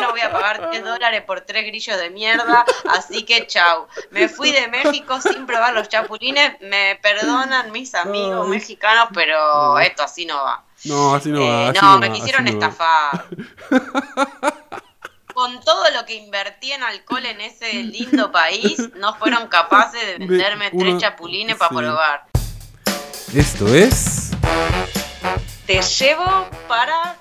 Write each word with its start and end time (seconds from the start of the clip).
no 0.00 0.10
voy 0.10 0.20
a 0.20 0.30
pagar 0.32 0.70
10 0.70 0.84
dólares 0.84 1.22
por 1.26 1.40
tres 1.42 1.64
grillos 1.66 1.98
de 1.98 2.10
mierda, 2.10 2.64
así 2.90 3.22
que 3.24 3.46
chau. 3.46 3.86
Me 4.10 4.28
fui 4.28 4.50
de 4.52 4.68
México 4.68 5.20
sin 5.20 5.46
probar 5.46 5.74
los 5.74 5.88
chapulines, 5.88 6.60
me 6.60 6.98
perdonan 7.02 7.70
mis 7.72 7.94
amigos 7.94 8.48
mexicanos, 8.48 9.08
pero 9.14 9.78
esto 9.78 10.02
así 10.02 10.26
no 10.26 10.36
va. 10.42 10.64
No, 10.84 11.14
así 11.14 11.28
no 11.30 11.40
va. 11.40 11.46
Eh, 11.46 11.68
así 11.68 11.78
no, 11.82 11.88
va, 11.90 11.98
me 11.98 12.12
quisieron 12.12 12.44
no 12.44 12.50
va. 12.50 12.54
estafar. 12.68 13.24
Con 15.34 15.60
todo 15.60 15.84
lo 15.92 16.04
que 16.04 16.14
invertí 16.16 16.72
en 16.72 16.82
alcohol 16.82 17.24
en 17.24 17.40
ese 17.40 17.72
lindo 17.72 18.30
país, 18.32 18.76
no 18.96 19.14
fueron 19.14 19.46
capaces 19.48 20.00
de 20.06 20.18
venderme 20.26 20.68
uno- 20.72 20.84
tres 20.84 20.98
chapulines 21.00 21.56
para 21.56 21.70
probar. 21.74 22.24
Esto 23.34 23.68
es. 23.72 24.30
Te 25.66 25.80
llevo 25.80 26.48
para 26.66 27.16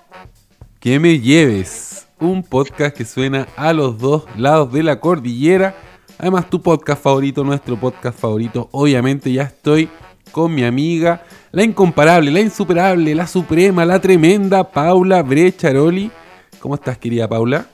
Que 0.79 0.97
me 0.99 1.19
lleves. 1.19 2.07
Un 2.21 2.43
podcast 2.43 2.95
que 2.95 3.05
suena 3.05 3.47
a 3.55 3.71
los 3.71 3.97
dos 3.97 4.25
lados 4.35 4.73
de 4.73 4.83
la 4.83 4.99
cordillera. 4.99 5.75
Además, 6.17 6.49
tu 6.49 6.61
podcast 6.61 7.01
favorito, 7.01 7.45
nuestro 7.45 7.79
podcast 7.79 8.19
favorito. 8.19 8.67
Obviamente, 8.71 9.31
ya 9.31 9.43
estoy 9.43 9.89
con 10.31 10.53
mi 10.53 10.63
amiga, 10.63 11.23
la 11.51 11.63
incomparable, 11.63 12.29
la 12.29 12.41
insuperable, 12.41 13.15
la 13.15 13.25
suprema, 13.25 13.85
la 13.85 14.01
tremenda 14.01 14.69
Paula 14.69 15.23
Brecharoli. 15.23 16.11
¿Cómo 16.59 16.75
estás, 16.75 16.97
querida 16.97 17.27
Paula? 17.27 17.67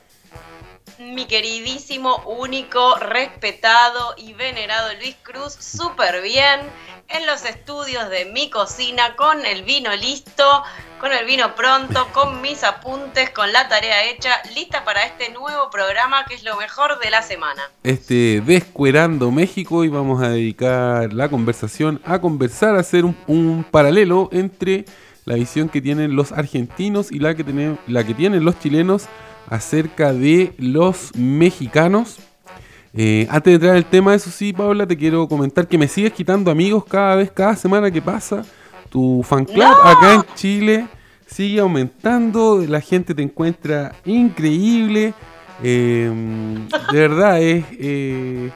Mi 1.16 1.26
queridísimo, 1.28 2.22
único, 2.26 2.96
respetado 2.98 4.16
y 4.18 4.34
venerado 4.34 4.90
Luis 5.00 5.16
Cruz, 5.24 5.54
súper 5.54 6.22
bien, 6.22 6.60
en 7.08 7.26
los 7.26 7.46
estudios 7.46 8.10
de 8.10 8.26
mi 8.26 8.50
cocina, 8.50 9.16
con 9.16 9.46
el 9.46 9.64
vino 9.64 9.96
listo, 9.96 10.44
con 11.00 11.14
el 11.14 11.26
vino 11.26 11.56
pronto, 11.56 12.06
con 12.12 12.42
mis 12.42 12.66
apuntes, 12.66 13.30
con 13.30 13.54
la 13.54 13.70
tarea 13.70 14.04
hecha, 14.10 14.42
lista 14.54 14.84
para 14.84 15.06
este 15.06 15.30
nuevo 15.32 15.70
programa 15.72 16.26
que 16.26 16.34
es 16.36 16.44
lo 16.44 16.58
mejor 16.58 17.00
de 17.00 17.10
la 17.10 17.22
semana. 17.22 17.62
Este 17.84 18.42
Descuerando 18.46 19.32
México 19.32 19.86
y 19.86 19.88
vamos 19.88 20.22
a 20.22 20.28
dedicar 20.28 21.14
la 21.14 21.30
conversación 21.30 22.02
a 22.04 22.20
conversar, 22.20 22.76
a 22.76 22.80
hacer 22.80 23.06
un, 23.06 23.66
paralelo 23.72 24.28
entre 24.34 24.84
la 25.24 25.36
visión 25.36 25.70
que 25.70 25.82
tienen 25.82 26.18
los 26.18 26.34
argentinos 26.34 27.10
y 27.10 27.20
la 27.20 27.36
que 27.36 27.44
tienen 28.14 28.44
los 28.44 28.60
chilenos 28.60 29.08
acerca 29.50 30.14
de 30.14 30.54
los 30.58 31.16
mexicanos. 31.16 32.18
Eh, 32.94 33.28
antes 33.30 33.52
de 33.52 33.56
entrar 33.56 33.72
en 33.72 33.78
el 33.78 33.86
tema, 33.86 34.16
eso 34.16 34.30
sí, 34.30 34.54
Paula, 34.54 34.88
te 34.88 34.98
quiero 34.98 35.28
comentar 35.28 35.68
que 35.68 35.78
me 35.78 35.88
sigues 35.88 36.14
quitando 36.14 36.50
amigos 36.50 36.86
cada 36.86 37.16
vez, 37.16 37.30
cada 37.32 37.56
semana 37.56 37.92
que 37.92 38.02
pasa. 38.02 38.44
Tu 38.90 39.22
fan 39.24 39.44
club 39.46 39.58
¡No! 39.58 39.74
acá 39.84 40.14
en 40.14 40.24
Chile 40.36 40.88
sigue 41.28 41.60
aumentando, 41.60 42.64
la 42.68 42.80
gente 42.80 43.14
te 43.14 43.22
encuentra 43.22 43.94
increíble. 44.06 45.14
Eh, 45.64 46.10
de 46.92 47.00
verdad, 47.00 47.42
es, 47.42 47.66
eh, 47.80 48.52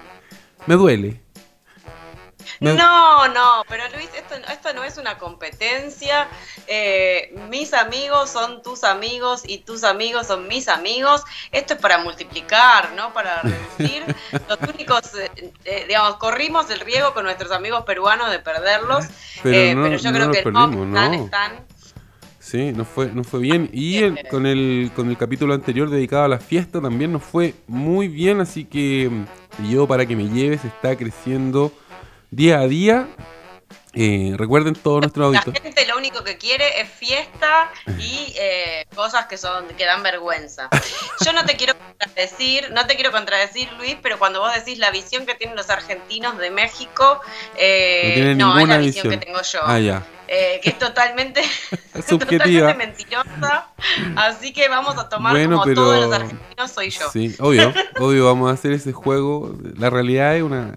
me 0.67 0.75
duele. 0.75 1.19
Me- 2.61 2.73
No, 2.75 3.27
no, 3.27 3.63
pero 3.67 3.83
Luis, 3.95 4.09
esto, 4.35 4.51
esto 4.51 4.73
no 4.73 4.83
es 4.83 4.97
una 4.97 5.17
competencia. 5.17 6.27
Eh, 6.67 7.33
mis 7.49 7.73
amigos 7.73 8.29
son 8.29 8.61
tus 8.61 8.83
amigos 8.83 9.41
y 9.45 9.59
tus 9.59 9.83
amigos 9.83 10.27
son 10.27 10.47
mis 10.47 10.67
amigos. 10.67 11.23
Esto 11.51 11.73
es 11.73 11.79
para 11.79 11.97
multiplicar, 11.99 12.91
no 12.95 13.13
para 13.13 13.41
reducir. 13.77 14.03
Los 14.47 14.59
únicos, 14.73 15.01
eh, 15.15 15.51
eh, 15.65 15.85
digamos, 15.87 16.15
corrimos 16.17 16.69
el 16.69 16.79
riesgo 16.79 17.13
con 17.13 17.23
nuestros 17.23 17.51
amigos 17.51 17.83
peruanos 17.85 18.29
de 18.31 18.39
perderlos. 18.39 19.05
Pero 19.43 19.79
no- 19.79 19.83
pero 19.85 19.97
yo 19.97 20.11
no 20.11 20.17
creo 20.17 20.31
que 20.31 20.41
perdimos, 20.43 20.75
no, 20.75 20.85
están, 20.97 21.11
no. 21.17 21.23
están. 21.25 21.51
Sí, 22.41 22.71
nos 22.73 22.87
fue, 22.87 23.07
nos 23.07 23.27
fue 23.27 23.39
bien. 23.39 23.69
Y 23.71 23.99
el- 24.03 24.27
con, 24.29 24.45
el, 24.45 24.91
con 24.95 25.09
el 25.09 25.17
capítulo 25.17 25.53
anterior 25.53 25.89
dedicado 25.89 26.23
a 26.23 26.27
la 26.27 26.39
fiesta 26.39 26.81
también 26.81 27.11
nos 27.13 27.23
fue 27.23 27.53
muy 27.67 28.07
bien. 28.09 28.41
Así 28.41 28.65
que 28.65 29.09
mm, 29.09 29.69
yo 29.71 29.87
para 29.87 30.05
que 30.05 30.15
me 30.15 30.27
lleves 30.27 30.65
está 30.65 30.95
creciendo 30.97 31.71
día 32.31 32.59
a 32.59 32.67
día. 32.67 33.07
Eh, 33.93 34.33
recuerden 34.37 34.75
todos 34.75 35.01
nuestros 35.01 35.31
La 35.33 35.39
auditos. 35.39 35.61
gente 35.63 35.85
lo 35.87 35.97
único 35.97 36.23
que 36.23 36.37
quiere 36.37 36.79
es 36.79 36.89
fiesta 36.89 37.71
y 37.97 38.33
eh, 38.37 38.85
cosas 38.95 39.25
que 39.25 39.35
son 39.37 39.67
que 39.69 39.83
dan 39.85 40.03
vergüenza. 40.03 40.69
Yo 41.25 41.33
no 41.33 41.43
te 41.43 41.55
quiero 41.55 41.73
contradecir, 41.77 42.71
no 42.71 42.85
te 42.85 42.93
quiero 42.95 43.11
contradecir, 43.11 43.71
Luis, 43.73 43.97
pero 44.01 44.19
cuando 44.19 44.41
vos 44.41 44.53
decís 44.53 44.77
la 44.77 44.91
visión 44.91 45.25
que 45.25 45.33
tienen 45.33 45.55
los 45.55 45.69
argentinos 45.71 46.37
de 46.37 46.51
México, 46.51 47.19
eh, 47.57 48.35
No 48.37 48.53
no, 48.53 48.59
es 48.59 48.67
la 48.67 48.77
visión, 48.77 49.03
visión. 49.07 49.19
que 49.19 49.25
tengo 49.25 49.41
yo. 49.41 49.59
Ah, 49.63 49.79
ya. 49.79 50.03
Eh, 50.31 50.59
que 50.61 50.69
es 50.69 50.79
totalmente, 50.79 51.41
Subjetiva. 52.07 52.67
totalmente 52.71 52.87
mentirosa. 52.87 53.67
Así 54.15 54.53
que 54.53 54.69
vamos 54.69 54.97
a 54.97 55.09
tomar 55.09 55.33
Bueno, 55.33 55.55
como 55.57 55.63
pero- 55.65 55.81
todos 55.81 55.99
los 56.05 56.13
argentinos 56.13 56.71
soy 56.71 56.89
yo. 56.91 57.09
Sí, 57.11 57.35
obvio, 57.39 57.73
obvio, 57.99 58.25
vamos 58.25 58.49
a 58.51 58.53
hacer 58.53 58.71
ese 58.73 58.93
juego. 58.93 59.55
La 59.77 59.89
realidad 59.89 60.35
es 60.37 60.43
una, 60.43 60.73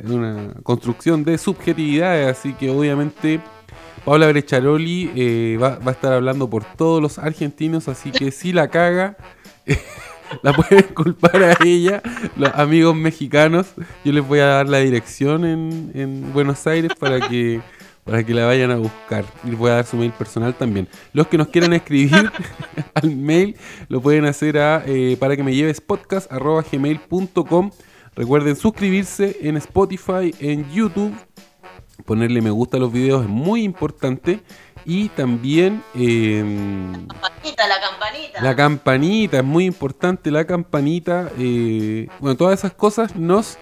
construcción 0.63 1.25
de 1.25 1.37
subjetividades, 1.39 2.39
así 2.39 2.55
que 2.55 2.71
obviamente 2.71 3.41
Paula 4.05 4.27
Brecharoli 4.27 5.13
eh, 5.15 5.59
va, 5.61 5.79
va 5.79 5.91
a 5.91 5.95
estar 5.95 6.13
hablando 6.13 6.49
por 6.49 6.65
todos 6.65 7.03
los 7.03 7.19
argentinos, 7.19 7.89
así 7.89 8.11
que 8.11 8.31
si 8.31 8.53
la 8.53 8.69
caga, 8.69 9.17
la 10.43 10.53
pueden 10.55 10.85
culpar 10.95 11.43
a 11.43 11.57
ella, 11.65 12.03
los 12.37 12.53
amigos 12.55 12.97
mexicanos. 12.97 13.67
Yo 14.05 14.13
les 14.13 14.27
voy 14.27 14.41
a 14.41 14.47
dar 14.47 14.69
la 14.69 14.79
dirección 14.79 15.45
en, 15.45 15.91
en 15.95 16.33
Buenos 16.33 16.67
Aires 16.67 16.93
para 16.99 17.29
que 17.29 17.61
para 18.05 18.25
que 18.25 18.35
la 18.35 18.47
vayan 18.47 18.71
a 18.71 18.77
buscar. 18.77 19.25
Y 19.45 19.51
les 19.51 19.59
voy 19.59 19.71
a 19.71 19.75
dar 19.75 19.87
su 19.87 19.97
mail 19.97 20.13
personal 20.13 20.55
también. 20.55 20.89
Los 21.13 21.29
que 21.29 21.39
nos 21.39 21.49
quieran 21.49 21.73
escribir 21.73 22.31
al 22.95 23.17
mail 23.17 23.57
lo 23.89 24.01
pueden 24.01 24.25
hacer 24.25 24.59
a 24.59 24.83
eh, 24.87 25.17
para 25.19 25.37
que 25.37 25.43
me 25.43 25.55
lleves 25.55 25.81
podcast 25.81 26.31
arroba 26.33 26.65
gmail.com. 26.71 27.71
Recuerden 28.15 28.57
suscribirse 28.57 29.39
en 29.43 29.57
Spotify, 29.57 30.35
en 30.41 30.71
YouTube. 30.71 31.15
Ponerle 32.05 32.43
me 32.43 32.51
gusta 32.51 32.77
a 32.77 32.81
los 32.81 32.93
videos 32.93 33.23
es 33.23 33.29
muy 33.29 33.63
importante. 33.63 34.41
Y 34.85 35.11
también 35.11 35.81
em, 35.95 37.07
Campanita, 37.07 37.69
la 37.69 37.81
campanita. 37.81 38.43
la 38.43 38.57
campanita, 38.57 39.39
es 39.39 39.45
muy 39.45 39.65
importante 39.65 40.33
la 40.33 40.45
campanita. 40.45 41.31
eh, 41.39 42.09
bueno, 42.19 42.37
todas 42.37 42.59
esas 42.59 42.75
cosas 42.75 43.15
nos 43.15 43.59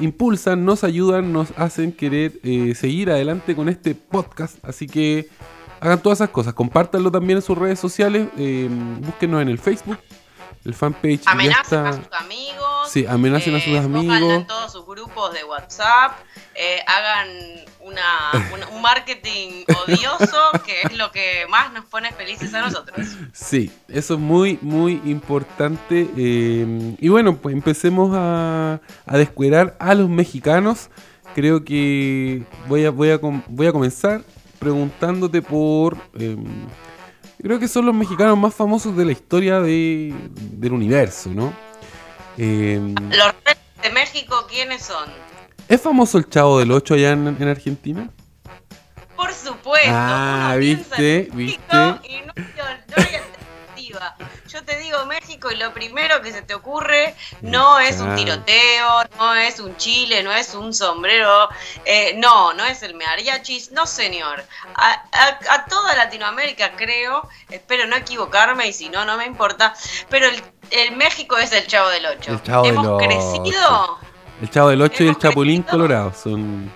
impulsan, 0.00 0.64
nos 0.64 0.84
ayudan, 0.84 1.32
nos 1.32 1.52
hacen 1.56 1.92
querer 1.92 2.32
eh, 2.42 2.74
seguir 2.74 3.10
adelante 3.10 3.54
con 3.54 3.68
este 3.68 3.94
podcast. 3.94 4.56
Así 4.64 4.86
que 4.86 5.28
hagan 5.80 6.00
todas 6.02 6.18
esas 6.18 6.30
cosas. 6.30 6.54
Compártanlo 6.54 7.10
también 7.10 7.38
en 7.38 7.42
sus 7.42 7.56
redes 7.56 7.78
sociales. 7.78 8.28
eh, 8.36 8.68
búsquenos 9.00 9.42
en 9.42 9.48
el 9.48 9.58
Facebook. 9.58 9.98
El 10.64 10.74
fanpage 10.74 11.22
Amenacen 11.26 11.86
a 11.86 11.92
sus 11.94 12.12
amigos. 12.12 12.90
Sí, 12.90 13.06
amenacen 13.06 13.54
a 13.54 13.60
sus 13.60 13.72
pónganlo 13.72 13.98
amigos. 13.98 14.32
en 14.34 14.46
todos 14.46 14.72
sus 14.72 14.84
grupos 14.86 15.32
de 15.32 15.42
WhatsApp. 15.44 16.12
eh, 16.54 16.80
hagan 16.86 17.28
una, 17.82 18.30
un 18.74 18.82
marketing 18.82 19.64
odioso, 19.84 20.38
que 20.64 20.82
es 20.82 20.96
lo 20.96 21.10
que 21.10 21.46
más 21.48 21.72
nos 21.72 21.84
pone 21.86 22.10
felices 22.12 22.52
a 22.54 22.60
nosotros. 22.60 23.06
Sí, 23.32 23.70
eso 23.88 24.14
es 24.14 24.20
muy, 24.20 24.58
muy 24.62 25.00
importante. 25.04 26.08
eh, 26.16 26.96
y 26.98 27.08
bueno, 27.08 27.36
pues 27.36 27.54
empecemos 27.54 28.10
a, 28.14 28.80
a 29.06 29.16
descuerar 29.18 29.76
a 29.80 29.94
los 29.94 30.08
mexicanos. 30.08 30.90
Creo 31.34 31.64
que 31.64 32.42
voy 32.68 32.84
a, 32.84 32.90
voy 32.90 33.10
a, 33.10 33.18
voy 33.18 33.66
a 33.66 33.72
comenzar 33.72 34.22
preguntándote 34.58 35.40
por... 35.42 35.96
eh, 36.18 36.36
creo 37.42 37.58
que 37.58 37.68
son 37.68 37.86
los 37.86 37.94
mexicanos 37.94 38.36
más 38.36 38.54
famosos 38.54 38.96
de 38.96 39.04
la 39.06 39.12
historia 39.12 39.60
de- 39.60 40.12
del 40.34 40.72
universo, 40.72 41.30
¿no? 41.30 41.52
Eh, 42.36 42.78
Los 43.10 43.34
reyes 43.44 43.58
de 43.82 43.90
México, 43.90 44.46
¿quiénes 44.48 44.82
son? 44.82 45.08
¿Es 45.70 45.80
famoso 45.80 46.18
el 46.18 46.28
Chavo 46.28 46.58
del 46.58 46.72
8 46.72 46.94
allá 46.94 47.12
en, 47.12 47.28
en 47.28 47.48
Argentina? 47.48 48.10
Por 49.16 49.32
supuesto. 49.32 49.90
Ah, 49.92 50.56
viste, 50.58 51.28
viste. 51.32 51.76
México 51.76 52.00
Y 52.04 52.16
no, 52.22 52.32
no 52.36 52.44
hay 52.96 53.14
alternativa. 53.14 54.16
Yo 54.48 54.64
te 54.64 54.78
digo 54.78 55.04
México 55.06 55.50
y 55.50 55.56
lo 55.56 55.72
primero 55.72 56.20
que 56.22 56.32
se 56.32 56.42
te 56.42 56.54
ocurre 56.54 57.14
no 57.40 57.78
es 57.78 58.00
un 58.00 58.14
tiroteo, 58.16 59.04
no 59.18 59.34
es 59.34 59.60
un 59.60 59.76
chile, 59.76 60.22
no 60.24 60.32
es 60.32 60.54
un 60.54 60.74
sombrero, 60.74 61.48
eh, 61.84 62.14
no, 62.16 62.52
no 62.54 62.64
es 62.64 62.82
el 62.82 62.94
mariachis, 62.94 63.70
no 63.72 63.86
señor. 63.86 64.42
A, 64.74 64.90
a- 65.12 65.54
a 65.54 65.64
toda 65.66 65.94
Latinoamérica 65.96 66.72
creo, 66.76 67.28
espero 67.48 67.86
no 67.86 67.94
equivocarme 67.96 68.66
y 68.68 68.72
si 68.72 68.88
no, 68.88 69.04
no 69.04 69.16
me 69.16 69.24
importa, 69.26 69.74
pero 70.08 70.26
el, 70.26 70.42
el 70.70 70.96
México 70.96 71.36
es 71.38 71.52
el 71.52 71.66
Chavo 71.66 71.88
del 71.90 72.06
Ocho. 72.06 72.32
El 72.32 72.42
Chavo 72.42 72.64
del 72.64 72.74
Hemos 72.74 73.02
crecido, 73.02 73.98
El 74.40 74.50
Chavo 74.50 74.70
del 74.70 74.80
8 74.82 75.04
y 75.04 75.08
el 75.08 75.18
Chapulín. 75.18 75.62
Colorado 75.62 76.12
son... 76.14 76.70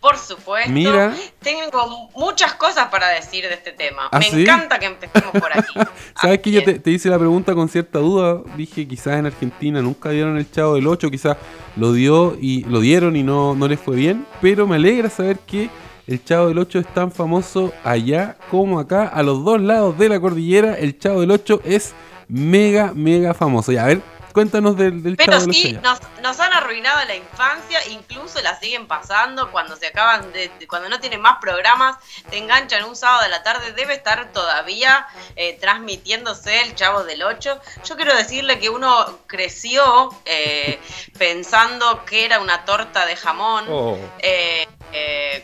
por 0.00 0.18
supuesto. 0.18 0.70
Mira. 0.70 1.14
Tengo 1.40 2.10
muchas 2.14 2.54
cosas 2.54 2.88
para 2.88 3.08
decir 3.08 3.44
de 3.44 3.54
este 3.54 3.72
tema. 3.72 4.08
¿Ah, 4.12 4.18
Me 4.18 4.26
sí? 4.26 4.42
encanta 4.42 4.78
que 4.78 4.86
empecemos 4.86 5.30
por 5.32 5.50
aquí. 5.56 5.72
¿Sabes 6.20 6.40
que 6.40 6.50
yo 6.50 6.62
te 6.62 6.90
hice 6.90 7.08
la 7.08 7.18
pregunta 7.18 7.54
con 7.54 7.68
cierta 7.68 7.98
duda? 8.00 8.42
Dije, 8.56 8.86
quizás 8.86 9.18
en 9.18 9.26
Argentina 9.26 9.80
nunca 9.80 10.10
dieron 10.10 10.36
el 10.36 10.50
Chavo 10.50 10.74
del 10.74 10.86
8, 10.86 11.10
quizás 11.10 11.36
lo 11.76 11.92
dio 11.92 12.36
y 12.40 12.64
lo 12.64 12.80
dieron 12.80 13.16
y 13.16 13.22
no, 13.22 13.54
no 13.54 13.66
les 13.66 13.80
fue 13.80 13.96
bien, 13.96 14.26
pero 14.42 14.66
me 14.66 14.76
alegra 14.76 15.08
saber 15.08 15.38
que 15.38 15.70
el 16.06 16.22
Chavo 16.22 16.48
del 16.48 16.58
8 16.58 16.80
es 16.80 16.86
tan 16.92 17.10
famoso 17.10 17.72
allá 17.82 18.36
como 18.50 18.78
acá, 18.78 19.08
a 19.08 19.22
los 19.22 19.42
dos 19.42 19.58
lados 19.60 19.96
de 19.98 20.10
la 20.10 20.20
cordillera, 20.20 20.74
el 20.78 20.98
Chavo 20.98 21.22
del 21.22 21.30
8 21.30 21.62
es 21.64 21.94
mega, 22.28 22.92
mega 22.94 23.32
famoso. 23.32 23.72
Y 23.72 23.78
a 23.78 23.86
ver, 23.86 24.02
cuéntanos 24.34 24.76
del, 24.76 25.00
del 25.00 25.16
Pero 25.16 25.38
Chavo 25.38 25.52
sí, 25.52 25.78
nos, 25.80 26.00
nos 26.20 26.40
han 26.40 26.52
arruinado 26.52 27.04
la 27.06 27.14
infancia, 27.14 27.78
incluso 27.90 28.42
la 28.42 28.58
siguen 28.58 28.88
pasando 28.88 29.52
cuando 29.52 29.76
se 29.76 29.86
acaban 29.86 30.32
de, 30.32 30.50
cuando 30.68 30.88
no 30.88 30.98
tienen 30.98 31.20
más 31.20 31.38
programas, 31.40 31.96
te 32.28 32.38
enganchan 32.38 32.82
un 32.84 32.96
sábado 32.96 33.22
de 33.22 33.28
la 33.28 33.44
tarde, 33.44 33.72
debe 33.72 33.94
estar 33.94 34.32
todavía 34.32 35.06
eh, 35.36 35.56
transmitiéndose 35.60 36.62
el 36.62 36.74
Chavo 36.74 37.04
del 37.04 37.22
8. 37.22 37.60
Yo 37.84 37.96
quiero 37.96 38.12
decirle 38.14 38.58
que 38.58 38.70
uno 38.70 39.20
creció 39.28 40.10
eh, 40.24 40.80
pensando 41.16 42.04
que 42.04 42.24
era 42.24 42.40
una 42.40 42.64
torta 42.64 43.06
de 43.06 43.14
jamón. 43.16 43.64
Oh. 43.68 43.96
eh, 44.18 44.66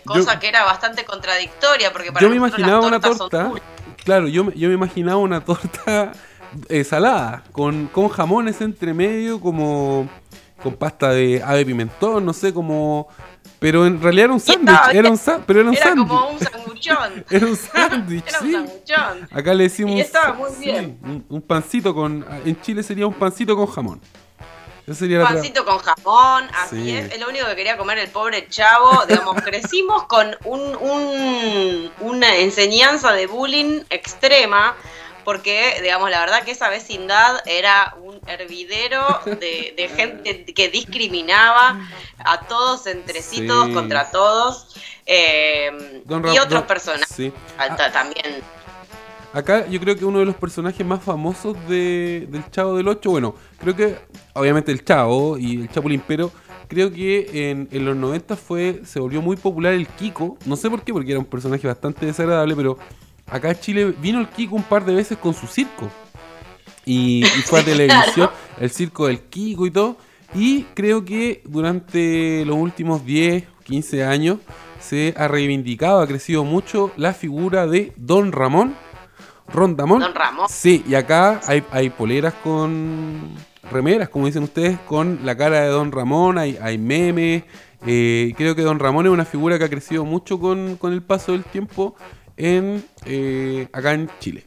cosa 0.04 0.34
Yo- 0.34 0.40
que 0.40 0.48
era 0.48 0.64
bastante 0.64 1.04
contradictoria 1.04 1.92
porque 1.92 2.10
para 2.12 2.22
Yo 2.24 2.30
me 2.30 2.36
imaginaba 2.36 2.78
las 2.78 2.86
una 2.86 3.00
tortas 3.00 3.18
torta, 3.30 3.52
claro, 4.04 4.26
yo, 4.26 4.50
yo 4.52 4.68
me 4.68 4.74
imaginaba 4.74 5.18
una 5.18 5.44
torta 5.44 6.12
eh, 6.68 6.84
salada, 6.84 7.42
con, 7.52 7.86
con 7.88 8.08
jamones 8.08 8.60
entre 8.60 8.92
medio, 8.94 9.40
como 9.40 10.08
con 10.62 10.74
pasta 10.74 11.10
de 11.10 11.42
ave 11.44 11.64
pimentón, 11.64 12.24
no 12.24 12.32
sé, 12.32 12.52
como... 12.52 13.08
Pero 13.58 13.86
en 13.86 14.00
realidad 14.00 14.24
era 14.24 14.32
un 14.34 14.40
sándwich, 14.40 14.78
era 14.94 15.10
un 15.10 15.16
sa- 15.18 15.40
pero 15.46 15.60
era 15.60 15.68
un 15.68 15.74
Era 15.74 15.84
sándwich. 15.84 16.08
como 16.08 16.28
un 16.30 16.38
sanguchón. 16.38 17.24
Era 17.30 17.46
un 17.46 17.56
sándwich, 17.56 18.24
Era 18.26 18.38
un 18.40 18.46
sí. 18.46 18.52
sanguchón. 18.52 19.28
Acá 19.32 19.54
le 19.54 19.64
decimos... 19.64 19.96
Y 19.96 20.00
estaba 20.00 20.32
un- 20.32 20.38
muy 20.38 20.50
sí, 20.52 20.64
bien. 20.64 20.98
un, 21.02 21.24
un 21.28 21.42
pancito 21.42 21.94
con... 21.94 22.24
En 22.44 22.60
Chile 22.62 22.82
sería 22.82 23.06
un 23.06 23.12
pancito 23.14 23.54
con 23.56 23.66
jamón. 23.66 24.00
Sería 24.92 25.20
tra- 25.20 25.34
pancito 25.34 25.64
con 25.64 25.78
jamón, 25.78 26.44
así 26.58 26.82
Sí. 26.84 26.90
es, 26.96 27.12
es 27.12 27.20
lo 27.20 27.28
único 27.28 27.46
que 27.46 27.54
quería 27.54 27.76
comer 27.76 27.98
el 27.98 28.08
pobre 28.08 28.48
chavo, 28.48 28.90
digamos, 29.08 29.40
crecimos 29.42 30.04
con 30.04 30.34
un, 30.44 30.60
un- 30.80 31.90
una 32.00 32.36
enseñanza 32.38 33.12
de 33.12 33.26
bullying 33.26 33.82
extrema, 33.90 34.74
porque, 35.30 35.74
digamos, 35.80 36.10
la 36.10 36.18
verdad 36.18 36.42
que 36.42 36.50
esa 36.50 36.68
vecindad 36.68 37.40
era 37.46 37.94
un 38.02 38.18
hervidero 38.26 39.06
de, 39.26 39.74
de 39.76 39.88
gente 39.94 40.44
que 40.52 40.68
discriminaba 40.70 41.78
a 42.18 42.40
todos 42.48 42.88
entre 42.88 43.22
sí, 43.22 43.36
Sí. 43.36 43.46
todos 43.46 43.68
contra 43.68 44.10
todos, 44.10 44.74
eh, 45.06 46.02
Don 46.04 46.26
y 46.26 46.36
Ra- 46.36 46.42
otros 46.42 46.62
personajes 46.64 47.14
sí. 47.14 47.32
ah, 47.58 47.76
ta- 47.76 47.92
también. 47.92 48.42
Acá 49.32 49.68
yo 49.68 49.78
creo 49.78 49.94
que 49.96 50.04
uno 50.04 50.18
de 50.18 50.24
los 50.24 50.34
personajes 50.34 50.84
más 50.84 51.00
famosos 51.00 51.56
de, 51.68 52.26
del 52.28 52.50
Chavo 52.50 52.74
del 52.76 52.88
8, 52.88 53.08
bueno, 53.08 53.36
creo 53.60 53.76
que 53.76 53.96
obviamente 54.32 54.72
el 54.72 54.84
Chavo 54.84 55.38
y 55.38 55.60
el 55.62 55.70
Chapulín, 55.70 56.02
pero 56.08 56.32
creo 56.66 56.90
que 56.92 57.50
en, 57.52 57.68
en 57.70 57.84
los 57.84 57.94
90 57.94 58.34
fue, 58.34 58.80
se 58.84 58.98
volvió 58.98 59.22
muy 59.22 59.36
popular 59.36 59.74
el 59.74 59.86
Kiko, 59.86 60.36
no 60.46 60.56
sé 60.56 60.68
por 60.68 60.82
qué, 60.82 60.92
porque 60.92 61.12
era 61.12 61.20
un 61.20 61.24
personaje 61.26 61.64
bastante 61.68 62.04
desagradable, 62.06 62.56
pero 62.56 62.76
acá 63.30 63.50
en 63.50 63.60
Chile 63.60 63.94
vino 64.00 64.20
el 64.20 64.28
Kiko 64.28 64.56
un 64.56 64.62
par 64.62 64.84
de 64.84 64.94
veces 64.94 65.18
con 65.18 65.34
su 65.34 65.46
circo. 65.46 65.88
Y, 66.84 67.24
y 67.24 67.42
fue 67.44 67.60
a 67.60 67.64
televisión, 67.64 68.12
claro. 68.14 68.32
el 68.60 68.70
circo 68.70 69.06
del 69.06 69.20
Kiko 69.20 69.66
y 69.66 69.70
todo. 69.70 69.96
Y 70.34 70.64
creo 70.74 71.04
que 71.04 71.42
durante 71.44 72.44
los 72.44 72.56
últimos 72.56 73.04
10, 73.04 73.44
15 73.64 74.04
años 74.04 74.38
se 74.80 75.14
ha 75.16 75.28
reivindicado, 75.28 76.00
ha 76.00 76.06
crecido 76.06 76.44
mucho 76.44 76.92
la 76.96 77.12
figura 77.12 77.66
de 77.66 77.92
Don 77.96 78.32
Ramón. 78.32 78.74
Rondamón. 79.52 80.00
Don 80.00 80.14
Ramón. 80.14 80.46
Sí, 80.48 80.84
y 80.88 80.94
acá 80.94 81.40
hay, 81.46 81.64
hay 81.72 81.90
poleras 81.90 82.34
con 82.44 83.34
remeras, 83.70 84.08
como 84.08 84.26
dicen 84.26 84.44
ustedes, 84.44 84.78
con 84.80 85.20
la 85.24 85.36
cara 85.36 85.60
de 85.62 85.68
Don 85.68 85.90
Ramón, 85.92 86.38
hay, 86.38 86.56
hay 86.62 86.78
memes. 86.78 87.44
eh, 87.86 88.32
creo 88.36 88.54
que 88.54 88.62
Don 88.62 88.78
Ramón 88.78 89.06
es 89.06 89.12
una 89.12 89.24
figura 89.24 89.58
que 89.58 89.64
ha 89.64 89.68
crecido 89.68 90.04
mucho 90.04 90.38
con, 90.38 90.76
con 90.76 90.92
el 90.92 91.02
paso 91.02 91.32
del 91.32 91.44
tiempo 91.44 91.96
eh, 92.42 93.68
acá 93.72 93.92
en 93.92 94.10
Chile. 94.18 94.46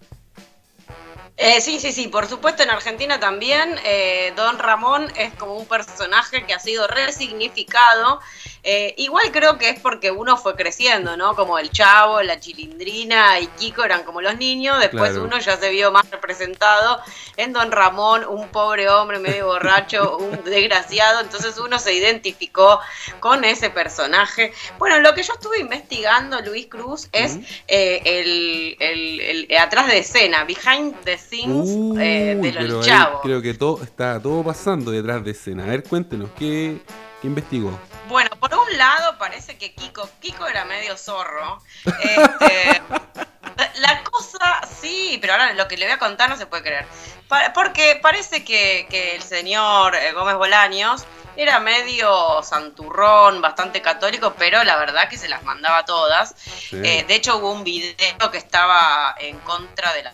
Eh, 1.37 1.61
sí, 1.61 1.79
sí, 1.79 1.91
sí, 1.91 2.07
por 2.09 2.27
supuesto 2.27 2.63
en 2.63 2.69
Argentina 2.69 3.19
también. 3.19 3.75
eh, 3.83 4.33
Don 4.35 4.59
Ramón 4.59 5.11
es 5.15 5.33
como 5.33 5.55
un 5.55 5.65
personaje 5.65 6.45
que 6.45 6.53
ha 6.53 6.59
sido 6.59 6.87
resignificado. 6.87 8.19
Eh, 8.65 8.93
igual 8.97 9.29
creo 9.33 9.57
que 9.57 9.69
es 9.69 9.79
porque 9.79 10.09
uno 10.11 10.37
fue 10.37 10.55
creciendo, 10.55 11.17
¿no? 11.17 11.35
Como 11.35 11.59
el 11.59 11.69
Chavo, 11.69 12.21
la 12.21 12.39
Chilindrina 12.39 13.39
y 13.41 13.47
Kiko 13.47 13.83
eran 13.83 14.03
como 14.03 14.21
los 14.21 14.37
niños. 14.37 14.79
Después 14.79 15.11
Claro. 15.11 15.25
uno 15.25 15.37
ya 15.39 15.57
se 15.57 15.69
vio 15.69 15.91
más 15.91 16.09
representado 16.09 16.99
en 17.35 17.51
Don 17.51 17.71
Ramón, 17.73 18.23
un 18.25 18.47
pobre 18.49 18.89
hombre 18.89 19.19
medio 19.19 19.47
borracho, 19.47 20.17
un 20.19 20.43
desgraciado. 20.45 21.19
Entonces 21.19 21.57
uno 21.57 21.77
se 21.77 21.93
identificó 21.93 22.79
con 23.19 23.43
ese 23.43 23.69
personaje. 23.69 24.53
Bueno, 24.79 24.99
lo 25.01 25.13
que 25.13 25.23
yo 25.23 25.33
estuve 25.33 25.59
investigando, 25.59 26.39
Luis 26.41 26.67
Cruz, 26.67 27.09
es 27.11 27.37
eh, 27.67 28.01
el, 28.05 28.77
el- 28.79 29.19
el- 29.19 29.45
el 29.51 29.57
atrás 29.57 29.87
de 29.87 29.97
escena, 29.99 30.45
behind 30.45 30.95
the 31.03 31.17
scenes 31.17 31.67
Uy, 31.69 31.97
eh, 32.01 32.35
de 32.41 32.51
los 32.53 32.85
ahí 32.85 32.89
chavos. 32.91 33.19
creo 33.23 33.41
que 33.41 33.53
todo 33.53 33.83
está 33.83 34.21
todo 34.21 34.41
pasando 34.43 34.91
detrás 34.91 35.23
de 35.25 35.31
escena. 35.31 35.63
A 35.63 35.67
ver, 35.67 35.83
cuéntenos, 35.83 36.29
¿qué, 36.39 36.77
qué 37.21 37.27
investigó? 37.27 37.77
Bueno, 38.07 38.29
por 38.39 38.53
un 38.53 38.77
lado 38.77 39.17
parece 39.17 39.57
que 39.57 39.73
Kiko, 39.73 40.09
Kiko 40.19 40.47
era 40.47 40.65
medio 40.65 40.97
zorro. 40.97 41.61
Este, 41.85 42.81
la 43.79 44.03
cosa, 44.03 44.61
sí, 44.81 45.17
pero 45.21 45.33
ahora 45.33 45.53
lo 45.53 45.67
que 45.67 45.77
le 45.77 45.85
voy 45.85 45.93
a 45.93 45.99
contar 45.99 46.29
no 46.29 46.37
se 46.37 46.45
puede 46.45 46.63
creer. 46.63 46.85
Pa- 47.27 47.53
porque 47.53 47.99
parece 48.01 48.43
que, 48.43 48.87
que 48.89 49.15
el 49.15 49.21
señor 49.23 49.95
eh, 49.95 50.11
Gómez 50.11 50.35
Bolaños 50.35 51.05
era 51.35 51.59
medio 51.59 52.43
santurrón, 52.43 53.41
bastante 53.41 53.81
católico, 53.81 54.35
pero 54.37 54.63
la 54.63 54.75
verdad 54.75 55.09
que 55.09 55.17
se 55.17 55.29
las 55.29 55.43
mandaba 55.43 55.85
todas. 55.85 56.35
Sí. 56.37 56.75
Eh, 56.83 57.05
de 57.07 57.15
hecho, 57.15 57.37
hubo 57.37 57.51
un 57.51 57.63
video 57.63 58.31
que 58.31 58.37
estaba 58.37 59.15
en 59.17 59.39
contra 59.39 59.93
de 59.93 60.03
la 60.03 60.13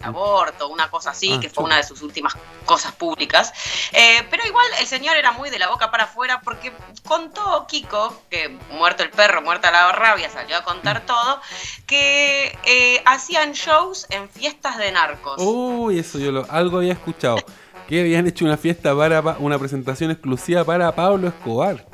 aborto, 0.00 0.68
una 0.68 0.88
cosa 0.90 1.10
así, 1.10 1.32
Ah, 1.34 1.40
que 1.40 1.50
fue 1.50 1.64
una 1.64 1.76
de 1.76 1.82
sus 1.82 2.02
últimas 2.02 2.34
cosas 2.64 2.92
públicas. 2.92 3.52
Eh, 3.92 4.26
pero 4.30 4.46
igual 4.46 4.66
el 4.80 4.86
señor 4.86 5.16
era 5.16 5.32
muy 5.32 5.50
de 5.50 5.58
la 5.58 5.68
boca 5.68 5.90
para 5.90 6.04
afuera 6.04 6.40
porque 6.42 6.72
contó 7.06 7.66
Kiko, 7.66 8.22
que 8.30 8.48
muerto 8.70 9.02
el 9.02 9.10
perro, 9.10 9.42
muerta 9.42 9.70
la 9.70 9.90
rabia, 9.92 10.30
salió 10.30 10.56
a 10.56 10.62
contar 10.62 11.04
todo, 11.04 11.40
que 11.86 12.56
eh, 12.64 13.02
hacían 13.06 13.52
shows 13.52 14.06
en 14.10 14.28
fiestas 14.28 14.76
de 14.78 14.92
narcos. 14.92 15.36
Uy, 15.38 15.98
eso 15.98 16.18
yo 16.18 16.30
lo, 16.32 16.46
algo 16.50 16.78
había 16.78 16.92
escuchado. 16.92 17.38
Que 17.88 18.00
habían 18.00 18.26
hecho 18.26 18.44
una 18.44 18.56
fiesta 18.58 18.94
para 18.94 19.22
pa- 19.22 19.36
una 19.38 19.58
presentación 19.58 20.10
exclusiva 20.10 20.62
para 20.64 20.94
Pablo 20.94 21.26
Escobar. 21.28 21.84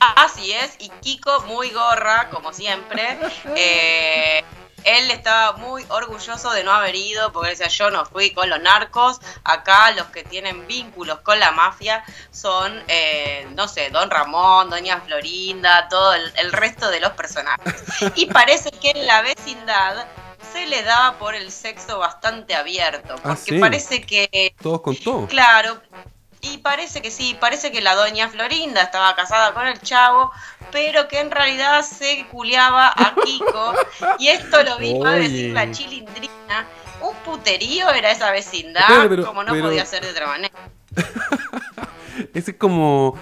Así 0.00 0.52
es, 0.52 0.76
y 0.80 0.90
Kiko 1.00 1.42
muy 1.46 1.70
gorra, 1.70 2.28
como 2.30 2.52
siempre. 2.52 3.16
Eh, 3.56 4.42
él 4.84 5.10
estaba 5.10 5.56
muy 5.56 5.73
orgulloso 5.88 6.50
de 6.52 6.64
no 6.64 6.72
haber 6.72 6.94
ido, 6.94 7.32
porque 7.32 7.50
decía, 7.50 7.68
yo 7.68 7.90
no 7.90 8.04
fui 8.06 8.32
con 8.32 8.48
los 8.50 8.60
narcos, 8.60 9.20
acá 9.44 9.90
los 9.92 10.06
que 10.08 10.24
tienen 10.24 10.66
vínculos 10.66 11.20
con 11.20 11.38
la 11.40 11.50
mafia 11.52 12.04
son, 12.30 12.82
eh, 12.88 13.46
no 13.54 13.68
sé, 13.68 13.90
Don 13.90 14.10
Ramón, 14.10 14.70
Doña 14.70 15.00
Florinda, 15.00 15.88
todo 15.88 16.14
el, 16.14 16.32
el 16.36 16.52
resto 16.52 16.90
de 16.90 17.00
los 17.00 17.12
personajes. 17.12 17.84
Y 18.14 18.26
parece 18.26 18.70
que 18.70 18.90
en 18.90 19.06
la 19.06 19.22
vecindad 19.22 20.06
se 20.52 20.66
le 20.66 20.82
daba 20.82 21.18
por 21.18 21.34
el 21.34 21.50
sexo 21.50 21.98
bastante 21.98 22.54
abierto, 22.54 23.14
Ah, 23.24 23.34
porque 23.34 23.54
sí. 23.54 23.58
parece 23.58 24.02
que 24.02 24.54
Todos 24.62 24.82
con 24.82 24.96
todo. 24.96 25.26
Claro, 25.26 25.80
y 26.52 26.58
parece 26.58 27.00
que 27.02 27.10
sí, 27.10 27.36
parece 27.40 27.72
que 27.72 27.80
la 27.80 27.94
doña 27.94 28.28
Florinda 28.28 28.82
estaba 28.82 29.14
casada 29.16 29.52
con 29.54 29.66
el 29.66 29.80
chavo, 29.80 30.30
pero 30.70 31.08
que 31.08 31.20
en 31.20 31.30
realidad 31.30 31.82
se 31.82 32.26
culiaba 32.30 32.88
a 32.88 33.14
Kiko. 33.24 33.74
y 34.18 34.28
esto 34.28 34.62
lo 34.62 34.78
vino 34.78 35.06
a 35.08 35.14
decir 35.14 35.52
la 35.52 35.70
chilindrina. 35.70 36.66
Un 37.00 37.14
puterío 37.24 37.90
era 37.90 38.10
esa 38.10 38.30
vecindad, 38.30 39.08
pero- 39.08 39.26
como 39.26 39.42
no 39.44 39.52
pero- 39.52 39.66
podía 39.66 39.84
ser 39.86 40.04
de 40.04 40.10
otra 40.10 40.26
manera. 40.26 40.54
Ese 42.34 42.52
es 42.52 42.56
como. 42.56 43.18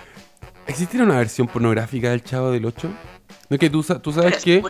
¿Existiera 0.67 1.05
una 1.05 1.17
versión 1.17 1.49
pornográfica 1.49 2.11
del 2.11 2.23
Chavo 2.23 2.51
del 2.51 2.65
8? 2.65 2.89
No 2.89 3.55
es 3.55 3.59
que 3.59 3.71
tú, 3.71 3.83
tú 3.83 4.13
sabes 4.13 4.43
que. 4.45 4.63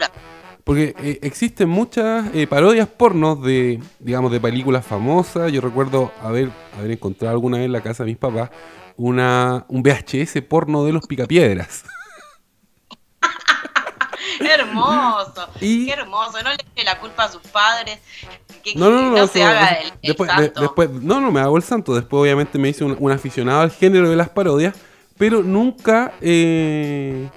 Porque 0.64 0.94
eh, 0.98 1.18
existen 1.22 1.68
muchas 1.68 2.26
eh, 2.34 2.46
parodias 2.46 2.86
pornos 2.88 3.42
de, 3.42 3.80
digamos, 3.98 4.30
de 4.30 4.38
películas 4.40 4.86
famosas. 4.86 5.50
Yo 5.50 5.60
recuerdo 5.60 6.12
haber, 6.22 6.50
haber 6.78 6.92
encontrado 6.92 7.34
alguna 7.34 7.56
vez 7.58 7.66
en 7.66 7.72
la 7.72 7.80
casa 7.80 8.04
de 8.04 8.10
mis 8.10 8.18
papás 8.18 8.50
una, 8.96 9.64
un 9.68 9.82
VHS 9.82 10.40
porno 10.48 10.84
de 10.84 10.92
los 10.92 11.06
picapiedras. 11.06 11.82
Hermoso, 14.40 15.48
Y- 15.60 15.86
qué 15.86 15.92
hermoso. 15.92 16.40
No 16.42 16.50
le 16.50 16.54
eche 16.56 16.84
la 16.84 16.98
culpa 16.98 17.24
a 17.24 17.28
sus 17.32 17.42
padres. 17.42 17.98
Que, 18.62 18.74
No, 18.76 18.90
no, 18.90 19.10
no. 19.10 19.26
se 19.26 19.42
haga 19.42 19.66
eso- 19.72 19.80
el, 19.82 19.86
el 19.92 19.98
después, 20.02 20.30
de- 20.36 20.52
después- 20.60 20.90
no, 20.90 21.20
no 21.20 21.30
me 21.32 21.40
hago 21.40 21.56
el 21.56 21.62
santo. 21.62 21.94
Después, 21.94 22.22
obviamente, 22.22 22.58
me 22.58 22.68
hice 22.68 22.84
un, 22.84 22.96
un 22.98 23.10
aficionado 23.10 23.62
al 23.62 23.70
género 23.70 24.08
de 24.08 24.16
las 24.16 24.28
parodias. 24.28 24.74
Pero 25.18 25.42
nunca. 25.42 26.12
eh, 26.20 27.28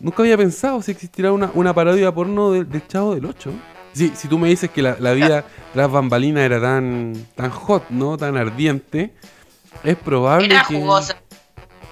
nunca 0.00 0.22
había 0.22 0.36
pensado 0.36 0.80
si 0.82 0.90
existiera 0.92 1.32
una, 1.32 1.50
una 1.54 1.74
parodia 1.74 2.12
porno 2.12 2.52
del, 2.52 2.68
del 2.68 2.86
Chavo 2.86 3.14
del 3.14 3.24
8. 3.26 3.52
Sí, 3.94 4.12
si 4.14 4.28
tú 4.28 4.38
me 4.38 4.48
dices 4.48 4.70
que 4.70 4.82
la, 4.82 4.96
la 4.98 5.12
vida 5.12 5.44
tras 5.72 5.90
bambalina 5.90 6.44
era 6.44 6.60
tan, 6.60 7.14
tan 7.34 7.50
hot, 7.50 7.84
¿no? 7.90 8.16
Tan 8.16 8.36
ardiente. 8.36 9.12
Es 9.84 9.96
probable 9.96 10.46
Era 10.46 10.64
que. 10.68 10.74
jugosa. 10.76 11.16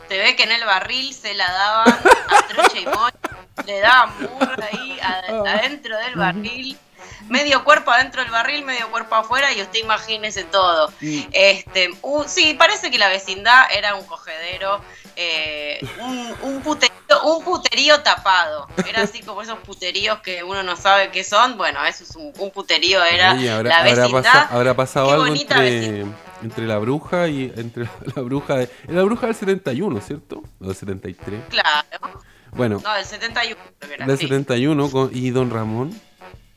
Se 0.09 0.19
ve 0.19 0.37
que 0.37 0.45
en 0.45 0.53
el 0.53 0.65
barril 0.65 1.13
se 1.13 1.35
la 1.35 1.51
daban 1.51 1.89
a 2.29 2.47
troche 2.47 2.81
y 2.83 2.85
mocho, 2.87 3.65
le 3.67 3.81
daban 3.81 4.11
murra 4.21 4.69
ahí 4.73 4.99
Ah. 5.03 5.23
adentro 5.47 5.97
del 5.99 6.15
barril. 6.15 6.77
medio 7.29 7.65
cuerpo 7.65 7.91
adentro 7.91 8.23
del 8.23 8.31
barril, 8.31 8.65
medio 8.65 8.89
cuerpo 8.91 9.17
afuera 9.17 9.53
y 9.53 9.61
usted 9.63 9.81
imagínese 9.81 10.45
todo. 10.45 10.93
Este, 11.33 11.91
sí, 12.27 12.55
parece 12.55 12.91
que 12.91 12.99
la 12.99 13.09
vecindad 13.09 13.65
era 13.77 13.97
un 13.97 14.05
cogedero, 14.07 14.81
eh, 15.17 15.81
un, 16.43 16.61
puterío, 17.43 18.01
tapado. 18.03 18.69
Era 18.87 19.03
así 19.03 19.23
como 19.23 19.41
esos 19.43 19.59
puteríos 19.61 20.19
que 20.21 20.45
uno 20.45 20.63
no 20.63 20.77
sabe 20.77 21.11
qué 21.11 21.25
son. 21.25 21.57
Bueno, 21.57 21.85
eso 21.85 22.05
es 22.05 22.15
un, 22.17 22.51
puterío, 22.51 23.03
era 23.03 23.35
la 23.35 23.83
vecindad. 23.83 24.49
Habrá, 24.51 24.75
pasado 24.75 25.11
algo 25.11 25.27
entre, 25.27 26.67
la 26.67 26.79
bruja 26.79 27.29
y 27.29 27.53
entre 27.57 27.89
la 28.15 28.23
bruja 28.23 28.57
de, 28.57 28.71
la 28.89 29.03
bruja 29.03 29.27
del 29.27 29.35
71, 29.35 30.01
¿cierto? 30.01 30.43
O 30.61 30.67
del 30.67 30.77
73. 30.77 31.41
Claro. 31.49 32.21
Bueno. 32.53 32.81
No, 32.83 32.95
del 32.95 33.05
71 33.05 33.61
Del 34.07 34.19
71 34.19 35.11
y 35.13 35.31
Don 35.31 35.51
Ramón. 35.51 35.99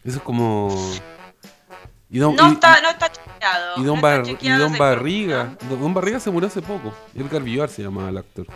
Eso 0.04 0.18
es 0.18 0.24
como. 0.24 0.70
Y 2.10 2.18
don, 2.18 2.36
no, 2.36 2.52
está, 2.52 2.82
no 2.82 2.90
está 2.90 3.12
chequeado. 3.12 3.80
Y 3.80 3.84
Don, 3.84 4.02
don 4.02 4.78
Barriga. 4.78 5.56
Don 5.70 5.94
Barriga 5.94 6.20
se 6.20 6.32
murió 6.32 6.48
hace 6.48 6.62
poco. 6.62 6.92
Edgar 7.16 7.44
Villar 7.44 7.70
se 7.70 7.84
llamaba 7.84 8.10
el 8.10 8.18
actor. 8.18 8.48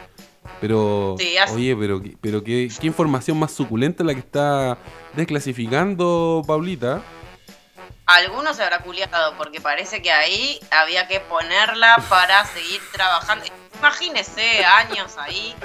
Pero, 0.60 1.16
oye, 1.54 1.76
pero, 1.76 2.02
pero 2.20 2.44
¿qué, 2.44 2.70
qué 2.80 2.88
información 2.88 3.38
más 3.38 3.52
suculenta 3.52 4.04
la 4.04 4.14
que 4.14 4.20
está 4.20 4.78
desclasificando 5.14 6.42
Paulita. 6.46 7.02
Algunos 8.06 8.58
se 8.58 8.64
habrá 8.64 8.80
culiado 8.80 9.36
porque 9.38 9.62
parece 9.62 10.02
que 10.02 10.12
ahí 10.12 10.60
había 10.72 11.08
que 11.08 11.22
ponerla 11.22 11.96
para 12.10 12.46
seguir 12.46 12.82
trabajando. 12.92 13.46
Imagínese 13.80 14.66
años 14.66 15.18
ahí 15.18 15.56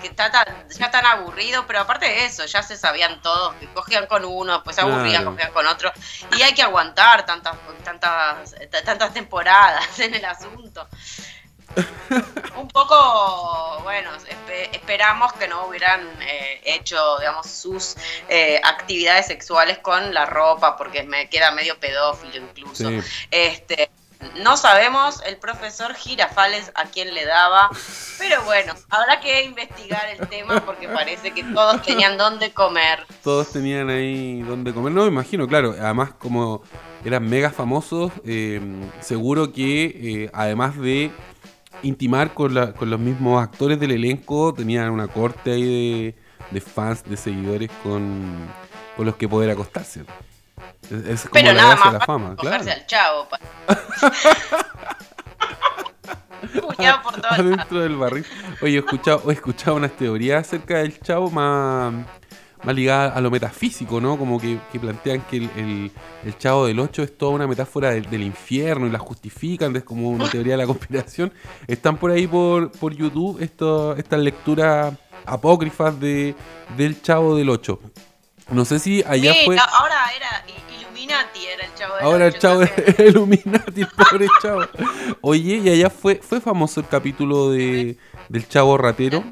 que 0.00 0.08
está 0.08 0.30
ya 0.68 0.90
tan 0.90 1.06
aburrido, 1.06 1.66
pero 1.66 1.80
aparte 1.80 2.06
de 2.06 2.24
eso, 2.24 2.44
ya 2.46 2.62
se 2.62 2.76
sabían 2.76 3.20
todos 3.22 3.54
que 3.56 3.66
cogían 3.68 4.06
con 4.06 4.24
uno, 4.24 4.54
después 4.54 4.76
se 4.76 4.82
aburrían, 4.82 5.24
cogían 5.24 5.52
con 5.52 5.66
otro, 5.66 5.92
y 6.36 6.42
hay 6.42 6.52
que 6.54 6.62
aguantar 6.62 7.24
tantas, 7.26 7.56
tantas, 7.84 8.54
tantas 8.84 9.14
temporadas 9.14 9.98
en 10.00 10.14
el 10.14 10.24
asunto. 10.24 10.88
Un 12.56 12.68
poco, 12.68 13.80
bueno, 13.84 14.10
esperamos 14.72 15.32
que 15.34 15.46
no 15.46 15.66
hubieran 15.66 16.00
eh, 16.20 16.60
hecho, 16.64 17.18
digamos, 17.18 17.46
sus 17.46 17.96
eh, 18.28 18.60
actividades 18.64 19.26
sexuales 19.26 19.78
con 19.78 20.12
la 20.12 20.26
ropa, 20.26 20.76
porque 20.76 21.04
me 21.04 21.28
queda 21.28 21.52
medio 21.52 21.78
pedófilo 21.78 22.36
incluso. 22.36 22.90
Este, 23.30 23.90
no 24.42 24.56
sabemos 24.56 25.22
el 25.26 25.36
profesor 25.36 25.94
Girafales 25.94 26.70
a 26.74 26.84
quién 26.84 27.14
le 27.14 27.24
daba, 27.24 27.70
pero 28.18 28.42
bueno, 28.44 28.74
habrá 28.90 29.20
que 29.20 29.44
investigar 29.44 30.02
el 30.08 30.28
tema 30.28 30.64
porque 30.64 30.88
parece 30.88 31.32
que 31.32 31.42
todos 31.42 31.82
tenían 31.82 32.18
dónde 32.18 32.52
comer. 32.52 33.06
Todos 33.22 33.50
tenían 33.52 33.88
ahí 33.88 34.42
dónde 34.42 34.74
comer, 34.74 34.92
no 34.92 35.02
me 35.02 35.08
imagino, 35.08 35.46
claro, 35.46 35.74
además 35.78 36.12
como 36.18 36.62
eran 37.04 37.28
mega 37.28 37.50
famosos, 37.50 38.12
eh, 38.24 38.60
seguro 39.00 39.52
que 39.52 39.84
eh, 39.84 40.30
además 40.34 40.76
de 40.78 41.10
intimar 41.82 42.34
con, 42.34 42.54
los 42.54 43.00
mismos 43.00 43.42
actores 43.42 43.80
del 43.80 43.92
elenco, 43.92 44.52
tenían 44.52 44.90
una 44.90 45.08
corte 45.08 45.52
ahí 45.52 46.14
de, 46.50 46.60
fans, 46.60 47.04
de 47.04 47.16
seguidores 47.16 47.70
con, 47.82 48.48
con 48.96 49.06
los 49.06 49.16
que 49.16 49.28
poder 49.28 49.50
acostarse. 49.50 50.04
Es, 50.90 51.22
como 51.22 51.32
Pero 51.34 51.54
nada 51.54 51.76
más 51.76 51.92
la 51.92 52.00
fama, 52.00 52.34
claro. 52.36 52.64
al 52.70 52.86
chavo. 52.86 53.28
por 57.02 57.26
Adentro 57.26 57.80
del 57.80 57.96
barril. 57.96 58.26
Oye, 58.62 58.76
he 58.76 58.78
escuchado, 58.78 59.30
he 59.30 59.34
escuchado 59.34 59.76
unas 59.76 59.92
teorías 59.92 60.46
acerca 60.46 60.78
del 60.78 60.98
chavo 61.00 61.30
más, 61.30 61.94
más 62.62 62.74
ligadas 62.74 63.16
a 63.16 63.20
lo 63.20 63.30
metafísico, 63.30 64.00
¿no? 64.00 64.18
Como 64.18 64.40
que, 64.40 64.58
plantean 64.80 65.22
que 65.22 65.36
el, 65.36 65.92
el, 66.24 66.38
chavo 66.38 66.66
del 66.66 66.80
8 66.80 67.02
es 67.02 67.16
toda 67.16 67.32
una 67.32 67.46
metáfora 67.46 67.90
del, 67.90 68.22
infierno 68.22 68.86
y 68.86 68.90
la 68.90 68.98
justifican, 68.98 69.74
es 69.76 69.84
como 69.84 70.10
una 70.10 70.28
teoría 70.28 70.54
de 70.54 70.58
la 70.58 70.66
conspiración. 70.66 71.32
Están 71.66 71.96
por 71.96 72.10
ahí 72.10 72.26
por, 72.26 72.72
por 72.72 72.94
YouTube 72.94 73.40
esto, 73.40 73.96
estas 73.96 74.20
lecturas 74.20 74.94
apócrifas 75.26 75.98
de, 76.00 76.34
del 76.76 77.00
chavo 77.02 77.36
del 77.36 77.50
8. 77.50 77.78
No 78.50 78.64
sé 78.64 78.80
si 78.80 79.04
allá 79.06 79.32
fue. 79.44 79.56
ahora 79.56 80.10
era 80.16 80.44
Illuminati 81.00 81.46
era 81.46 81.64
el 81.64 81.74
chavo 81.74 81.94
Ahora 82.00 82.26
el 82.26 82.38
chavo 82.38 82.60
de 82.60 83.06
Illuminati, 83.08 83.80
el 83.80 83.88
pobre 83.88 84.26
chavo. 84.42 84.62
Oye, 85.22 85.56
y 85.56 85.68
allá 85.70 85.88
fue, 85.88 86.16
fue 86.16 86.40
famoso 86.40 86.80
el 86.80 86.88
capítulo 86.88 87.50
de, 87.50 87.96
del 88.28 88.46
chavo 88.48 88.76
ratero. 88.76 89.24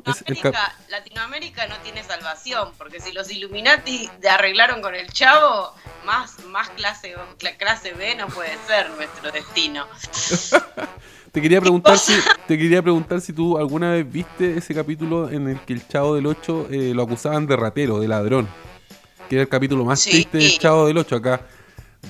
Latinoamérica, 0.88 1.66
no 1.66 1.76
tiene 1.82 2.02
salvación, 2.02 2.70
porque 2.78 3.00
si 3.00 3.12
los 3.12 3.30
Illuminati 3.30 4.08
arreglaron 4.28 4.80
con 4.80 4.94
el 4.94 5.12
chavo, 5.12 5.74
más, 6.06 6.42
más 6.46 6.70
clase, 6.70 7.14
clase 7.58 7.92
B 7.92 8.14
no 8.14 8.28
puede 8.28 8.56
ser 8.66 8.88
nuestro 8.90 9.30
destino. 9.30 9.86
Te 11.32 11.42
quería 11.42 11.60
preguntar 11.60 11.98
si 11.98 12.18
te 12.46 12.56
quería 12.56 12.80
preguntar 12.80 13.20
si 13.20 13.34
tú 13.34 13.58
alguna 13.58 13.92
vez 13.92 14.10
viste 14.10 14.56
ese 14.56 14.74
capítulo 14.74 15.28
en 15.28 15.46
el 15.46 15.60
que 15.60 15.74
el 15.74 15.86
chavo 15.86 16.14
del 16.14 16.26
8 16.26 16.68
eh, 16.70 16.92
lo 16.94 17.02
acusaban 17.02 17.46
de 17.46 17.54
ratero, 17.54 18.00
de 18.00 18.08
ladrón 18.08 18.48
que 19.28 19.36
era 19.36 19.42
el 19.42 19.48
capítulo 19.48 19.84
más 19.84 20.02
triste 20.02 20.38
del 20.38 20.58
Chavo 20.58 20.86
del 20.86 20.98
8 20.98 21.16
acá. 21.16 21.42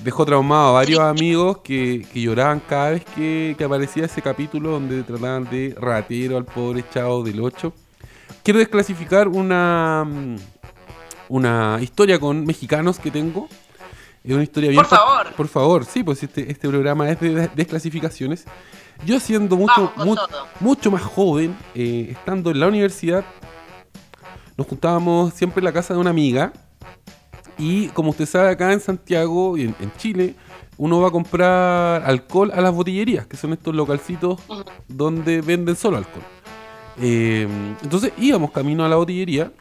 Dejó 0.03 0.25
traumado 0.25 0.69
a 0.69 0.71
varios 0.71 0.99
amigos 1.01 1.57
que, 1.57 2.05
lloraban 2.13 2.61
cada 2.61 2.91
vez 2.91 3.03
que, 3.15 3.55
aparecía 3.63 4.05
ese 4.05 4.21
capítulo 4.21 4.71
donde 4.71 5.03
trataban 5.03 5.49
de 5.49 5.75
ratero 5.77 6.37
al 6.37 6.45
pobre 6.45 6.85
Chavo 6.89 7.23
del 7.23 7.41
8. 7.41 7.73
Quiero 8.43 8.59
desclasificar 8.59 9.27
una, 9.27 10.05
mm, 10.07 10.35
una 11.27 11.79
historia 11.81 12.19
con 12.19 12.45
mexicanos 12.45 12.97
que 12.97 13.11
tengo. 13.11 13.49
Es 14.23 14.33
una 14.33 14.43
historia 14.43 14.69
bien. 14.69 14.81
Por 14.81 14.89
favor. 14.89 15.33
Por 15.33 15.47
favor, 15.47 15.85
sí, 15.85 16.03
pues 16.03 16.23
este, 16.23 16.49
este 16.49 16.69
programa 16.69 17.09
es 17.09 17.19
de 17.19 17.49
desclasificaciones. 17.55 18.45
Yo 19.05 19.19
siendo 19.19 19.57
mucho, 19.57 19.91
mucho 20.59 20.91
más 20.91 21.01
joven, 21.01 21.57
eh, 21.75 22.07
estando 22.11 22.51
en 22.51 22.59
la 22.59 22.67
universidad, 22.67 23.25
nos 24.57 24.67
juntábamos 24.67 25.33
siempre 25.33 25.59
en 25.59 25.65
la 25.65 25.73
casa 25.73 25.93
de 25.93 25.99
una 25.99 26.09
amiga 26.09 26.53
y 27.59 27.89
como 27.89 28.11
usted 28.11 28.25
sabe, 28.25 28.49
acá 28.49 28.71
en 28.71 28.79
Santiago 28.79 29.57
y 29.57 29.63
en, 29.63 29.91
Chile, 29.97 30.33
uno 30.77 31.01
va 31.01 31.09
a 31.09 31.11
comprar 31.11 32.03
alcohol 32.03 32.51
a 32.55 32.61
las 32.61 32.73
botillerías, 32.73 33.27
que 33.27 33.35
son 33.35 33.51
estos 33.51 33.75
localcitos 33.75 34.39
donde 34.87 35.41
venden 35.41 35.75
solo 35.75 35.97
alcohol. 35.97 36.23
Em, 37.01 37.75
entonces 37.83 38.13
íbamos 38.17 38.51
camino 38.51 38.85
a 38.85 38.89
la 38.89 38.95
botillería. 38.95 39.51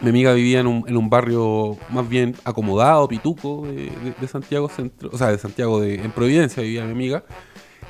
Mi 0.00 0.08
amiga 0.08 0.32
vivía 0.32 0.60
en 0.60 0.66
un, 0.66 1.10
barrio 1.10 1.76
más 1.90 2.08
bien 2.08 2.34
acomodado, 2.44 3.06
pituco, 3.06 3.66
de, 3.66 4.28
Santiago 4.28 4.70
Centro, 4.70 5.10
o 5.12 5.18
sea, 5.18 5.28
de 5.28 5.36
Santiago 5.36 5.78
de, 5.78 5.96
en 5.96 6.10
Providencia 6.10 6.62
vivía 6.62 6.84
mi 6.86 6.92
amiga. 6.92 7.22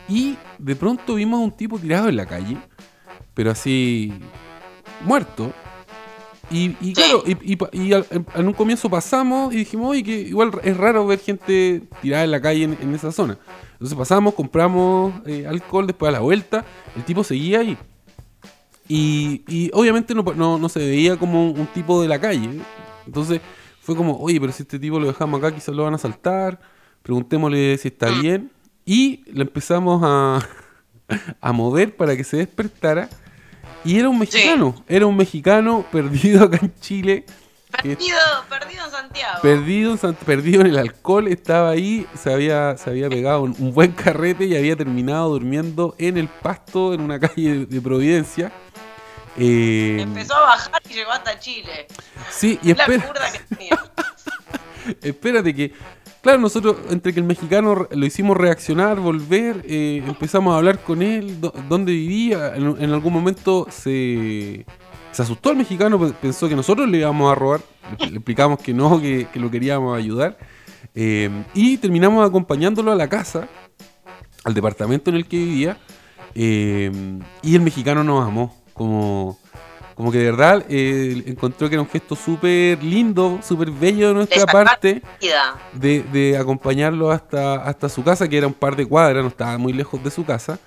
Y 0.08 0.36
de 0.58 0.74
pronto 0.74 1.14
vimos 1.14 1.38
a 1.38 1.44
un 1.44 1.52
tipo 1.52 1.78
tirado 1.78 2.08
en 2.08 2.16
la 2.16 2.26
calle, 2.26 2.56
pero 3.32 3.52
así 3.52 4.12
muerto, 5.04 5.52
y, 6.50 6.92
claro, 6.94 7.22
y, 7.26 7.92
en 7.92 8.46
un 8.46 8.52
comienzo 8.52 8.90
pasamos 8.90 9.54
y 9.54 9.58
dijimos, 9.58 9.90
oye, 9.90 10.02
que 10.02 10.20
igual 10.20 10.50
es 10.64 10.76
raro 10.76 11.06
ver 11.06 11.20
gente 11.20 11.82
tirada 12.02 12.24
en 12.24 12.30
la 12.32 12.40
calle 12.40 12.64
en, 12.64 12.94
esa 12.94 13.12
zona. 13.12 13.38
Entonces 13.74 13.96
pasamos, 13.96 14.34
compramos 14.34 15.14
eh, 15.26 15.46
alcohol 15.46 15.86
después 15.86 16.08
a 16.08 16.12
la 16.12 16.20
vuelta, 16.20 16.64
el 16.96 17.04
tipo 17.04 17.22
seguía 17.22 17.60
ahí. 17.60 17.78
Y, 18.88 19.70
obviamente 19.72 20.14
no, 20.14 20.68
se 20.68 20.80
veía 20.80 21.16
como 21.16 21.52
un 21.52 21.66
tipo 21.68 22.02
de 22.02 22.08
la 22.08 22.20
calle. 22.20 22.50
Entonces 23.06 23.40
fue 23.80 23.94
como, 23.94 24.18
oye, 24.18 24.40
pero 24.40 24.52
si 24.52 24.64
este 24.64 24.80
tipo 24.80 24.98
lo 24.98 25.06
dejamos 25.06 25.38
acá, 25.38 25.54
quizás 25.54 25.74
lo 25.74 25.84
van 25.84 25.94
a 25.94 25.98
saltar. 25.98 26.60
Preguntémosle 27.04 27.78
si 27.78 27.88
está 27.88 28.10
mm. 28.10 28.20
bien. 28.20 28.50
Y 28.84 29.22
le 29.32 29.42
empezamos 29.42 30.02
a, 30.04 30.40
a 31.40 31.52
mover 31.52 31.94
para 31.94 32.16
que 32.16 32.24
se 32.24 32.38
despertara. 32.38 33.08
Y 33.84 33.98
era 33.98 34.08
un 34.08 34.18
mexicano, 34.18 34.84
era 34.88 35.06
un 35.06 35.16
mexicano 35.16 35.84
perdido 35.92 36.44
acá 36.44 36.58
en 36.60 36.74
Chile. 36.80 37.24
Perdido, 37.70 38.18
perdido 38.48 38.84
en 38.84 38.90
Santiago. 38.90 39.38
Perdido, 39.42 39.96
perdido 40.26 40.60
en 40.62 40.66
el 40.66 40.78
alcohol, 40.78 41.28
estaba 41.28 41.70
ahí, 41.70 42.06
se 42.20 42.32
había, 42.32 42.76
se 42.76 42.90
había 42.90 43.08
pegado 43.08 43.42
un, 43.42 43.72
buen 43.72 43.92
carrete 43.92 44.44
y 44.44 44.56
había 44.56 44.76
terminado 44.76 45.28
durmiendo 45.30 45.94
en 45.98 46.16
el 46.16 46.28
pasto 46.28 46.92
en 46.92 47.00
una 47.00 47.20
calle 47.20 47.66
de, 47.66 47.80
Providencia. 47.80 48.52
Eh, 49.38 49.98
Empezó 50.00 50.34
a 50.34 50.40
bajar 50.40 50.82
y 50.88 50.94
llegó 50.94 51.12
hasta 51.12 51.38
Chile. 51.38 51.86
Sí, 52.30 52.58
y 52.62 52.72
espera... 52.72 53.12
espérate 55.02 55.54
que 55.54 55.72
Claro, 56.22 56.38
nosotros, 56.38 56.76
entre 56.90 57.14
que 57.14 57.20
el 57.20 57.26
mexicano 57.26 57.88
lo 57.90 58.06
hicimos 58.06 58.36
reaccionar, 58.36 59.00
volver, 59.00 59.64
eh, 59.66 60.02
empezamos 60.06 60.52
a 60.52 60.58
hablar 60.58 60.78
con 60.80 61.00
él, 61.00 61.40
dónde 61.68 61.92
vivía. 61.92 62.54
En, 62.56 62.92
algún 62.92 63.12
momento 63.12 63.66
se, 63.70 64.66
se 65.12 65.22
asustó 65.22 65.50
el 65.50 65.56
mexicano, 65.56 65.98
pensó 66.20 66.46
que 66.46 66.54
nosotros 66.54 66.88
le 66.88 66.98
íbamos 66.98 67.32
a 67.32 67.34
robar. 67.34 67.60
Le, 68.00 68.16
explicamos 68.16 68.58
que 68.58 68.74
no, 68.74 69.00
que, 69.00 69.28
lo 69.34 69.50
queríamos 69.50 69.96
ayudar. 69.96 70.36
Eh, 70.94 71.30
y 71.54 71.78
terminamos 71.78 72.28
acompañándolo 72.28 72.92
a 72.92 72.96
la 72.96 73.08
casa, 73.08 73.48
al 74.44 74.52
departamento 74.52 75.08
en 75.08 75.16
el 75.16 75.26
que 75.26 75.38
vivía. 75.38 75.78
Eh, 76.34 76.92
y 77.42 77.54
el 77.54 77.62
mexicano 77.62 78.04
nos 78.04 78.26
amó, 78.26 78.62
como 78.74 79.38
Como 80.00 80.10
que 80.12 80.16
de 80.16 80.30
verdad 80.30 80.64
eh, 80.70 81.24
encontró 81.26 81.68
que 81.68 81.74
era 81.74 81.82
un 81.82 81.88
gesto 81.90 82.16
súper 82.16 82.82
lindo, 82.82 83.38
súper 83.42 83.70
bello 83.70 84.08
de 84.08 84.14
nuestra 84.14 84.38
De 84.46 84.52
parte 84.64 85.02
de, 85.74 86.02
de 86.04 86.38
acompañarlo 86.38 87.10
hasta, 87.10 87.56
hasta 87.56 87.86
su 87.90 88.02
casa, 88.02 88.26
que 88.26 88.38
era 88.38 88.46
un 88.46 88.54
par 88.54 88.76
de 88.76 88.86
cuadras, 88.86 89.22
no 89.22 89.28
estaba 89.28 89.58
muy 89.58 89.74
lejos 89.74 90.02
de 90.02 90.10
su 90.10 90.24
casa. 90.24 90.58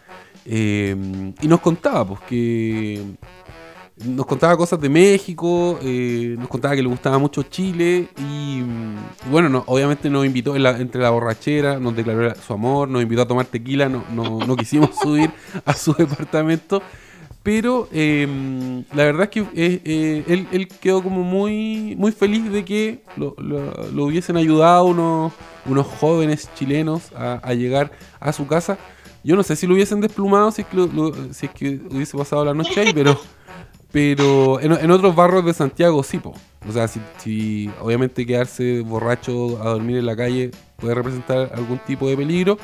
Eh, 0.45 0.95
y 1.41 1.47
nos 1.47 1.61
contaba, 1.61 2.05
pues, 2.05 2.19
que 2.29 3.01
nos 4.05 4.25
contaba 4.27 4.55
cosas 4.55 4.79
de 4.79 4.89
México, 4.89 5.79
eh, 5.81 6.35
nos 6.37 6.47
contaba 6.47 6.75
que 6.75 6.83
le 6.83 6.89
gustaba 6.89 7.17
mucho 7.17 7.41
Chile 7.41 8.09
y, 8.17 8.61
bueno, 9.31 9.49
no, 9.49 9.63
obviamente 9.65 10.11
nos 10.11 10.27
invitó 10.27 10.55
en 10.55 10.61
la- 10.61 10.77
entre 10.77 11.01
la 11.01 11.09
borrachera, 11.09 11.79
nos 11.79 11.95
declaró 11.95 12.35
su 12.35 12.53
amor, 12.53 12.87
nos 12.87 13.01
invitó 13.01 13.23
a 13.23 13.27
tomar 13.27 13.47
tequila, 13.47 13.89
no, 13.89 14.03
no, 14.13 14.39
no 14.45 14.55
quisimos 14.55 14.91
subir 15.01 15.31
a 15.65 15.73
su 15.73 15.93
departamento, 15.93 16.83
pero 17.43 17.89
eh, 17.91 18.25
la 18.93 19.03
verdad 19.03 19.23
es 19.23 19.29
que 19.29 19.39
eh, 19.41 19.81
eh, 19.83 20.47
él, 20.51 20.67
quedó 20.67 21.03
como 21.03 21.23
muy, 21.23 21.93
muy 21.97 22.13
feliz 22.13 22.49
de 22.49 22.63
que 22.63 23.03
lo, 23.17 23.35
hubiesen 24.05 24.37
ayudado 24.37 24.85
unos, 24.85 25.33
unos 25.65 25.85
jóvenes 25.85 26.49
chilenos 26.55 27.11
a, 27.13 27.53
llegar 27.53 27.91
a 28.21 28.31
su 28.31 28.47
casa. 28.47 28.77
Yo 29.25 29.35
no 29.35 29.43
sé 29.43 29.57
si 29.57 29.67
lo 29.67 29.73
hubiesen 29.73 29.99
desplumado, 29.99 30.51
si 30.51 30.61
es 30.61 30.67
que, 30.67 30.77
lo- 30.77 31.33
si 31.33 31.45
es 31.47 31.51
que 31.51 31.81
hubiese 31.91 32.17
pasado 32.17 32.45
la 32.45 32.53
noche 32.53 32.79
ahí, 32.79 32.93
pero... 32.93 33.19
Pero 33.91 34.59
en, 34.59 34.71
en 34.71 34.89
otros 34.89 35.15
barrios 35.15 35.45
de 35.45 35.53
Santiago 35.53 36.01
sí, 36.01 36.17
po. 36.17 36.33
O 36.67 36.71
sea, 36.71 36.87
si, 36.87 36.99
si 37.19 37.69
obviamente 37.79 38.25
quedarse 38.25 38.81
borracho 38.81 39.61
a 39.61 39.69
dormir 39.69 39.97
en 39.97 40.07
la 40.07 40.15
calle 40.15 40.49
puede 40.77 40.95
representar 40.95 41.51
algún 41.53 41.77
tipo 41.77 42.09
de 42.09 42.17
peligro. 42.17 42.57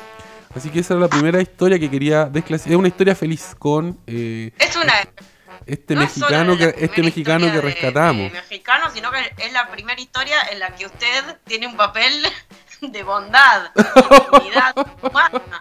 Así 0.54 0.68
que 0.70 0.80
esa 0.80 0.94
era 0.94 1.02
la 1.02 1.08
primera 1.08 1.40
historia 1.40 1.78
que 1.78 1.90
quería 1.90 2.24
desclasificar. 2.24 2.72
Es 2.74 2.78
una 2.78 2.88
historia 2.88 3.14
feliz 3.14 3.54
con 3.58 3.98
eh, 4.06 4.50
Es 4.58 4.74
una. 4.76 4.92
este 5.66 5.94
no 5.94 6.00
mexicano 6.02 6.56
que 6.58 6.74
este 6.78 7.02
mexicano 7.02 7.46
que 7.46 7.52
de- 7.52 7.60
rescatamos. 7.60 8.32
de 8.32 8.40
mexicano, 8.40 8.86
sino 8.92 9.10
que 9.12 9.18
es 9.44 9.52
la 9.52 9.70
primera 9.70 10.00
historia 10.00 10.36
en 10.50 10.58
la 10.58 10.74
que 10.74 10.86
usted 10.86 11.36
tiene 11.46 11.66
un 11.68 11.76
papel 11.76 12.12
de 12.92 13.02
bondad, 13.02 13.70
de 13.74 14.38
unidad 14.38 14.74
humana. 15.02 15.60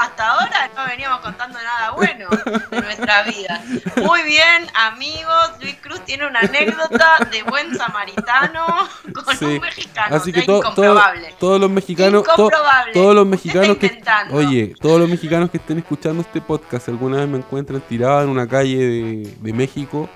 Hasta 0.00 0.28
ahora 0.30 0.70
no 0.76 0.84
veníamos 0.86 1.20
contando 1.20 1.58
nada 1.62 1.90
bueno 1.92 2.28
de 2.70 2.80
nuestra 2.80 3.22
vida. 3.24 3.62
Muy 3.96 4.22
bien, 4.22 4.66
amigos, 4.74 5.50
Luis 5.60 5.76
Cruz 5.80 6.00
tiene 6.04 6.26
una 6.26 6.40
anécdota 6.40 7.18
de 7.30 7.42
buen 7.44 7.76
samaritano 7.76 8.66
con 9.24 9.36
Sí. 9.36 9.44
un 9.44 9.60
mexicano. 9.60 10.16
Así 10.16 10.32
que 10.32 10.40
sea, 10.40 10.46
to- 10.46 10.60
to- 10.60 10.68
incomprobable. 10.70 11.34
todos 11.38 11.60
los 11.60 11.70
mexicanos, 11.70 12.22
to- 12.24 12.50
todos 12.92 13.14
los 13.14 13.26
mexicanos 13.26 13.76
que 13.76 14.02
oye, 14.32 14.74
todos 14.80 14.98
los 15.00 15.08
mexicanos 15.08 15.50
que 15.50 15.58
estén 15.58 15.78
escuchando 15.78 16.22
este 16.22 16.40
podcast, 16.40 16.88
alguna 16.88 17.18
vez 17.18 17.28
me 17.28 17.38
encuentran 17.38 17.80
tirado 17.82 18.22
en 18.22 18.30
una 18.30 18.48
calle 18.48 18.76
de, 18.78 19.36
de 19.38 19.52
México, 19.52 20.08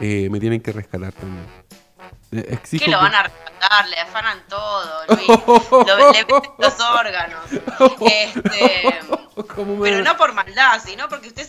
eh, 0.00 0.28
me 0.30 0.40
tienen 0.40 0.60
que 0.60 0.72
rescatar 0.72 1.12
también. 1.12 1.61
Exijo 2.32 2.84
que 2.86 2.90
lo 2.90 2.98
van 2.98 3.14
a 3.14 3.22
rescatar, 3.24 3.88
le 3.88 4.00
afanan 4.00 4.42
todo, 4.48 5.04
Luis. 5.08 5.28
Lo- 5.70 6.12
le 6.12 6.24
meten 6.24 6.52
los 6.58 6.80
órganos. 6.80 7.40
Este, 8.00 9.00
¿Cómo 9.54 9.76
me- 9.76 9.90
pero 9.90 10.02
no 10.02 10.16
por 10.16 10.32
maldad, 10.32 10.80
sino 10.84 11.08
porque 11.08 11.28
usted 11.28 11.46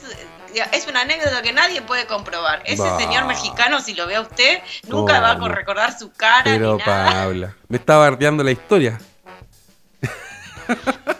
es, 0.74 0.88
una 0.88 1.02
anécdota 1.02 1.42
que 1.42 1.54
nadie 1.54 1.82
puede 1.82 2.06
comprobar. 2.06 2.62
Ese 2.66 2.84
Bah. 2.84 2.98
señor 3.00 3.26
mexicano, 3.26 3.80
si 3.82 3.94
lo 3.94 4.08
ve 4.08 4.16
a 4.18 4.22
usted, 4.22 4.62
nunca 4.88 5.20
va 5.20 5.32
a 5.32 5.48
recordar 5.50 5.98
su 5.98 6.12
cara 6.12 6.44
Pero 6.44 6.74
ni 6.78 6.84
nada. 6.84 7.12
Paula, 7.24 7.56
me 7.70 7.78
está 7.78 7.98
bardeando 7.98 8.44
la 8.44 8.52
historia. 8.52 9.00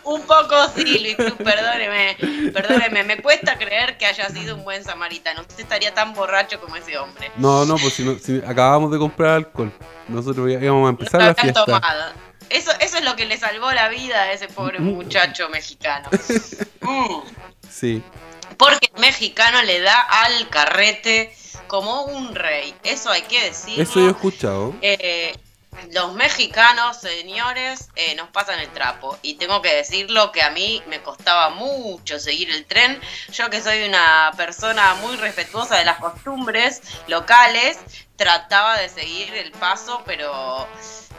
Un 0.04 0.22
poco 0.24 0.56
sí, 0.76 1.00
Luis 1.00 1.16
Cruz, 1.16 1.34
perdóneme, 1.44 2.18
perdóneme. 2.54 3.04
Me 3.04 3.22
cuesta 3.22 3.58
creer 3.58 3.98
que 3.98 4.06
haya 4.06 4.30
sido 4.30 4.56
un 4.56 4.64
buen 4.64 4.84
samaritano. 4.84 5.42
Usted 5.42 5.60
estaría 5.62 5.94
tan 5.94 6.14
borracho 6.14 6.60
como 6.60 6.76
ese 6.76 6.98
hombre. 6.98 7.32
No, 7.38 7.66
no, 7.66 7.78
pues 7.78 7.94
si, 7.94 8.04
no- 8.04 8.18
si 8.20 8.38
acabamos 8.46 8.92
de 8.92 8.98
comprar 9.00 9.32
alcohol. 9.38 9.72
Nosotros 10.08 10.50
íbamos 10.50 10.82
a 10.82 10.82
No 10.84 10.90
empezar 10.90 11.22
lo 11.22 11.28
la 11.28 11.36
fiesta. 11.36 11.66
tomado. 11.66 12.12
Eso, 12.50 12.72
eso 12.82 12.98
es 12.98 13.04
lo 13.06 13.16
que 13.16 13.26
le 13.26 13.38
salvó 13.38 13.72
la 13.72 13.88
vida 13.90 14.24
a 14.24 14.32
ese 14.34 14.48
pobre 14.48 14.80
muchacho 14.80 15.50
mexicano. 15.50 16.10
Mm. 16.86 17.22
Sí. 17.72 18.04
Porque 18.58 18.90
el 18.94 19.00
mexicano 19.02 19.62
le 19.64 19.80
da 19.80 20.02
al 20.02 20.50
carrete 20.50 21.34
como 21.68 22.04
un 22.04 22.36
rey. 22.36 22.76
Eso 22.84 23.10
hay 23.10 23.22
que 23.22 23.42
decirlo. 23.46 23.82
Eso 23.82 24.00
yo 24.02 24.08
he 24.08 24.12
escuchado. 24.12 24.76
Eh, 24.82 25.34
los 25.92 26.14
mexicanos, 26.14 26.98
señores, 27.00 27.90
eh, 27.96 28.16
nos 28.16 28.30
pasan 28.30 28.60
el 28.60 28.70
trapo. 28.70 29.18
Y 29.22 29.36
tengo 29.36 29.62
que 29.62 29.74
decirlo 29.76 30.32
que 30.32 30.42
a 30.42 30.50
mí 30.50 30.82
me 30.88 31.02
costaba 31.02 31.50
mucho 31.50 32.20
seguir 32.20 32.50
el 32.52 32.66
tren. 32.66 33.00
Yo 33.32 33.50
que 33.50 33.62
soy 33.62 33.84
una 33.84 34.32
persona 34.38 34.94
muy 34.96 35.16
respetuosa 35.18 35.76
de 35.78 35.86
las 35.86 35.98
costumbres 36.00 36.82
locales, 37.08 37.80
trataba 38.16 38.78
de 38.78 38.90
seguir 38.90 39.34
el 39.36 39.52
paso, 39.52 40.02
pero... 40.06 40.68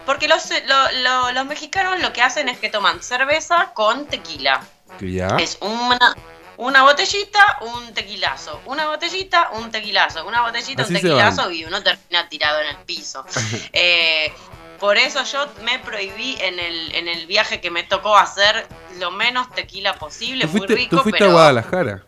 Porque 0.07 0.29
los, 0.29 0.51
lo- 0.67 0.93
lo- 1.03 1.33
los 1.33 1.47
mexicanos 1.47 1.99
lo 2.01 2.13
que 2.13 2.21
hacen 2.21 2.49
es 2.51 2.59
que 2.59 2.69
toman 2.69 3.03
cerveza 3.03 3.73
con 3.75 4.07
tequila. 4.07 4.61
Ya. 5.01 5.29
Es 5.41 5.57
una, 5.61 6.15
una 6.57 6.83
botellita, 6.83 7.59
un 7.63 7.93
tequilazo. 7.95 8.61
Una 8.67 8.87
botellita, 8.89 9.51
un 9.55 9.71
tequilazo. 9.71 10.27
Una 10.27 10.43
botellita, 10.43 10.83
Así 10.83 10.95
un 10.95 11.01
tequilazo 11.01 11.51
y 11.51 11.65
uno 11.65 11.83
termina 11.83 12.29
tirado 12.29 12.61
en 12.61 12.69
el 12.69 12.77
piso. 12.85 13.25
Eh, 13.73 14.33
por 14.79 14.97
eso 14.99 15.25
yo 15.25 15.47
me 15.65 15.79
prohibí 15.79 16.37
en 16.41 16.59
el, 16.59 16.95
en 16.95 17.09
el 17.09 17.27
viaje 17.27 17.61
que 17.61 17.71
me 17.71 17.83
tocó 17.85 18.17
hacer 18.17 18.67
lo 18.99 19.11
menos 19.11 19.51
tequila 19.51 19.95
posible, 19.95 20.45
Tú 20.45 20.51
muy 20.51 20.59
fuiste, 20.59 20.75
rico, 20.75 20.97
tú 20.97 21.03
fuiste 21.03 21.19
pero 21.19 21.31
a 21.31 21.35
Guadalajara. 21.35 22.03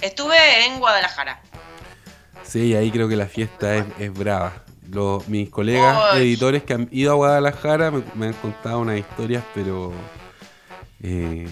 estuve 0.00 0.66
en 0.66 0.78
Guadalajara. 0.78 1.42
Sí, 2.44 2.74
ahí 2.74 2.90
creo 2.90 3.08
que 3.08 3.16
la 3.16 3.26
fiesta 3.26 3.76
es, 3.76 3.84
es 3.98 4.12
brava. 4.12 4.52
Los, 4.90 5.26
mis 5.28 5.48
colegas 5.48 6.16
editores 6.16 6.62
que 6.64 6.74
han 6.74 6.88
ido 6.92 7.12
a 7.12 7.14
Guadalajara 7.14 7.90
me, 7.90 8.02
me 8.14 8.26
han 8.26 8.34
contado 8.34 8.80
unas 8.80 8.98
historias, 8.98 9.42
pero 9.54 9.92
eh, 11.02 11.48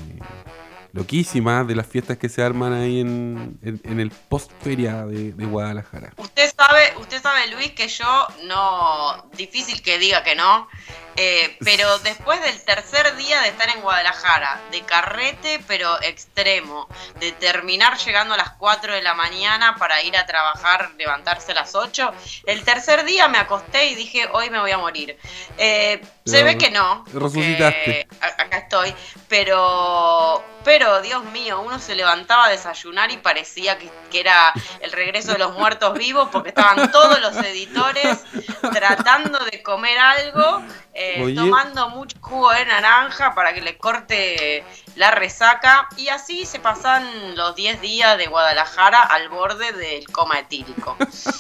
loquísimas 0.93 1.67
de 1.67 1.75
las 1.75 1.87
fiestas 1.87 2.17
que 2.19 2.29
se 2.29 2.43
arman 2.43 2.73
ahí 2.73 3.01
en, 3.01 3.59
en- 3.63 3.81
en 3.85 4.01
el 4.01 4.11
post-feria 4.11 5.05
de, 5.07 5.33
de 5.33 5.45
Guadalajara. 5.47 6.13
Usted 6.17 6.53
sabe, 6.57 6.95
usted 6.99 7.21
sabe, 7.23 7.47
Luis, 7.49 7.73
que 7.73 7.89
yo 7.89 8.27
no, 8.45 9.31
difícil 9.37 9.83
que 9.83 9.99
diga 9.99 10.23
que 10.23 10.35
no, 10.35 10.69
eh, 11.17 11.57
pero 11.65 11.99
después 12.05 12.41
del 12.43 12.61
tercer 12.65 13.17
día 13.17 13.41
de 13.43 13.49
estar 13.49 13.69
en 13.69 13.81
Guadalajara, 13.83 14.61
de 14.71 14.81
carrete 14.83 15.61
pero 15.67 16.01
extremo, 16.03 16.89
de 17.21 17.33
terminar 17.33 17.97
llegando 17.99 18.35
a 18.35 18.37
las 18.37 18.51
4 18.53 18.95
de 18.95 19.03
la 19.03 19.15
mañana 19.15 19.77
para 19.77 20.03
ir 20.03 20.17
a 20.17 20.27
trabajar, 20.27 20.91
levantarse 20.99 21.53
a 21.53 21.55
las 21.57 21.75
8, 21.75 22.13
el 22.47 22.65
tercer 22.65 23.05
día 23.05 23.29
me 23.29 23.39
acosté 23.39 23.89
y 23.91 23.95
dije, 23.95 24.29
hoy 24.33 24.51
me 24.51 24.61
voy 24.61 24.71
a 24.71 24.79
morir. 24.79 25.17
Eh, 25.59 26.01
se 26.25 26.43
ve 26.45 26.57
que 26.57 26.71
no. 26.71 27.05
resucitaste. 27.13 28.07
Acá 28.39 28.59
estoy, 28.59 28.95
pero, 29.29 30.45
pero 30.65 30.80
Dios 31.03 31.25
mío, 31.33 31.61
uno 31.61 31.79
se 31.79 31.95
levantaba 31.95 32.47
a 32.47 32.49
desayunar 32.49 33.11
y 33.11 33.19
parecía 33.19 33.79
que, 33.79 33.91
que 34.11 34.21
era 34.21 34.53
el 34.81 34.93
regreso 34.93 35.33
de 35.33 35.39
los 35.39 35.57
muertos 35.59 35.97
vivos 35.99 36.29
porque 36.33 36.51
estaban 36.51 36.91
todos 36.91 37.21
los 37.21 37.37
editores 37.37 38.25
tratando 38.73 39.39
de 39.45 39.63
comer 39.63 39.99
algo, 39.99 40.63
eh, 40.95 41.35
tomando 41.35 41.91
mucho 41.91 42.17
jugo 42.21 42.51
de 42.53 42.65
naranja 42.65 43.35
para 43.35 43.53
que 43.53 43.61
le 43.61 43.77
corte 43.77 44.65
la 44.97 45.11
resaca 45.11 45.89
y 45.97 46.09
así 46.09 46.47
se 46.47 46.59
pasan 46.59 47.37
los 47.37 47.55
10 47.55 47.81
días 47.81 48.19
de 48.19 48.27
Guadalajara 48.27 49.03
al 49.03 49.29
borde 49.29 49.73
del 49.73 50.07
coma 50.09 50.39
etílico. 50.39 50.97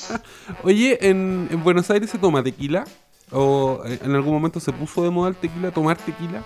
Oye, 0.62 0.98
¿en, 1.00 1.48
en 1.50 1.64
Buenos 1.64 1.90
Aires 1.90 2.10
se 2.10 2.18
toma 2.18 2.42
tequila? 2.42 2.84
¿O 3.32 3.82
eh, 3.86 3.98
en 4.02 4.14
algún 4.14 4.34
momento 4.34 4.60
se 4.60 4.72
puso 4.72 5.02
de 5.02 5.10
moda 5.10 5.30
el 5.30 5.36
tequila, 5.36 5.70
tomar 5.70 5.96
tequila? 5.96 6.42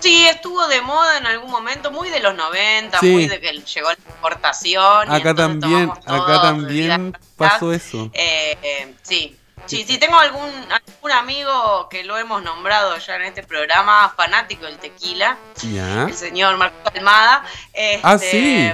Sí, 0.00 0.26
estuvo 0.28 0.66
de 0.68 0.80
moda 0.82 1.16
en 1.18 1.26
algún 1.26 1.50
momento, 1.50 1.90
muy 1.90 2.10
de 2.10 2.20
los 2.20 2.34
90, 2.34 3.00
Sí. 3.00 3.10
muy 3.10 3.26
de 3.28 3.40
que 3.40 3.52
llegó 3.52 3.88
la 3.88 3.94
exportación. 3.94 5.12
y 5.12 5.16
Acá 5.16 5.34
también, 5.34 5.90
acá 6.06 6.42
también 6.42 7.16
pasó 7.36 7.72
eso. 7.72 8.10
Eh, 8.12 8.56
eh, 8.62 8.94
sí. 9.02 9.38
Sí, 9.64 9.84
sí, 9.84 9.98
tengo 9.98 10.16
algún, 10.16 10.48
algún 10.70 11.10
amigo 11.10 11.88
que 11.88 12.04
lo 12.04 12.16
hemos 12.18 12.40
nombrado 12.40 12.96
ya 12.98 13.16
en 13.16 13.22
este 13.22 13.42
programa, 13.42 14.14
fanático 14.16 14.64
del 14.64 14.78
tequila, 14.78 15.36
¿Ya? 15.62 16.04
el 16.04 16.14
señor 16.14 16.56
Marcos 16.56 16.92
Almada. 16.94 17.44
Este, 17.72 18.00
Ah, 18.04 18.16
sí. 18.18 18.70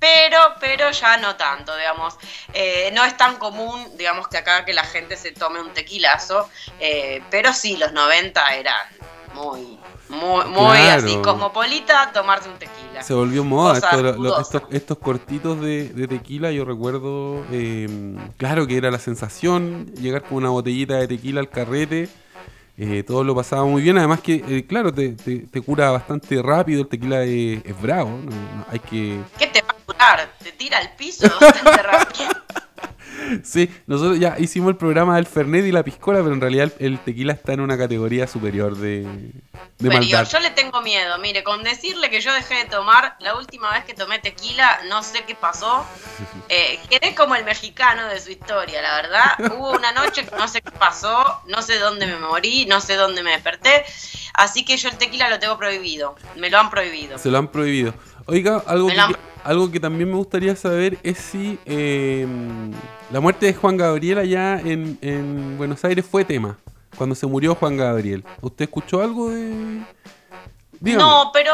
Pero, 0.00 0.38
pero 0.60 0.90
ya 0.90 1.16
no 1.18 1.36
tanto, 1.36 1.74
digamos. 1.76 2.14
Eh, 2.52 2.90
no 2.94 3.04
es 3.04 3.16
tan 3.16 3.36
común, 3.36 3.96
digamos, 3.96 4.28
que 4.28 4.38
acá 4.38 4.64
que 4.64 4.74
la 4.74 4.84
gente 4.84 5.16
se 5.16 5.32
tome 5.32 5.60
un 5.60 5.72
tequilazo, 5.72 6.50
eh, 6.80 7.22
pero 7.30 7.52
sí, 7.52 7.76
los 7.76 7.92
90 7.92 8.54
eran 8.54 8.86
muy, 9.34 9.78
muy, 10.08 10.44
muy 10.46 10.76
Claro. 10.76 11.06
así, 11.06 11.16
cosmopolita, 11.22 12.10
tomarse 12.12 12.48
un 12.48 12.58
tequila. 12.58 13.02
Se 13.02 13.14
volvió 13.14 13.44
moda. 13.44 13.74
Esto- 13.78 14.12
lo- 14.18 14.40
estos, 14.40 14.62
estos 14.70 14.98
cortitos 14.98 15.60
de, 15.60 15.88
de 15.90 16.08
tequila, 16.08 16.50
yo 16.52 16.64
recuerdo, 16.64 17.44
eh, 17.50 17.88
claro 18.36 18.66
que 18.66 18.76
era 18.76 18.90
la 18.90 18.98
sensación, 18.98 19.86
llegar 19.94 20.22
con 20.22 20.38
una 20.38 20.50
botellita 20.50 20.94
de 20.96 21.08
tequila 21.08 21.40
al 21.40 21.48
carrete. 21.50 22.08
eh, 22.76 23.04
todo 23.06 23.22
lo 23.22 23.36
pasaba 23.36 23.64
muy 23.64 23.82
bien, 23.82 23.98
además 23.98 24.20
que, 24.20 24.42
eh, 24.48 24.66
claro, 24.66 24.92
te, 24.92 25.10
te- 25.10 25.46
te 25.46 25.60
cura 25.60 25.92
bastante 25.92 26.42
rápido, 26.42 26.82
el 26.82 26.88
tequila 26.88 27.22
es, 27.22 27.64
es 27.64 27.80
bravo, 27.80 28.10
no- 28.10 28.30
no- 28.32 28.66
hay 28.68 28.80
que... 28.80 29.20
¿Qué 29.38 29.46
te 29.46 29.62
va 29.62 29.68
a 29.70 29.84
curar? 29.86 30.28
Te, 30.42 30.50
tira 30.50 30.78
al 30.78 30.90
piso 30.96 31.24
bastante 31.40 31.82
rápido. 31.84 32.30
Sí, 33.42 33.70
nosotros 33.86 34.18
ya 34.18 34.36
hicimos 34.38 34.70
el 34.70 34.76
programa 34.76 35.16
del 35.16 35.26
Fernet 35.26 35.64
y 35.64 35.72
la 35.72 35.82
piscola, 35.82 36.20
pero 36.20 36.34
en 36.34 36.40
realidad 36.40 36.72
el, 36.78 36.98
tequila 36.98 37.32
está 37.32 37.52
en 37.52 37.60
una 37.60 37.76
categoría 37.76 38.26
superior 38.26 38.76
de, 38.76 39.32
de 39.78 39.88
maldad. 39.88 40.28
Yo 40.28 40.40
le 40.40 40.50
tengo 40.50 40.80
miedo, 40.82 41.18
mire, 41.18 41.42
con 41.42 41.62
decirle 41.62 42.10
que 42.10 42.20
yo 42.20 42.32
dejé 42.32 42.54
de 42.56 42.64
tomar, 42.66 43.16
la 43.20 43.36
última 43.36 43.70
vez 43.72 43.84
que 43.84 43.94
tomé 43.94 44.18
tequila, 44.18 44.80
no 44.88 45.02
sé 45.02 45.24
qué 45.26 45.34
pasó, 45.34 45.84
eh, 46.48 46.78
quedé 46.90 47.14
como 47.14 47.34
el 47.34 47.44
mexicano 47.44 48.06
de 48.08 48.20
su 48.20 48.30
historia, 48.30 48.82
la 48.82 48.96
verdad. 48.96 49.56
Hubo 49.56 49.72
una 49.72 49.92
noche 49.92 50.24
que 50.24 50.36
no 50.36 50.48
sé 50.48 50.60
qué 50.60 50.70
pasó, 50.70 51.40
no 51.46 51.62
sé 51.62 51.78
dónde 51.78 52.06
me 52.06 52.18
morí, 52.18 52.66
no 52.66 52.80
sé 52.80 52.96
dónde 52.96 53.22
me 53.22 53.32
desperté, 53.32 53.84
así 54.34 54.64
que 54.64 54.76
yo 54.76 54.88
el 54.88 54.96
tequila 54.96 55.28
lo 55.28 55.38
tengo 55.38 55.56
prohibido, 55.58 56.16
me 56.36 56.50
lo 56.50 56.58
han 56.58 56.70
prohibido. 56.70 57.18
Se 57.18 57.30
lo 57.30 57.38
han 57.38 57.48
prohibido. 57.48 57.94
Oiga, 58.26 58.62
algo 58.66 58.88
que, 58.88 59.16
algo 59.44 59.70
que 59.70 59.80
también 59.80 60.08
me 60.08 60.16
gustaría 60.16 60.56
saber 60.56 60.98
es 61.02 61.18
si 61.18 61.58
eh, 61.66 62.26
la 63.10 63.20
muerte 63.20 63.46
de 63.46 63.54
Juan 63.54 63.76
Gabriel 63.76 64.18
allá 64.18 64.60
en, 64.60 65.56
Buenos 65.58 65.84
Aires 65.84 66.04
fue 66.08 66.24
tema, 66.24 66.58
cuando 66.96 67.14
se 67.14 67.26
murió 67.26 67.54
Juan 67.54 67.76
Gabriel. 67.76 68.24
¿Usted 68.40 68.64
escuchó 68.64 69.02
algo 69.02 69.30
de...? 69.30 69.82
No, 70.80 71.30
pero, 71.32 71.52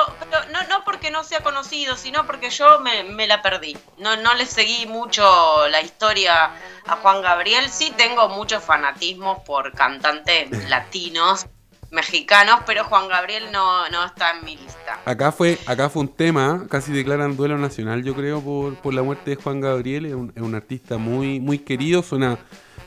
no, 0.50 0.62
no, 0.68 0.84
porque 0.84 1.10
no 1.10 1.22
sea 1.22 1.40
conocido, 1.40 1.96
sino 1.96 2.26
porque 2.26 2.50
yo 2.50 2.80
me, 2.80 3.26
la 3.28 3.42
perdí. 3.42 3.76
No, 3.98 4.16
no 4.16 4.34
le 4.34 4.44
seguí 4.44 4.86
mucho 4.86 5.68
la 5.68 5.80
historia 5.82 6.50
a 6.86 6.96
Juan 6.96 7.22
Gabriel. 7.22 7.68
Sí 7.70 7.92
tengo 7.96 8.28
mucho 8.28 8.60
fanatismo 8.60 9.44
por 9.44 9.72
cantantes 9.72 10.68
latinos 10.68 11.46
mexicanos, 11.90 12.60
pero 12.66 12.84
Juan 12.84 13.08
Gabriel 13.08 13.50
no, 13.52 13.88
no 13.88 14.04
está 14.04 14.32
en 14.38 14.44
mi 14.44 14.56
lista. 14.56 15.00
Acá 15.04 15.32
fue, 15.32 15.58
acá 15.66 15.88
fue 15.88 16.02
un 16.02 16.08
tema, 16.08 16.66
casi 16.68 16.92
declaran 16.92 17.36
duelo 17.36 17.58
nacional, 17.58 18.02
yo 18.04 18.14
creo, 18.14 18.40
por, 18.40 18.76
por 18.76 18.94
la 18.94 19.02
muerte 19.02 19.30
de 19.30 19.36
Juan 19.36 19.60
Gabriel. 19.60 20.06
Es 20.06 20.42
un, 20.42 20.54
artista 20.54 20.98
muy, 20.98 21.40
muy 21.40 21.58
querido, 21.58 22.02
suena, 22.02 22.38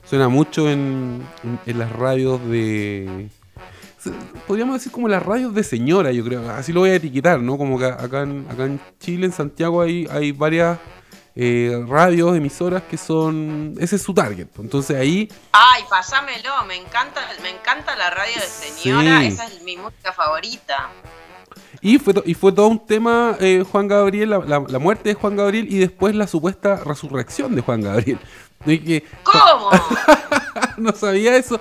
suena 0.05 0.29
mucho 0.29 0.69
en, 0.69 1.25
en, 1.65 1.79
las 1.79 1.91
radios 1.91 2.45
de. 2.47 3.29
Podríamos 4.47 4.75
decir 4.75 4.91
como 4.91 5.07
las 5.07 5.23
radios 5.23 5.53
de 5.53 5.63
señora, 5.63 6.11
yo 6.11 6.23
creo. 6.23 6.49
Así 6.51 6.73
lo 6.73 6.81
voy 6.81 6.91
a 6.91 6.95
etiquetar, 6.95 7.39
¿no? 7.39 7.57
Como 7.57 7.79
que 7.79 7.85
acá 7.85 8.23
en, 8.23 8.45
acá 8.49 8.65
en 8.65 8.79
Chile, 8.99 9.25
en 9.25 9.31
Santiago, 9.31 9.81
hay, 9.81 10.07
hay 10.11 10.31
varias 10.31 10.77
eh, 11.35 11.83
radios, 11.87 12.35
emisoras 12.37 12.83
que 12.83 12.97
son. 12.97 13.75
Ese 13.79 13.95
es 13.95 14.03
su 14.03 14.13
target. 14.13 14.47
Entonces 14.59 14.97
ahí. 14.97 15.29
Ay, 15.51 15.83
pasámelo, 15.89 16.51
me 16.67 16.75
encanta, 16.75 17.21
me 17.41 17.49
encanta 17.49 17.95
la 17.95 18.09
radio 18.09 18.35
de 18.35 18.47
señora, 18.47 19.23
esa 19.23 19.47
es 19.47 19.63
mi 19.63 19.77
música 19.77 20.13
favorita. 20.13 20.89
Y 21.81 21.97
fue, 21.97 22.13
y 22.25 22.33
fue 22.33 22.51
todo 22.51 22.67
un 22.67 22.85
tema 22.85 23.35
eh, 23.39 23.63
Juan 23.69 23.87
Gabriel, 23.87 24.29
la, 24.29 24.79
muerte 24.79 25.09
de 25.09 25.15
Juan 25.15 25.35
Gabriel 25.35 25.67
y 25.69 25.79
después 25.79 26.15
la 26.15 26.27
supuesta 26.27 26.77
resurrección 26.77 27.55
de 27.55 27.61
Juan 27.61 27.81
Gabriel. 27.81 28.19
¿Cómo? 29.23 29.69
no 30.77 30.93
sabía 30.93 31.35
eso. 31.35 31.59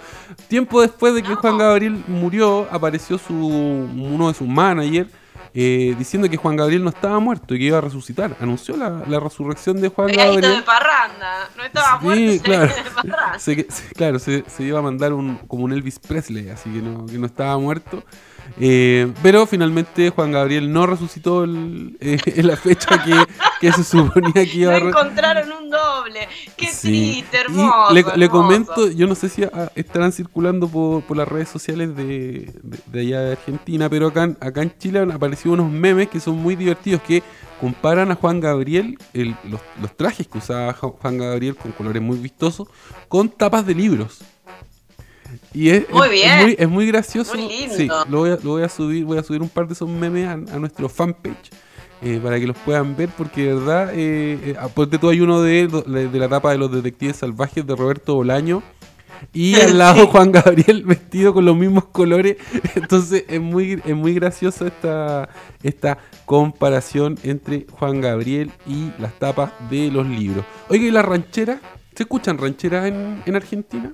Tiempo 0.49 0.81
después 0.81 1.15
de 1.15 1.23
que 1.23 1.35
Juan 1.35 1.59
Gabriel 1.59 2.05
murió, 2.07 2.69
apareció 2.71 3.19
su 3.19 3.35
uno 3.35 4.29
de 4.29 4.35
sus 4.35 4.47
managers 4.47 5.11
eh, 5.55 5.95
diciendo 5.99 6.29
que 6.31 6.37
Juan 6.37 6.57
Gabriel 6.57 6.83
no 6.83 6.91
estaba 6.91 7.19
muerto 7.19 7.55
y 7.55 7.59
que 7.59 7.65
iba 7.65 7.79
a 7.79 7.81
resucitar. 7.83 8.37
Anunció 8.41 8.77
la, 8.77 9.21
resurrección 9.21 9.81
de 9.81 9.89
Juan 9.89 10.09
Gabriel. 10.13 10.57
de 10.57 10.63
parranda, 10.63 11.51
no 11.57 11.65
estaba 11.65 11.99
muerto. 12.01 12.53
Claro, 13.03 13.39
se, 13.39 13.67
claro, 13.95 14.19
se, 14.19 14.45
iba 14.61 14.79
a 14.79 14.83
mandar 14.83 15.13
un, 15.13 15.37
como 15.49 15.65
un 15.65 15.73
Elvis 15.73 15.99
Presley, 15.99 16.49
así 16.51 16.71
que 16.71 16.81
no, 16.81 17.07
que 17.07 17.19
no 17.19 17.27
estaba 17.27 17.59
muerto. 17.59 18.03
Eh, 18.61 19.13
pero 19.23 19.47
finalmente 19.47 20.11
Juan 20.11 20.33
Gabriel 20.33 20.73
no 20.73 20.87
resucitó 20.87 21.45
el, 21.45 21.97
eh, 22.01 22.19
en 22.27 22.47
la 22.47 22.57
fecha 22.57 23.03
que, 23.61 23.73
se 23.73 23.85
suponía 23.85 24.33
que 24.33 24.45
iba 24.55 24.73
a... 24.73 24.79
encontraron 24.79 25.51
un 25.53 25.71
doble. 25.71 26.29
Qué 26.57 26.67
triste, 26.67 27.39
hermoso. 27.39 27.93
le, 27.93 28.29
comento, 28.29 28.91
yo 28.91 29.07
no 29.07 29.15
sé 29.15 29.29
si 29.29 29.45
ah, 29.45 29.71
estarán 29.75 30.13
circulando 30.13 30.69
por, 30.69 31.17
las 31.17 31.29
redes 31.29 31.49
sociales 31.49 31.97
de, 31.97 32.53
allá 32.93 33.21
de 33.21 33.33
Argentina, 33.33 33.89
pero 33.89 34.09
acá, 34.09 34.35
acá 34.41 34.63
en 34.63 34.77
Chile 34.79 35.01
han 35.01 35.13
aparecido 35.13 35.55
unos 35.55 35.71
memes 35.71 36.09
que 36.09 36.21
son 36.21 36.37
muy 36.37 36.57
divertidos 36.57 37.03
que 37.03 37.23
comparan 37.61 38.11
a 38.11 38.17
Juan 38.17 38.41
Gabriel, 38.41 38.99
los, 39.13 39.61
los 39.81 39.97
trajes 39.97 40.27
que 40.27 40.39
usaba 40.39 40.73
Juan 40.73 41.19
Gabriel 41.19 41.55
con 41.55 41.73
colores 41.73 42.03
muy 42.03 42.19
vistosos, 42.19 42.69
con 43.09 43.29
tapas 43.29 43.67
de 43.67 43.75
libros. 43.75 44.21
Y 45.55 45.71
es 45.71 45.91
muy, 45.91 46.09
bien. 46.09 46.55
Es, 46.59 46.69
muy, 46.69 46.87
gracioso. 46.87 47.35
Sí, 47.35 47.89
lo 48.09 48.21
voy, 48.21 48.63
a, 48.63 48.69
subir, 48.69 49.05
voy 49.05 49.19
a 49.19 49.23
subir 49.23 49.43
un 49.43 49.49
par 49.49 49.67
de 49.67 49.75
esos 49.75 49.89
memes 49.89 50.29
a, 50.29 50.37
nuestro 50.37 50.89
fanpage. 50.89 51.51
Eh, 52.05 52.19
para 52.21 52.41
que 52.41 52.49
los 52.49 52.57
puedan 52.59 52.97
ver, 52.97 53.11
porque 53.17 53.45
de 53.45 53.55
verdad, 53.55 53.93
eh, 53.95 54.57
eh 54.57 54.99
tú 55.01 55.09
hay 55.09 55.21
uno 55.21 55.41
de, 55.41 55.69
de, 55.69 56.19
la 56.19 56.27
etapa 56.27 56.51
de 56.51 56.59
los 56.59 56.73
detectives 56.73 57.17
salvajes 57.17 57.65
de 57.65 57.77
Roberto 57.77 58.17
Bolaño, 58.17 58.61
y 59.33 59.55
al 59.61 59.79
lado 59.79 60.07
Juan 60.07 60.33
Gabriel 60.33 60.83
vestido 60.85 61.33
con 61.33 61.45
los 61.45 61.57
mismos 61.57 61.85
colores. 61.87 62.37
Entonces 62.75 63.25
es 63.29 63.41
muy, 63.41 63.81
es 63.85 63.95
muy 63.95 64.15
gracioso 64.15 64.67
esta, 64.67 65.29
esta 65.63 65.99
comparación 66.25 67.19
entre 67.23 67.67
Juan 67.71 68.01
Gabriel 68.01 68.51
y 68.67 68.91
las 68.99 69.19
tapas 69.19 69.53
de 69.71 69.91
los 69.91 70.07
libros. 70.07 70.45
Oiga, 70.69 70.85
¿y 70.85 70.91
las 70.91 71.05
rancheras? 71.05 71.61
¿Se 71.95 72.05
escuchan 72.05 72.39
rancheras 72.39 72.87
en, 72.87 73.23
en 73.27 73.37
Argentina? 73.37 73.93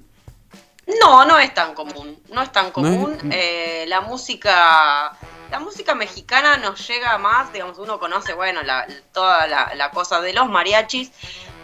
No, 1.00 1.24
no 1.26 1.38
es 1.38 1.52
tan 1.52 1.74
común, 1.74 2.18
no 2.32 2.42
es 2.42 2.50
tan 2.50 2.70
común. 2.70 3.18
Eh, 3.30 3.84
la 3.88 4.00
música, 4.00 5.12
la 5.50 5.60
música 5.60 5.94
mexicana 5.94 6.56
nos 6.56 6.86
llega 6.88 7.18
más, 7.18 7.52
digamos, 7.52 7.78
uno 7.78 7.98
conoce, 7.98 8.32
bueno, 8.32 8.60
toda 9.12 9.46
la, 9.46 9.90
cosa 9.90 10.22
de 10.22 10.32
los 10.32 10.48
mariachis, 10.48 11.10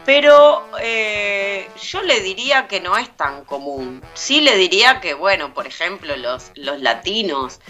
pero 0.05 0.67
eh, 0.83 1.67
yo 1.81 2.03
le 2.03 2.21
diría 2.21 2.69
que 2.69 2.81
no 2.81 2.99
es 2.99 3.09
tan 3.17 3.47
común. 3.47 4.03
Sí 4.13 4.43
le 4.43 4.59
diría 4.59 5.01
que, 5.01 5.15
bueno, 5.15 5.55
por 5.55 5.67
ejemplo, 5.67 6.15
los, 6.19 6.53
los 6.55 6.81
latinos 6.81 7.61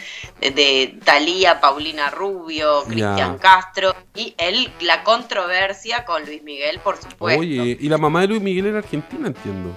de, 0.41 0.99
Talía, 1.05 1.61
Paulina 1.61 2.11
Rubio, 2.11 2.83
Cristian 2.83 3.39
Castro 3.39 3.95
y 4.13 4.35
el, 4.39 4.73
la 4.81 5.05
controversia 5.05 6.05
con 6.05 6.25
Luis 6.25 6.43
Miguel, 6.43 6.81
por 6.81 6.97
supuesto. 6.97 7.41
Oye, 7.41 7.77
y 7.79 7.89
la 7.89 7.99
mamá 7.99 8.23
de 8.23 8.27
Luis 8.27 8.43
Miguel 8.43 8.67
era 8.67 8.79
argentina, 8.79 9.29
entiendo. 9.29 9.73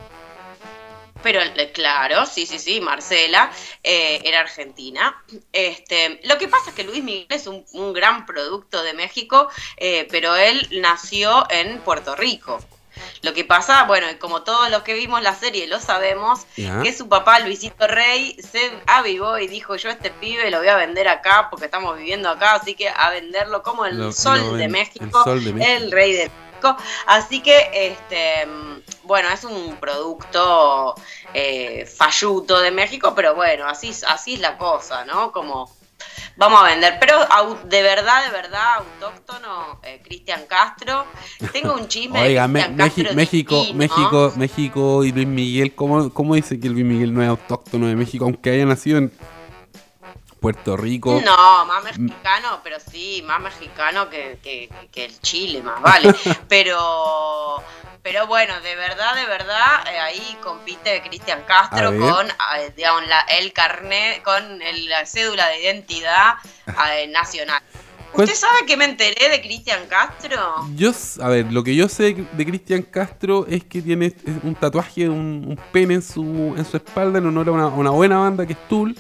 Pero 1.24 1.42
eh, 1.42 1.72
claro, 1.74 2.26
sí, 2.26 2.46
sí, 2.46 2.60
sí, 2.60 2.82
Marcela 2.82 3.52
eh, 3.84 4.22
era 4.24 4.42
argentina. 4.42 5.22
Este, 5.52 6.20
lo 6.24 6.38
que 6.38 6.48
pasa 6.48 6.70
es 6.70 6.76
que 6.76 6.84
Luis 6.84 7.04
Miguel 7.04 7.28
es 7.30 7.48
un, 7.48 7.66
gran 7.94 8.26
producto 8.26 8.84
de 8.84 8.94
México, 8.94 9.50
eh, 9.78 10.08
pero 10.12 10.36
él 10.36 10.68
nació 10.82 11.46
en 11.50 11.80
Puerto 11.80 12.16
Rico. 12.16 12.60
Lo 13.22 13.34
que 13.34 13.44
pasa, 13.44 13.84
bueno, 13.84 14.08
como 14.20 14.44
todos 14.44 14.70
los 14.72 14.82
que 14.84 14.94
vimos 14.94 15.22
la 15.22 15.36
serie 15.36 15.68
lo 15.68 15.80
sabemos, 15.80 16.46
que 16.56 16.94
su 16.94 17.08
papá 17.08 17.40
Luisito 17.40 17.88
Rey 17.88 18.36
se 18.40 18.72
avivó 18.88 19.38
y 19.38 19.48
dijo, 19.48 19.76
yo 19.76 19.90
este 19.90 20.10
pibe 20.10 20.50
lo 20.50 20.60
voy 20.60 20.68
a 20.68 20.76
vender 20.76 21.08
acá 21.08 21.48
porque 21.50 21.66
estamos 21.66 21.98
viviendo 21.98 22.30
acá, 22.30 22.56
así 22.56 22.74
que 22.74 22.90
a 22.90 23.10
venderlo 23.12 23.62
como 23.62 23.86
el, 23.86 24.14
sol, 24.14 24.58
de 24.58 24.68
México, 24.68 25.24
el 25.28 25.92
rey 25.92 26.14
de 26.14 26.32
Así 27.06 27.42
que, 27.42 27.70
este, 27.74 28.48
bueno, 29.04 29.30
es 29.30 29.44
un 29.44 29.78
producto 29.78 30.96
eh, 31.34 31.86
falluto 31.86 32.60
de 32.60 32.72
México, 32.72 33.14
pero 33.16 33.36
bueno, 33.36 33.66
así, 33.68 33.92
así 34.08 34.36
es 34.36 34.40
la 34.40 34.58
cosa, 34.58 35.06
¿no? 35.06 35.32
Como 35.32 35.72
vamos 36.38 36.62
a 36.62 36.66
vender. 36.66 36.98
Pero 37.00 37.18
de 37.66 37.82
verdad, 37.82 38.26
de 38.26 38.32
verdad, 38.32 38.76
autóctono, 38.78 39.80
eh, 39.84 40.02
Cristian 40.04 40.46
Castro. 40.48 41.06
Tengo 41.52 41.74
un 41.74 41.88
chisme. 41.88 42.22
Oiga, 42.22 42.48
México, 42.48 43.10
México, 43.74 44.34
México 44.36 45.04
y 45.04 45.12
Luis 45.12 45.28
Miguel, 45.28 45.76
¿cómo, 45.76 46.14
¿cómo 46.14 46.36
dice 46.36 46.60
que 46.60 46.70
Luis 46.70 46.86
Miguel 46.86 47.14
no 47.14 47.22
es 47.22 47.30
autóctono 47.30 47.88
de 47.88 47.96
México, 47.96 48.26
aunque 48.26 48.52
haya 48.52 48.66
nacido 48.66 48.98
en 49.00 49.12
Puerto 50.40 50.78
Rico. 50.78 51.22
No, 51.24 51.66
más 51.66 51.84
mexicano, 51.84 52.60
pero 52.64 52.78
sí, 52.80 53.24
más 53.26 53.42
mexicano 53.42 54.10
que, 54.10 54.40
que, 54.42 55.06
el 55.06 55.20
Chile, 55.22 55.62
más 55.62 55.82
vale. 55.82 56.14
pero, 56.48 57.62
pero 58.04 58.28
bueno, 58.28 58.54
de 58.62 58.76
verdad, 58.76 59.16
de 59.16 59.26
verdad, 59.26 59.88
eh, 59.92 60.00
ahí 60.00 60.38
compite 60.42 61.02
Cristian 61.02 61.44
Castro 61.48 61.98
con, 61.98 62.28
eh, 62.28 62.74
digamos, 62.76 63.04
el 63.30 63.52
carnet, 63.54 64.22
con 64.24 64.60
la 64.60 65.06
cédula 65.06 65.48
de 65.48 65.64
identidad 65.64 66.36
eh, 66.68 67.08
nacional. 67.08 67.62
¿Usted 68.14 68.34
sabe 68.34 68.66
que 68.66 68.78
me 68.78 68.86
enteré 68.86 69.30
de 69.30 69.42
Cristian 69.42 69.86
Castro? 69.88 70.66
Yo, 70.76 70.92
a 71.22 71.30
ver, 71.30 71.52
lo 71.52 71.64
que 71.64 71.76
yo 71.76 71.88
sé 71.88 72.14
de 72.14 72.46
Cristian 72.46 72.82
Castro 72.82 73.46
es 73.48 73.64
que 73.64 73.82
tiene 73.82 74.14
un 74.44 74.56
tatuaje, 74.56 75.08
un, 75.10 75.46
un 75.48 75.60
pene 75.72 75.96
en 75.96 76.02
su, 76.02 76.56
en 76.58 76.66
su 76.66 76.78
espalda 76.78 77.20
en 77.20 77.28
honor 77.28 77.50
a 77.50 77.52
una, 77.52 77.64
a 77.64 77.68
una 77.68 77.90
buena 77.92 78.18
banda 78.18 78.46
que 78.46 78.54
es 78.54 78.68
Tool 78.68 78.96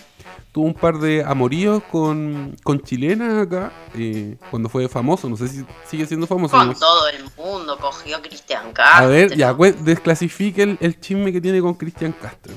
tuvo 0.57 0.65
un 0.65 0.73
par 0.73 0.97
de 0.97 1.23
amoríos 1.23 1.83
con, 1.83 2.57
con 2.63 2.81
chilenas 2.81 3.45
acá, 3.45 3.71
eh, 3.93 4.37
cuando 4.49 4.69
fue 4.69 4.89
famoso, 4.89 5.29
no 5.29 5.37
sé 5.37 5.47
si 5.49 5.63
sigue 5.85 6.07
siendo 6.07 6.25
famoso. 6.25 6.57
Con 6.57 6.73
todo 6.73 7.07
el 7.09 7.23
mundo 7.37 7.77
cogió 7.77 8.19
Cristian 8.23 8.73
Castro. 8.73 9.05
A 9.05 9.07
ver, 9.07 9.37
ya, 9.37 9.53
desclasifique 9.53 10.63
el, 10.63 10.77
el 10.81 10.99
chisme 10.99 11.31
que 11.31 11.39
tiene 11.39 11.61
con 11.61 11.75
Cristian 11.75 12.11
Castro. 12.11 12.55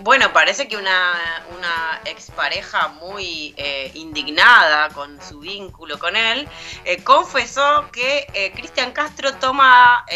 Bueno, 0.00 0.32
parece 0.32 0.66
que 0.66 0.78
una, 0.78 1.12
una 1.58 2.00
expareja 2.06 2.88
muy 2.88 3.52
eh, 3.58 3.90
indignada 3.92 4.88
con 4.94 5.20
su 5.20 5.40
vínculo 5.40 5.98
con 5.98 6.16
él, 6.16 6.48
eh, 6.86 7.04
confesó 7.04 7.90
que 7.92 8.26
eh, 8.32 8.50
Cristian 8.56 8.92
Castro 8.92 9.34
toma 9.34 10.06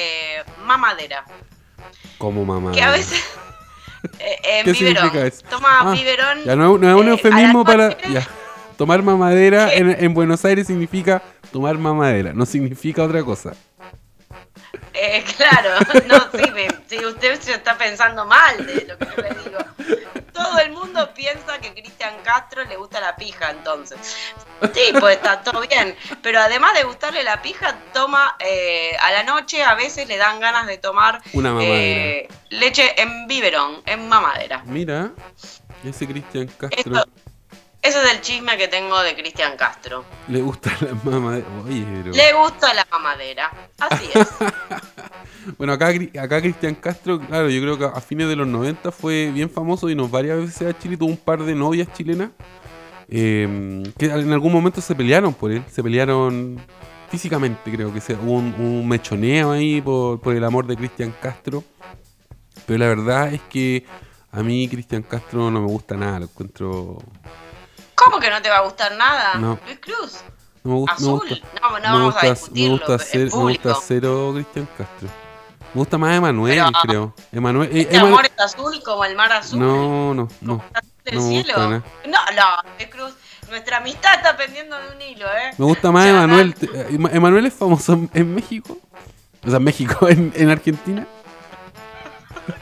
mamadera. 0.64 1.26
Como 2.16 2.46
mamá. 2.46 2.72
Que 2.72 2.80
a 2.82 2.92
veces... 2.92 3.22
eh, 4.18 4.62
¿Qué 4.64 4.72
biberón. 4.72 4.94
significa 4.96 5.26
eso? 5.26 5.42
Toma 5.50 5.68
Ah, 5.80 5.92
biberón. 5.92 6.44
Ya 6.44 6.56
no, 6.56 6.78
no 6.78 6.88
es 6.88 6.94
un 7.00 7.08
eh, 7.08 7.10
eufemismo 7.12 7.64
para. 7.64 7.96
Ya. 8.08 8.26
Tomar 8.76 9.02
mamadera 9.02 9.72
en, 9.72 9.90
en 9.98 10.12
Buenos 10.12 10.44
Aires 10.44 10.66
significa 10.66 11.22
tomar 11.50 11.78
mamadera, 11.78 12.34
no 12.34 12.44
significa 12.44 13.02
otra 13.02 13.22
cosa. 13.22 13.54
Eh, 14.94 15.24
claro, 15.36 15.70
no, 16.06 16.18
sí, 16.42 16.50
me- 16.52 16.68
sí, 16.88 17.04
usted 17.04 17.40
se 17.40 17.52
está 17.52 17.76
pensando 17.76 18.24
mal 18.24 18.64
de 18.66 18.84
lo 18.86 18.98
que 18.98 19.06
yo 19.16 19.22
le 19.22 19.28
digo. 19.30 19.58
Todo 20.32 20.58
el 20.58 20.70
mundo 20.72 21.12
piensa 21.14 21.58
que 21.60 21.72
Cristian 21.72 22.14
Castro 22.22 22.62
le 22.64 22.76
gusta 22.76 23.00
la 23.00 23.16
pija, 23.16 23.50
entonces. 23.50 23.98
Sí, 24.74 24.92
pues 25.00 25.16
está 25.16 25.42
todo 25.42 25.60
bien. 25.62 25.96
Pero 26.22 26.40
además 26.40 26.74
de 26.74 26.84
gustarle 26.84 27.22
la 27.22 27.40
pija, 27.40 27.74
toma 27.94 28.36
eh, 28.40 28.94
a 29.00 29.12
la 29.12 29.22
noche, 29.22 29.62
a 29.64 29.74
veces 29.74 30.06
le 30.08 30.18
dan 30.18 30.38
ganas 30.40 30.66
de 30.66 30.76
tomar 30.76 31.22
Una 31.32 31.56
eh, 31.62 32.28
leche 32.50 33.00
en 33.00 33.26
biberón, 33.26 33.82
en 33.86 34.08
mamadera. 34.08 34.62
Mira, 34.66 35.10
ese 35.84 36.06
Cristian 36.06 36.48
Castro 36.48 36.76
Esto- 36.96 37.08
ese 37.86 38.02
es 38.02 38.12
el 38.12 38.20
chisme 38.20 38.56
que 38.56 38.68
tengo 38.68 39.00
de 39.02 39.14
Cristian 39.14 39.56
Castro. 39.56 40.04
le 40.28 40.40
gusta 40.40 40.72
la 40.80 40.94
mamadera. 41.04 41.46
Oye, 41.64 41.84
pero. 42.02 42.12
Le 42.14 42.32
gusta 42.32 42.74
la 42.74 42.86
mamadera. 42.90 43.50
Así 43.78 44.08
es. 44.14 44.28
Bueno, 45.58 45.74
acá, 45.74 45.92
acá 46.20 46.40
Cristian 46.40 46.74
Castro, 46.74 47.20
claro, 47.20 47.48
yo 47.48 47.62
creo 47.62 47.78
que 47.78 47.84
a 47.84 48.00
fines 48.00 48.26
de 48.26 48.34
los 48.34 48.48
90 48.48 48.90
fue 48.90 49.30
bien 49.30 49.48
famoso 49.48 49.88
y 49.88 49.94
nos 49.94 50.10
varias 50.10 50.38
veces 50.38 50.74
a 50.74 50.76
Chile 50.76 50.96
tuvo 50.96 51.08
un 51.08 51.16
par 51.16 51.40
de 51.40 51.54
novias 51.54 51.86
chilenas 51.92 52.30
eh, 53.08 53.84
que 53.96 54.06
en 54.06 54.32
algún 54.32 54.52
momento 54.52 54.80
se 54.80 54.94
pelearon 54.96 55.32
por 55.32 55.52
él, 55.52 55.62
se 55.70 55.82
pelearon 55.82 56.60
físicamente, 57.08 57.70
creo 57.70 57.92
que 57.92 58.00
se, 58.00 58.14
hubo 58.14 58.32
un, 58.32 58.54
un 58.58 58.88
mechoneo 58.88 59.52
ahí 59.52 59.80
por, 59.80 60.20
por 60.20 60.34
el 60.34 60.42
amor 60.42 60.66
de 60.66 60.76
Cristian 60.76 61.14
Castro. 61.22 61.62
Pero 62.66 62.78
la 62.80 62.88
verdad 62.88 63.32
es 63.32 63.40
que 63.42 63.84
a 64.32 64.42
mí 64.42 64.68
Cristian 64.68 65.02
Castro 65.02 65.50
no 65.50 65.60
me 65.60 65.66
gusta 65.68 65.96
nada, 65.96 66.18
lo 66.20 66.24
encuentro... 66.24 66.98
¿Cómo 67.96 68.20
que 68.20 68.30
no 68.30 68.40
te 68.42 68.48
va 68.48 68.58
a 68.58 68.60
gustar 68.62 68.94
nada? 68.96 69.34
No. 69.34 69.58
Luis 69.66 69.78
Cruz. 69.80 70.20
No 70.62 70.72
me, 70.72 70.76
gu- 70.80 70.86
no 70.86 70.86
me 70.86 70.92
Azul. 70.92 71.28
gusta. 71.28 71.46
No, 71.62 71.70
no 71.70 71.76
me 71.76 71.80
vamos 71.82 72.04
gusta, 72.14 72.26
a 72.26 72.30
discutirlo. 72.30 72.74
me 72.76 72.78
gusta, 72.78 72.98
ser- 73.04 73.20
me 73.34 73.42
gusta 73.42 73.74
cero 73.86 74.30
Cristian 74.34 74.68
Castro. 74.78 75.08
Me 75.74 75.78
gusta 75.80 75.98
más 75.98 76.16
Emanuel, 76.16 76.62
creo. 76.82 77.14
Emanuel, 77.32 77.68
eh, 77.76 77.80
¿Este 77.82 77.96
Ema- 77.96 78.08
amor 78.08 78.24
es 78.26 78.32
azul 78.40 78.82
como 78.84 79.04
el 79.04 79.14
mar 79.16 79.32
azul? 79.32 79.58
No, 79.60 80.14
no, 80.14 80.28
no. 80.40 80.58
¿Como 80.58 80.64
el 80.70 80.76
azul 80.78 80.92
del 81.04 81.14
no 81.16 81.20
cielo? 81.22 81.52
gusta. 81.54 81.68
No, 82.08 82.18
no, 82.34 82.72
Luis 82.78 82.88
Cruz. 82.88 83.14
Nuestra 83.48 83.76
amistad 83.76 84.14
está 84.14 84.36
pendiendo 84.36 84.76
de 84.76 84.90
un 84.96 85.00
hilo, 85.02 85.26
¿eh? 85.26 85.52
Me 85.56 85.64
gusta 85.66 85.92
más 85.92 86.06
Emanuel. 86.06 86.54
Eh, 86.62 86.86
Ema- 86.92 87.10
Emanuel 87.12 87.46
es 87.46 87.54
famoso 87.54 87.92
en, 88.12 88.34
México. 88.34 88.76
O 89.46 89.50
sea, 89.50 89.60
México, 89.60 90.08
en, 90.08 90.32
en 90.34 90.50
Argentina. 90.50 91.06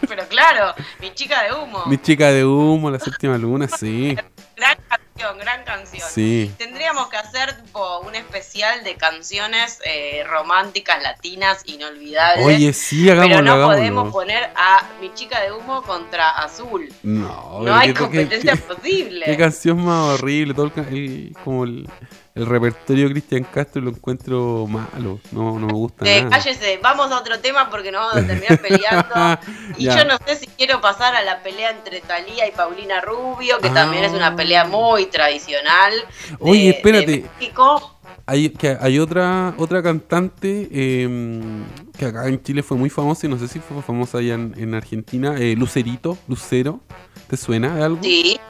Pero 0.09 0.27
claro, 0.29 0.75
mi 1.01 1.13
chica 1.15 1.43
de 1.45 1.53
humo. 1.55 1.83
Mi 1.87 1.99
chica 1.99 2.29
de 2.31 2.45
humo, 2.45 2.91
la 2.91 2.99
séptima 2.99 3.37
luna, 3.39 3.69
sí. 3.69 4.17
Gran 4.57 4.77
canción, 5.15 5.39
gran 5.39 5.65
canción. 5.65 6.09
Sí. 6.11 6.53
Tendríamos 6.59 7.09
que 7.09 7.17
hacer 7.17 7.57
tipo, 7.63 8.01
un 8.01 8.15
especial 8.15 8.83
de 8.85 8.97
canciones 8.97 9.81
eh, 9.85 10.25
románticas 10.29 11.03
latinas 11.03 11.63
inolvidables. 11.67 12.45
Oye, 12.45 12.73
sí, 12.73 13.09
hagámoslo, 13.11 13.29
pero 13.37 13.43
no 13.43 13.53
hagámoslo. 13.53 13.79
podemos 13.79 14.13
poner 14.13 14.51
a 14.57 14.89
mi 15.01 15.13
chica 15.15 15.41
de 15.41 15.53
humo 15.53 15.83
contra 15.83 16.31
azul. 16.31 16.93
No, 17.03 17.61
No 17.63 17.75
hay 17.75 17.95
competencia 17.95 18.53
qué- 18.53 18.59
posible. 18.75 19.27
Qué 19.27 19.37
canción 19.37 19.85
más 19.85 20.21
horrible, 20.21 20.55
todo 20.55 20.71
el- 20.91 21.33
como 21.45 21.65
el, 21.65 21.89
el 22.35 22.47
repertorio 22.47 23.05
de 23.07 23.13
Cristian 23.13 23.45
Castro 23.45 23.81
lo 23.81 23.91
encuentro 23.91 24.67
malo, 24.67 25.21
no, 25.31 25.59
no 25.59 25.67
me 25.69 25.73
gusta 25.73 26.05
Eh, 26.05 26.25
nada. 26.25 26.31
cállese, 26.37 26.81
vamos 26.83 27.13
a 27.13 27.19
otro 27.21 27.39
tema 27.39 27.71
porque 27.71 27.93
nos 27.93 28.01
vamos 28.13 28.25
a 28.25 28.27
terminar 28.27 28.61
peleando. 28.61 29.15
Y 29.79 29.85
Ya. 29.85 29.99
yo 29.99 30.05
no 30.05 30.17
sé 30.27 30.37
si 30.37 30.47
quiero 30.49 30.81
pasar 30.81 31.15
a 31.15 31.23
la 31.23 31.43
pelea 31.45 31.71
entre 31.71 32.01
Talía 32.01 32.49
y 32.49 32.51
Paulina 32.53 33.01
Rubio, 33.01 33.59
que 33.61 33.69
Ah. 33.69 33.75
también 33.75 34.03
es 34.05 34.13
una 34.13 34.35
pelea 34.35 34.65
muy 34.65 35.07
tradicional. 35.07 35.93
de- 36.31 36.37
Oye, 36.41 36.71
espérate. 36.71 37.07
de 37.07 37.31
México. 37.39 37.91
Hay, 38.27 38.49
que 38.51 38.77
hay 38.81 38.99
otra 38.99 39.55
otra 39.59 39.83
cantante 39.83 40.69
eh, 40.73 41.63
que 41.99 42.07
acá 42.07 42.27
en 42.27 42.43
Chile 42.43 42.63
fue 42.63 42.77
muy 42.77 42.89
famosa 42.91 43.27
y 43.27 43.31
no 43.31 43.39
sé 43.39 43.49
si 43.49 43.59
fue 43.61 43.83
famosa 43.83 44.19
allá 44.19 44.35
en, 44.35 44.55
en 44.57 44.75
Argentina, 44.75 45.35
eh, 45.39 45.55
Lucerito, 45.57 46.17
Lucero, 46.27 46.81
¿te 47.29 47.37
suena 47.37 47.75
de 47.77 47.85
algo? 47.85 48.03
Sí, 48.03 48.41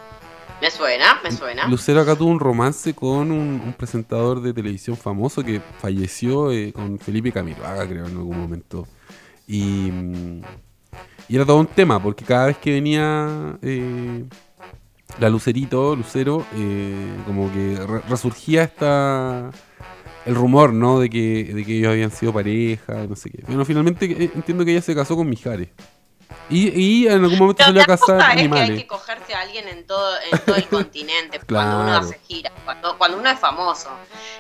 me 0.65 0.71
suena, 0.71 1.21
me 1.23 1.31
suena. 1.31 1.69
Lucero 1.69 2.01
acá 2.01 2.17
tuvo 2.17 2.31
un 2.31 2.41
romance 2.41 2.95
con 2.95 3.31
un, 3.31 3.61
un 3.65 3.75
presentador 3.75 4.41
de 4.41 4.55
televisión 4.55 4.97
famoso 4.97 5.43
que 5.45 5.61
falleció 5.79 6.51
eh, 6.51 6.73
con 6.73 6.99
Felipe 6.99 7.31
Camiroaga, 7.33 7.87
creo, 7.87 8.07
en 8.07 8.17
algún 8.17 8.39
momento. 8.41 8.87
Y, 9.47 9.63
mm, 9.93 10.41
y 11.29 11.37
era 11.37 11.45
todo 11.45 11.59
un 11.59 11.67
tema, 11.67 12.03
porque 12.03 12.25
cada 12.25 12.47
vez 12.47 12.57
que 12.57 12.73
venía 12.73 13.59
eh, 13.61 14.25
la 15.19 15.29
Lucerito, 15.29 15.95
Lucero, 15.95 16.47
eh, 16.57 17.15
como 17.27 17.53
que 17.53 17.77
re- 17.87 18.01
resurgía 18.09 18.63
esta 18.65 19.51
el 20.25 20.35
rumor, 20.35 20.73
¿no? 20.73 21.01
De 21.01 21.11
que, 21.11 21.53
de 21.53 21.63
que 21.67 21.77
ellos 21.77 21.91
habían 21.93 22.11
sido 22.11 22.33
pareja, 22.33 23.07
no 23.07 23.15
sé 23.17 23.29
qué. 23.29 23.43
Bueno, 23.47 23.67
finalmente 23.67 24.07
entiendo 24.35 24.65
que 24.65 24.71
ella 24.73 24.81
se 24.81 24.95
casó 24.95 25.15
con 25.17 25.29
Mijares. 25.29 25.69
Y, 26.51 26.69
y 26.81 27.07
en 27.09 27.25
algún 27.25 27.39
momento 27.39 27.65
salió 27.65 27.83
a 27.83 27.87
cosa 27.87 27.99
casar 28.07 28.19
es 28.19 28.25
que 28.27 28.31
hay 28.33 28.39
animales. 28.41 28.79
que 28.81 28.87
cogerse 28.87 29.35
a 29.35 29.41
alguien 29.41 29.69
en 29.69 29.87
todo, 29.87 30.15
en 30.31 30.39
todo 30.41 30.57
el 30.57 30.69
continente 30.69 31.41
cuando 31.49 31.77
uno 31.77 31.85
Claro. 31.87 32.05
hace 32.07 32.21
gira, 32.27 32.53
cuando, 32.65 32.99
cuando 32.99 33.19
uno 33.19 33.31
es 33.31 33.39
famoso. 33.39 33.89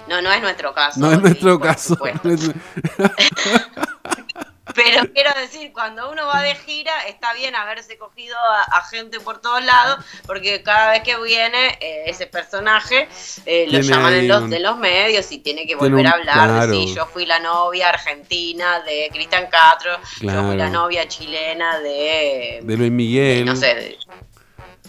No, 0.08 0.20
no 0.20 0.30
es 0.32 0.42
nuestro 0.42 0.74
caso. 0.74 1.00
No 1.00 1.10
es 1.10 1.16
sí, 1.16 1.22
nuestro 1.22 1.58
por 1.58 1.68
caso. 1.68 1.96
Pero 4.74 5.12
quiero 5.12 5.30
decir, 5.40 5.72
cuando 5.72 6.10
uno 6.10 6.26
va 6.26 6.42
de 6.42 6.54
gira, 6.56 6.92
está 7.08 7.32
bien 7.34 7.54
haberse 7.54 7.96
cogido 7.98 8.36
a, 8.38 8.62
a 8.78 8.84
gente 8.86 9.20
por 9.20 9.40
todos 9.40 9.64
lados, 9.64 10.04
porque 10.26 10.62
cada 10.62 10.90
vez 10.92 11.02
que 11.02 11.16
viene 11.22 11.78
eh, 11.80 12.04
ese 12.06 12.26
personaje, 12.26 13.08
eh, 13.46 13.66
lo 13.68 13.78
llaman 13.80 14.14
en 14.14 14.28
los, 14.28 14.42
un- 14.42 14.50
de 14.50 14.60
los 14.60 14.76
medios 14.76 15.30
y 15.32 15.38
tiene 15.38 15.66
que 15.66 15.74
volver 15.76 16.00
un- 16.00 16.06
a 16.06 16.10
hablar 16.10 16.34
claro. 16.48 16.72
de 16.72 16.86
si 16.86 16.94
yo 16.94 17.06
fui 17.06 17.26
la 17.26 17.38
novia 17.38 17.88
argentina 17.90 18.80
de 18.80 19.08
Cristian 19.12 19.46
Castro, 19.48 19.92
yo 20.20 20.42
fui 20.46 20.56
la 20.56 20.68
novia 20.70 21.06
chilena 21.08 21.78
de, 21.80 22.60
de 22.62 22.76
Luis 22.76 22.90
Miguel. 22.90 23.44
no 23.44 23.54
sé, 23.56 23.74
de, 23.74 23.98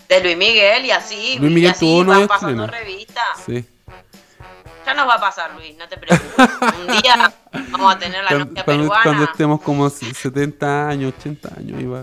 de 0.07 0.21
Luis 0.21 0.37
Miguel 0.37 0.85
y 0.85 0.91
así, 0.91 1.37
Luis 1.39 1.51
y 1.51 1.55
Miguel 1.55 1.71
así 1.71 1.79
tuvo 1.85 1.97
van 1.99 2.07
novia 2.07 2.27
pasando 2.27 2.67
revistas. 2.67 3.23
Sí. 3.45 3.65
Ya 4.85 4.93
nos 4.93 5.07
va 5.07 5.15
a 5.15 5.19
pasar, 5.19 5.51
Luis, 5.55 5.75
no 5.77 5.87
te 5.87 5.97
preocupes. 5.97 6.47
Un 6.79 7.01
día 7.01 7.33
vamos 7.71 7.95
a 7.95 7.97
tener 7.97 8.23
la 8.23 8.29
Cuando, 8.29 8.45
novia 8.45 8.65
peruana. 8.65 9.03
cuando 9.03 9.23
estemos 9.23 9.61
como 9.61 9.89
70 9.89 10.87
años, 10.89 11.13
80 11.19 11.49
años, 11.57 11.77
ahí 11.79 11.85
va, 11.85 12.01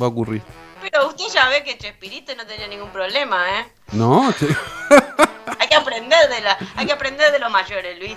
va 0.00 0.06
a 0.06 0.08
ocurrir. 0.08 0.42
Pero 0.80 1.06
usted 1.08 1.24
ya 1.32 1.48
ve 1.48 1.62
que 1.64 1.78
Chespirito 1.78 2.34
no 2.34 2.44
tenía 2.44 2.66
ningún 2.68 2.90
problema, 2.90 3.60
¿eh? 3.60 3.66
No, 3.92 4.32
che- 4.38 4.48
Hay 5.60 5.68
que 5.68 5.74
aprender 5.76 6.28
de 6.28 6.40
la, 6.40 6.58
hay 6.76 6.86
que 6.86 6.92
aprender 6.92 7.30
de 7.32 7.38
los 7.38 7.50
mayores, 7.50 7.98
Luis. 7.98 8.16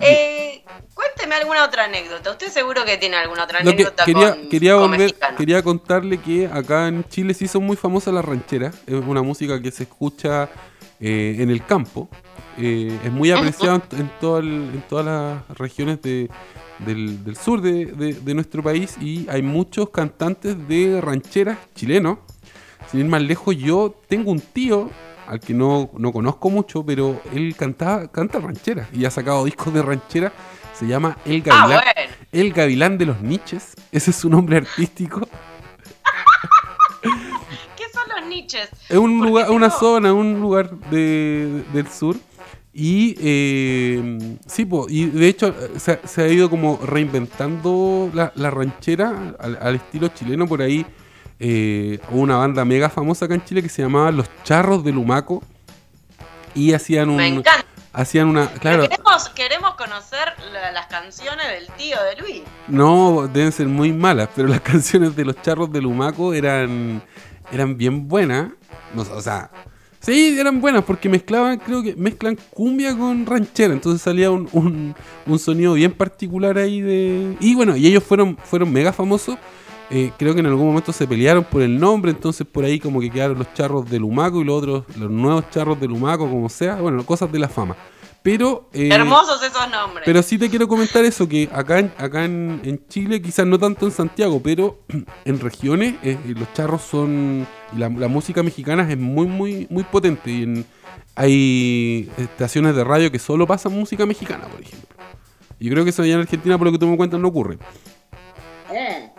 Eh, 0.00 0.64
cuénteme 0.94 1.34
alguna 1.36 1.64
otra 1.64 1.84
anécdota. 1.84 2.30
Usted 2.30 2.48
seguro 2.50 2.84
que 2.84 2.96
tiene 2.96 3.16
alguna 3.16 3.44
otra 3.44 3.60
lo 3.60 3.64
que 3.70 3.74
anécdota 3.74 4.04
quería, 4.04 4.30
con, 4.30 4.48
quería 4.48 4.72
con 4.74 4.90
volver, 4.90 5.14
quería 5.36 5.62
contarle 5.62 6.18
que 6.18 6.46
acá 6.52 6.88
en 6.88 7.04
Chile 7.08 7.34
sí 7.34 7.46
son 7.48 7.64
muy 7.64 7.76
famosas 7.76 8.14
las 8.14 8.24
rancheras. 8.24 8.74
Es 8.86 8.94
una 8.94 9.22
música 9.22 9.60
que 9.60 9.70
se 9.70 9.84
escucha 9.84 10.48
eh, 11.00 11.36
en 11.38 11.50
el 11.50 11.64
campo. 11.64 12.08
Eh, 12.58 12.96
es 13.04 13.12
muy 13.12 13.30
apreciado 13.30 13.82
en, 13.92 14.00
en 14.00 14.10
todo 14.20 14.38
el- 14.38 14.70
en 14.74 14.82
todas 14.88 15.04
las 15.06 15.58
regiones 15.58 16.00
de- 16.02 16.28
del, 16.78 17.22
del 17.24 17.36
sur 17.36 17.60
de, 17.60 17.86
de- 17.86 18.14
de 18.14 18.34
nuestro 18.34 18.62
país 18.62 18.96
y 19.00 19.26
hay 19.28 19.42
muchos 19.42 19.90
cantantes 19.90 20.56
de 20.68 21.00
rancheras 21.00 21.58
chilenos. 21.74 22.18
Sin 22.90 23.00
ir 23.00 23.06
más 23.06 23.22
lejos, 23.22 23.56
yo 23.56 23.94
tengo 24.08 24.30
un 24.30 24.40
tío 24.40 24.90
al 25.26 25.40
que 25.40 25.52
no, 25.54 25.90
no 25.98 26.12
conozco 26.12 26.50
mucho, 26.50 26.84
pero 26.86 27.20
él 27.34 27.54
cantaba, 27.58 28.06
canta 28.08 28.38
rancheras 28.38 28.88
y 28.92 29.04
ha 29.04 29.10
sacado 29.10 29.44
discos 29.44 29.74
de 29.74 29.82
ranchera. 29.82 30.32
Se 30.72 30.86
llama 30.86 31.16
El 31.24 31.42
Ah, 31.50 31.66
Gavilán. 31.66 31.68
bueno. 31.94 32.10
El 32.32 32.52
Gavilán 32.52 32.98
de 32.98 33.06
los 33.06 33.20
Niches. 33.22 33.74
Ese 33.90 34.10
es 34.10 34.16
su 34.16 34.28
nombre 34.30 34.58
artístico. 34.58 35.26
Es 38.88 38.96
un 38.98 39.20
lugar, 39.20 39.50
una 39.50 39.70
zona, 39.70 40.12
un 40.12 40.40
lugar 40.40 40.70
de- 40.90 41.64
del 41.72 41.88
sur. 41.88 42.16
Y 42.78 43.14
eh, 43.20 44.36
sí, 44.46 44.66
po, 44.66 44.86
y 44.88 45.06
de 45.06 45.28
hecho 45.28 45.48
eh, 45.48 45.78
se, 45.78 45.92
ha- 45.92 46.00
se 46.06 46.22
ha 46.22 46.28
ido 46.28 46.50
como 46.50 46.78
reinventando 46.82 48.10
la, 48.12 48.32
la 48.34 48.50
ranchera 48.50 49.34
al, 49.38 49.58
al 49.60 49.74
estilo 49.76 50.08
chileno. 50.08 50.46
Por 50.46 50.60
ahí 50.60 50.84
eh, 51.40 51.98
hubo 52.10 52.20
una 52.20 52.36
banda 52.36 52.64
mega 52.66 52.90
famosa 52.90 53.24
acá 53.24 53.34
en 53.34 53.44
Chile 53.44 53.62
que 53.62 53.68
se 53.70 53.80
llamaba 53.82 54.10
Los 54.12 54.28
Charros 54.44 54.84
de 54.84 54.92
Lumaco. 54.92 55.42
Y 56.54 56.72
hacían 56.74 57.08
Me 57.08 57.14
un. 57.32 57.38
encanta. 57.38 57.64
Hacían 57.92 58.28
una. 58.28 58.46
Claro, 58.50 58.82
Queremos, 58.88 59.28
queremos 59.30 59.74
conocer 59.76 60.28
la- 60.52 60.70
las 60.72 60.86
canciones 60.86 61.46
del 61.48 61.66
tío 61.78 61.96
de 62.02 62.20
Luis. 62.20 62.42
No, 62.68 63.26
deben 63.32 63.52
ser 63.52 63.68
muy 63.68 63.90
malas, 63.92 64.28
pero 64.36 64.48
las 64.48 64.60
canciones 64.72 65.16
de 65.16 65.24
los 65.24 65.40
charros 65.40 65.72
de 65.72 65.80
Lumaco 65.80 66.34
eran 66.34 67.02
eran 67.52 67.76
bien 67.76 68.08
buenas. 68.08 68.50
No, 68.94 69.02
o 69.02 69.20
sea, 69.20 69.50
sí, 70.00 70.36
eran 70.38 70.60
buenas 70.60 70.84
porque 70.84 71.08
mezclaban, 71.08 71.58
creo 71.58 71.82
que 71.82 71.94
mezclan 71.96 72.36
cumbia 72.50 72.96
con 72.96 73.26
ranchera. 73.26 73.72
Entonces 73.72 74.02
salía 74.02 74.30
un, 74.30 74.48
un, 74.52 74.94
un 75.26 75.38
sonido 75.38 75.74
bien 75.74 75.92
particular 75.92 76.58
ahí 76.58 76.80
de. 76.80 77.36
Y 77.40 77.54
bueno, 77.54 77.76
y 77.76 77.86
ellos 77.86 78.04
fueron, 78.04 78.36
fueron 78.36 78.72
mega 78.72 78.92
famosos. 78.92 79.36
Eh, 79.88 80.10
creo 80.18 80.34
que 80.34 80.40
en 80.40 80.46
algún 80.46 80.66
momento 80.66 80.92
se 80.92 81.06
pelearon 81.06 81.44
por 81.44 81.62
el 81.62 81.78
nombre, 81.78 82.10
entonces 82.10 82.44
por 82.44 82.64
ahí 82.64 82.80
como 82.80 83.00
que 83.00 83.08
quedaron 83.08 83.38
los 83.38 83.54
charros 83.54 83.88
de 83.88 84.00
Lumaco 84.00 84.40
y 84.40 84.44
los 84.44 84.58
otros, 84.58 84.84
los 84.96 85.10
nuevos 85.10 85.48
charros 85.50 85.78
de 85.80 85.86
Lumaco, 85.86 86.28
como 86.28 86.48
sea, 86.48 86.76
bueno, 86.76 87.06
cosas 87.06 87.30
de 87.30 87.38
la 87.38 87.48
fama. 87.48 87.76
Pero, 88.26 88.68
eh, 88.72 88.88
Hermosos 88.92 89.40
esos 89.40 89.70
nombres. 89.70 90.02
pero 90.04 90.20
sí 90.20 90.36
te 90.36 90.50
quiero 90.50 90.66
comentar 90.66 91.04
eso, 91.04 91.28
que 91.28 91.48
acá, 91.52 91.78
en, 91.78 91.92
acá 91.96 92.24
en, 92.24 92.60
en 92.64 92.84
Chile, 92.88 93.22
quizás 93.22 93.46
no 93.46 93.56
tanto 93.56 93.86
en 93.86 93.92
Santiago, 93.92 94.40
pero 94.42 94.80
en 95.24 95.38
regiones 95.38 95.94
eh, 96.02 96.18
los 96.26 96.52
charros 96.52 96.82
son... 96.82 97.46
y 97.72 97.78
La, 97.78 97.88
la 97.88 98.08
música 98.08 98.42
mexicana 98.42 98.84
es 98.90 98.98
muy, 98.98 99.26
muy, 99.28 99.68
muy 99.70 99.84
potente. 99.84 100.28
Y 100.32 100.42
en- 100.42 100.66
hay 101.14 102.10
estaciones 102.18 102.74
de 102.74 102.82
radio 102.82 103.12
que 103.12 103.20
solo 103.20 103.46
pasan 103.46 103.72
música 103.72 104.04
mexicana, 104.06 104.46
por 104.48 104.60
ejemplo. 104.60 104.88
Y 105.60 105.70
creo 105.70 105.84
que 105.84 105.90
eso 105.90 106.02
allá 106.02 106.14
en 106.14 106.20
Argentina, 106.22 106.58
por 106.58 106.66
lo 106.66 106.72
que 106.72 106.78
tú 106.78 106.88
me 106.88 106.96
cuentas, 106.96 107.20
no 107.20 107.28
ocurre. 107.28 107.58
Mm. 108.68 109.15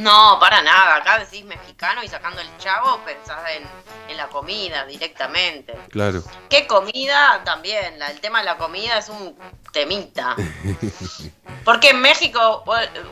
No, 0.00 0.38
para 0.40 0.60
nada. 0.62 0.96
Acá 0.96 1.18
decís 1.20 1.44
mexicano 1.44 2.02
y 2.02 2.08
sacando 2.08 2.40
el 2.40 2.48
chavo 2.58 2.98
pensás 3.04 3.38
en, 3.56 3.62
en 4.10 4.16
la 4.16 4.26
comida 4.28 4.84
directamente. 4.86 5.72
Claro. 5.90 6.22
¿Qué 6.50 6.66
comida? 6.66 7.42
También, 7.44 7.98
la- 7.98 8.08
el 8.10 8.20
tema 8.20 8.40
de 8.40 8.44
la 8.46 8.56
comida 8.56 8.98
es 8.98 9.08
un 9.08 9.36
temita. 9.72 10.34
Porque 11.64 11.90
en 11.90 12.00
México 12.00 12.64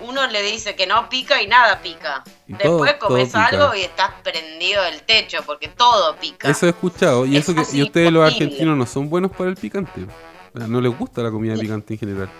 uno 0.03 0.27
le 0.27 0.43
dice 0.43 0.75
que 0.77 0.87
no 0.87 1.09
pica 1.09 1.41
y 1.41 1.47
nada 1.47 1.81
pica. 1.81 2.23
Y 2.47 2.55
todo- 2.55 2.83
Después 2.85 2.95
comes 2.95 3.33
todo 3.33 3.45
pica. 3.45 3.63
algo 3.63 3.75
y 3.75 3.83
estás 3.83 4.11
prendido 4.23 4.83
del 4.83 5.03
techo 5.03 5.39
porque 5.47 5.69
todo 5.69 6.17
pica. 6.17 6.49
Eso 6.51 6.67
he 6.67 6.71
escuchado. 6.71 7.25
Y 7.25 7.37
Es 7.37 7.49
eso 7.49 7.55
que 7.55 7.77
y 7.77 7.83
ustedes 7.83 8.13
los 8.13 8.27
argentinos 8.27 8.77
no 8.77 8.87
son 8.87 9.09
buenos 9.09 9.31
para 9.31 9.49
el 9.51 9.57
picante. 9.57 10.07
No 10.53 10.81
les 10.83 10.97
gusta 10.99 11.23
la 11.23 11.31
comida 11.31 11.55
picante 11.55 11.95
en 11.95 12.01
general. 12.01 12.31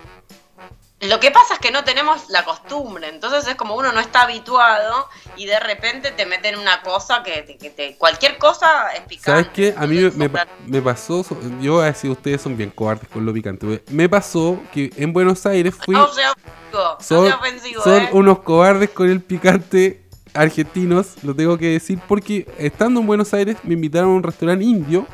Lo 1.09 1.19
que 1.19 1.31
pasa 1.31 1.55
es 1.55 1.59
que 1.59 1.71
no 1.71 1.83
tenemos 1.83 2.29
la 2.29 2.45
costumbre, 2.45 3.09
entonces 3.09 3.47
es 3.47 3.55
como 3.55 3.75
uno 3.75 3.91
no 3.91 3.99
está 3.99 4.21
habituado 4.21 5.07
y 5.35 5.45
de 5.45 5.59
repente 5.59 6.11
te 6.11 6.25
meten 6.25 6.57
una 6.57 6.81
cosa 6.81 7.23
que 7.23 7.41
te, 7.41 7.57
que 7.57 7.69
te- 7.69 7.97
cualquier 7.97 8.37
cosa 8.37 8.87
es 8.95 9.01
picante. 9.01 9.31
¿Sabes 9.31 9.47
qué? 9.53 9.73
A 9.77 9.85
mí 9.85 9.97
me, 10.65 10.81
pasó, 10.81 11.25
yo 11.61 11.73
voy 11.73 11.83
a 11.83 11.85
decir, 11.87 12.09
ustedes 12.09 12.41
son 12.41 12.55
bien 12.55 12.69
cobardes 12.69 13.09
con 13.09 13.25
lo 13.25 13.33
picante. 13.33 13.83
Me 13.89 14.07
pasó 14.07 14.59
que 14.73 14.91
en 14.95 15.11
Buenos 15.11 15.45
Aires 15.45 15.75
fui... 15.75 15.93
No 15.93 16.07
sea 16.13 16.31
ofensivo, 16.31 16.53
no 16.71 16.97
Son, 17.01 17.27
sea 17.27 17.35
ofensivo, 17.35 17.83
son 17.83 18.01
¿eh? 18.03 18.09
unos 18.13 18.39
cobardes 18.39 18.89
con 18.91 19.09
el 19.09 19.21
picante 19.21 20.03
argentinos, 20.33 21.15
lo 21.23 21.35
tengo 21.35 21.57
que 21.57 21.67
decir, 21.67 21.99
porque 22.07 22.47
estando 22.57 23.01
en 23.01 23.07
Buenos 23.07 23.33
Aires 23.33 23.57
me 23.63 23.73
invitaron 23.73 24.09
a 24.09 24.13
un 24.13 24.23
restaurante 24.23 24.63
indio, 24.63 25.05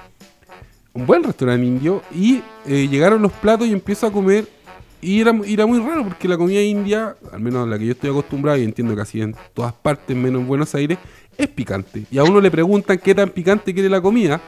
un 0.94 1.06
buen 1.06 1.24
restaurante 1.24 1.66
indio, 1.66 2.02
y 2.14 2.42
eh, 2.66 2.88
llegaron 2.88 3.22
los 3.22 3.32
platos 3.34 3.68
y 3.68 3.74
empiezo 3.74 4.06
a 4.08 4.12
comer. 4.12 4.59
Y 5.02 5.22
era, 5.22 5.34
era 5.46 5.66
muy 5.66 5.80
raro 5.80 6.04
porque 6.04 6.28
la 6.28 6.38
comida 6.38 6.62
india, 6.62 7.16
al 7.32 7.40
menos 7.40 7.68
la 7.68 7.80
que 7.80 7.86
yo 7.86 7.92
estoy 7.94 8.10
acostumbrado 8.10 8.58
y 8.58 8.64
entiendo 8.64 8.96
que 8.96 9.02
así 9.02 9.22
en 9.22 9.36
todas 9.54 9.74
partes, 9.74 10.16
menos 10.16 10.42
en 10.42 10.48
Buenos 10.48 10.76
Aires, 10.76 10.98
es 11.38 11.48
picante. 11.48 12.04
Y 12.12 12.18
a 12.18 12.24
uno 12.24 12.42
le 12.42 12.52
preguntan 12.52 12.98
qué 12.98 13.16
tan 13.16 13.30
picante 13.30 13.74
quiere 13.74 13.90
la 13.90 14.02
comida 14.02 14.42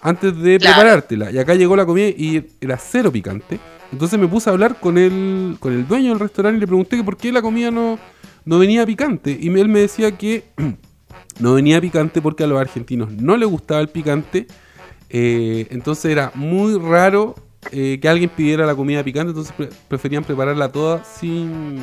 antes 0.00 0.36
de 0.38 0.58
Claro. 0.58 0.76
preparártela. 0.76 1.30
Y 1.32 1.38
acá 1.38 1.54
llegó 1.54 1.74
la 1.74 1.84
comida 1.84 2.08
y 2.08 2.44
era 2.60 2.76
cero 2.76 3.10
picante. 3.10 3.58
Entonces 3.92 4.18
me 4.18 4.28
puse 4.28 4.48
a 4.48 4.52
hablar 4.52 4.78
con 4.78 4.96
el, 4.98 5.56
con 5.58 5.72
el 5.72 5.86
dueño 5.88 6.10
del 6.10 6.20
restaurante 6.20 6.58
y 6.58 6.60
le 6.60 6.66
pregunté 6.66 6.96
que 6.96 7.04
por 7.04 7.16
qué 7.16 7.32
la 7.32 7.42
comida 7.42 7.70
no, 7.72 7.98
no 8.44 8.58
venía 8.60 8.86
picante. 8.86 9.36
Y 9.40 9.48
él 9.58 9.68
me 9.68 9.80
decía 9.80 10.16
que 10.16 10.44
no 11.40 11.54
venía 11.54 11.80
picante 11.80 12.22
porque 12.22 12.44
a 12.44 12.46
los 12.46 12.60
argentinos 12.60 13.10
no 13.12 13.36
les 13.36 13.48
gustaba 13.48 13.80
el 13.80 13.88
picante. 13.88 14.46
Eh, 15.08 15.66
entonces 15.70 16.06
era 16.10 16.30
muy 16.34 16.78
raro 16.78 17.34
eh, 17.72 17.98
que 18.00 18.08
alguien 18.08 18.30
pidiera 18.30 18.66
la 18.66 18.74
comida 18.74 19.02
picante. 19.02 19.30
Entonces 19.30 19.52
pre- 19.56 19.70
preferían 19.88 20.24
prepararla 20.24 20.70
toda 20.70 21.04
sin, 21.04 21.78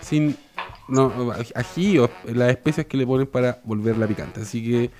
sin 0.00 0.36
no, 0.88 1.32
ají 1.54 1.98
o 1.98 2.10
las 2.24 2.50
especias 2.50 2.86
que 2.86 2.96
le 2.96 3.06
ponen 3.06 3.26
para 3.26 3.60
volverla 3.64 4.06
picante. 4.06 4.40
Así 4.40 4.62
que 4.64 4.90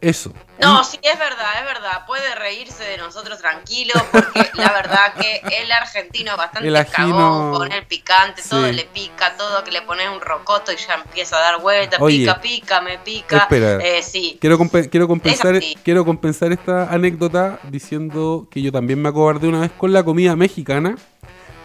eso. 0.00 0.32
No, 0.60 0.82
sí, 0.84 0.98
es 1.02 1.18
verdad, 1.18 1.46
es 1.58 1.64
verdad. 1.64 2.06
Puede 2.06 2.34
reírse 2.34 2.84
de 2.84 2.96
nosotros 2.98 3.38
tranquilo, 3.38 3.92
porque 4.12 4.50
la 4.54 4.72
verdad 4.72 5.14
que 5.14 5.42
el 5.62 5.70
argentino 5.72 6.32
es 6.32 6.36
bastante 6.36 6.68
El 6.68 6.76
ají 6.76 6.90
cagón 6.92 7.18
no- 7.52 7.58
con 7.58 7.72
el 7.72 7.86
picante, 7.86 8.42
todo 8.48 8.70
le 8.70 8.84
pica, 8.84 9.36
todo 9.36 9.62
que 9.64 9.70
le 9.72 9.82
pones 9.82 10.08
un 10.08 10.20
rocoto 10.20 10.72
y 10.72 10.76
ya 10.76 10.94
empieza 10.94 11.36
a 11.36 11.40
dar 11.40 11.60
vueltas, 11.60 12.00
Oye. 12.00 12.18
pica, 12.20 12.40
pica, 12.40 12.80
me 12.80 12.98
pica. 12.98 13.36
Espera. 13.38 13.76
Eh, 13.84 14.02
sí. 14.02 14.38
Quiero, 14.40 14.58
quiero, 14.90 15.08
compensar, 15.08 15.56
así. 15.56 15.76
quiero 15.82 16.04
compensar 16.04 16.52
esta 16.52 16.90
anécdota 16.92 17.58
diciendo 17.68 18.48
que 18.50 18.62
yo 18.62 18.72
también 18.72 19.00
me 19.02 19.08
acobardé 19.08 19.48
una 19.48 19.60
vez 19.60 19.70
con 19.76 19.92
la 19.92 20.02
comida 20.02 20.36
mexicana. 20.36 20.96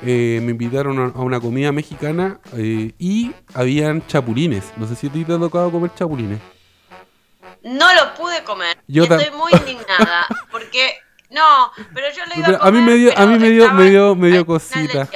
Eh, 0.06 0.40
me 0.44 0.52
invitaron 0.52 1.00
a 1.00 1.06
a 1.18 1.22
una 1.22 1.40
comida 1.40 1.72
mexicana 1.72 2.40
eh, 2.56 2.92
y 3.00 3.32
habían 3.54 4.06
chapulines. 4.08 4.66
No 4.78 4.88
sé 4.88 4.96
si 4.96 5.08
a 5.08 5.12
ti 5.12 5.24
te 5.24 5.34
ha 5.34 5.40
tocado 5.40 5.72
comer 5.72 5.92
chapulines. 5.96 6.40
No 7.66 7.86
lo 7.96 8.14
pude 8.16 8.44
comer. 8.44 8.78
Yo 8.88 9.04
estoy 9.04 9.26
muy 9.38 9.52
indignada, 9.52 10.26
porque... 10.52 10.92
No, 11.32 11.42
pero 11.94 12.08
yo 12.16 12.24
le 12.28 12.38
iba 12.40 12.46
Pero 12.46 12.64
a 12.64 12.68
a 12.68 12.72
mí 12.72 12.78
comer, 12.80 12.94
me 12.94 13.00
dio- 13.00 13.18
a 13.18 13.26
mí 13.26 13.40
me 13.40 13.50
dio- 13.50 13.74
me 13.74 13.90
dio- 13.90 14.16
me 14.16 14.28
dio 14.30 14.46
cosita. 14.46 15.10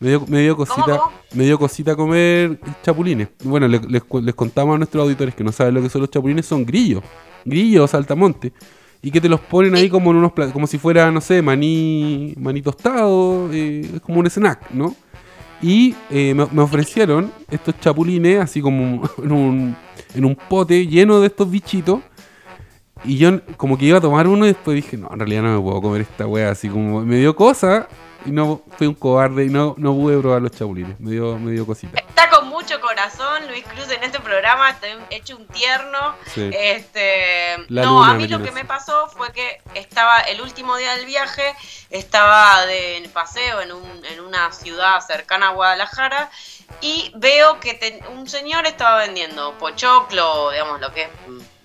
Me 0.00 0.08
dio, 0.08 0.24
me 0.26 0.40
dio 0.40 0.56
cosita, 0.56 0.82
¿Cómo, 0.82 0.98
cómo? 0.98 1.12
me 1.32 1.44
dio 1.44 1.58
cosita 1.58 1.94
comer 1.94 2.58
chapulines. 2.82 3.28
Bueno, 3.44 3.68
le- 3.68 3.78
les, 3.88 4.02
cu- 4.02 4.20
les 4.20 4.34
contamos 4.34 4.74
a 4.74 4.78
nuestros 4.78 5.02
auditores 5.02 5.34
que 5.34 5.44
no 5.44 5.52
saben 5.52 5.74
lo 5.74 5.82
que 5.82 5.88
son 5.90 6.00
los 6.00 6.10
chapulines, 6.10 6.46
son 6.46 6.64
grillos, 6.64 7.04
grillos 7.44 7.90
saltamonte. 7.90 8.52
Y 9.02 9.10
que 9.10 9.20
te 9.20 9.28
los 9.28 9.38
ponen 9.40 9.74
ahí 9.74 9.90
como 9.90 10.10
en 10.10 10.16
unos 10.16 10.32
como 10.52 10.66
si 10.66 10.78
fuera, 10.78 11.10
no 11.10 11.20
sé, 11.20 11.42
maní, 11.42 12.32
maní 12.38 12.62
tostado, 12.62 13.50
eh, 13.52 13.90
es 13.96 14.00
como 14.00 14.20
un 14.20 14.26
snack, 14.30 14.70
¿no? 14.70 14.96
Y 15.64 15.96
eh, 16.10 16.34
me, 16.34 16.60
ofrecieron 16.60 17.32
estos 17.50 17.80
chapulines 17.80 18.38
así 18.38 18.60
como 18.60 19.08
en 19.22 19.32
un, 19.32 19.76
en 20.14 20.24
un 20.26 20.36
pote 20.36 20.86
lleno 20.86 21.20
de 21.20 21.28
estos 21.28 21.50
bichitos. 21.50 22.00
Y 23.02 23.16
yo 23.16 23.40
como 23.56 23.78
que 23.78 23.86
iba 23.86 23.96
a 23.96 24.00
tomar 24.00 24.28
uno 24.28 24.44
y 24.44 24.48
después 24.48 24.74
dije, 24.74 24.98
no, 24.98 25.08
en 25.10 25.18
realidad 25.18 25.42
no 25.42 25.56
me 25.56 25.62
puedo 25.62 25.80
comer 25.80 26.02
esta 26.02 26.26
wea, 26.26 26.50
así 26.50 26.68
como 26.68 27.00
me 27.00 27.16
dio 27.16 27.34
cosa 27.34 27.88
y 28.24 28.30
no 28.30 28.62
fui 28.78 28.86
un 28.86 28.94
cobarde 28.94 29.44
y 29.44 29.48
no, 29.48 29.74
no 29.78 29.92
pude 29.94 30.18
probar 30.20 30.42
los 30.42 30.52
chapulines, 30.52 30.98
me 31.00 31.10
dio, 31.12 31.38
me 31.38 31.50
dio 31.52 31.66
cosita. 31.66 31.98
Está 31.98 32.30
con 32.30 32.48
mucho 32.48 32.80
corazón 32.80 33.46
Luis 33.48 33.64
Cruz 33.64 33.90
en 33.90 34.02
este 34.02 34.20
programa, 34.20 34.70
está 34.70 34.86
hecho 35.10 35.36
un 35.36 35.46
tierno. 35.48 36.14
Sí. 36.32 36.50
Este, 36.52 37.56
La 37.68 37.82
no, 37.82 38.02
a 38.04 38.14
mí 38.14 38.26
lo 38.28 38.42
que 38.42 38.50
me 38.50 38.64
pasó 38.64 39.08
fue 39.08 39.32
que 39.32 39.60
estaba 39.74 40.20
el 40.20 40.40
último 40.40 40.76
día 40.76 40.94
del 40.96 41.06
viaje, 41.06 41.54
estaba 41.90 42.64
de 42.66 43.08
paseo 43.12 43.60
en, 43.60 43.72
un, 43.72 44.04
en 44.04 44.20
una 44.20 44.52
ciudad 44.52 45.00
cercana 45.00 45.48
a 45.48 45.52
Guadalajara 45.52 46.30
y 46.80 47.12
veo 47.16 47.60
que 47.60 47.74
te- 47.74 48.00
un 48.14 48.28
señor 48.28 48.66
estaba 48.66 48.98
vendiendo 48.98 49.52
pochoclo, 49.58 50.50
digamos 50.50 50.80
lo 50.80 50.92
que 50.92 51.02
es 51.02 51.08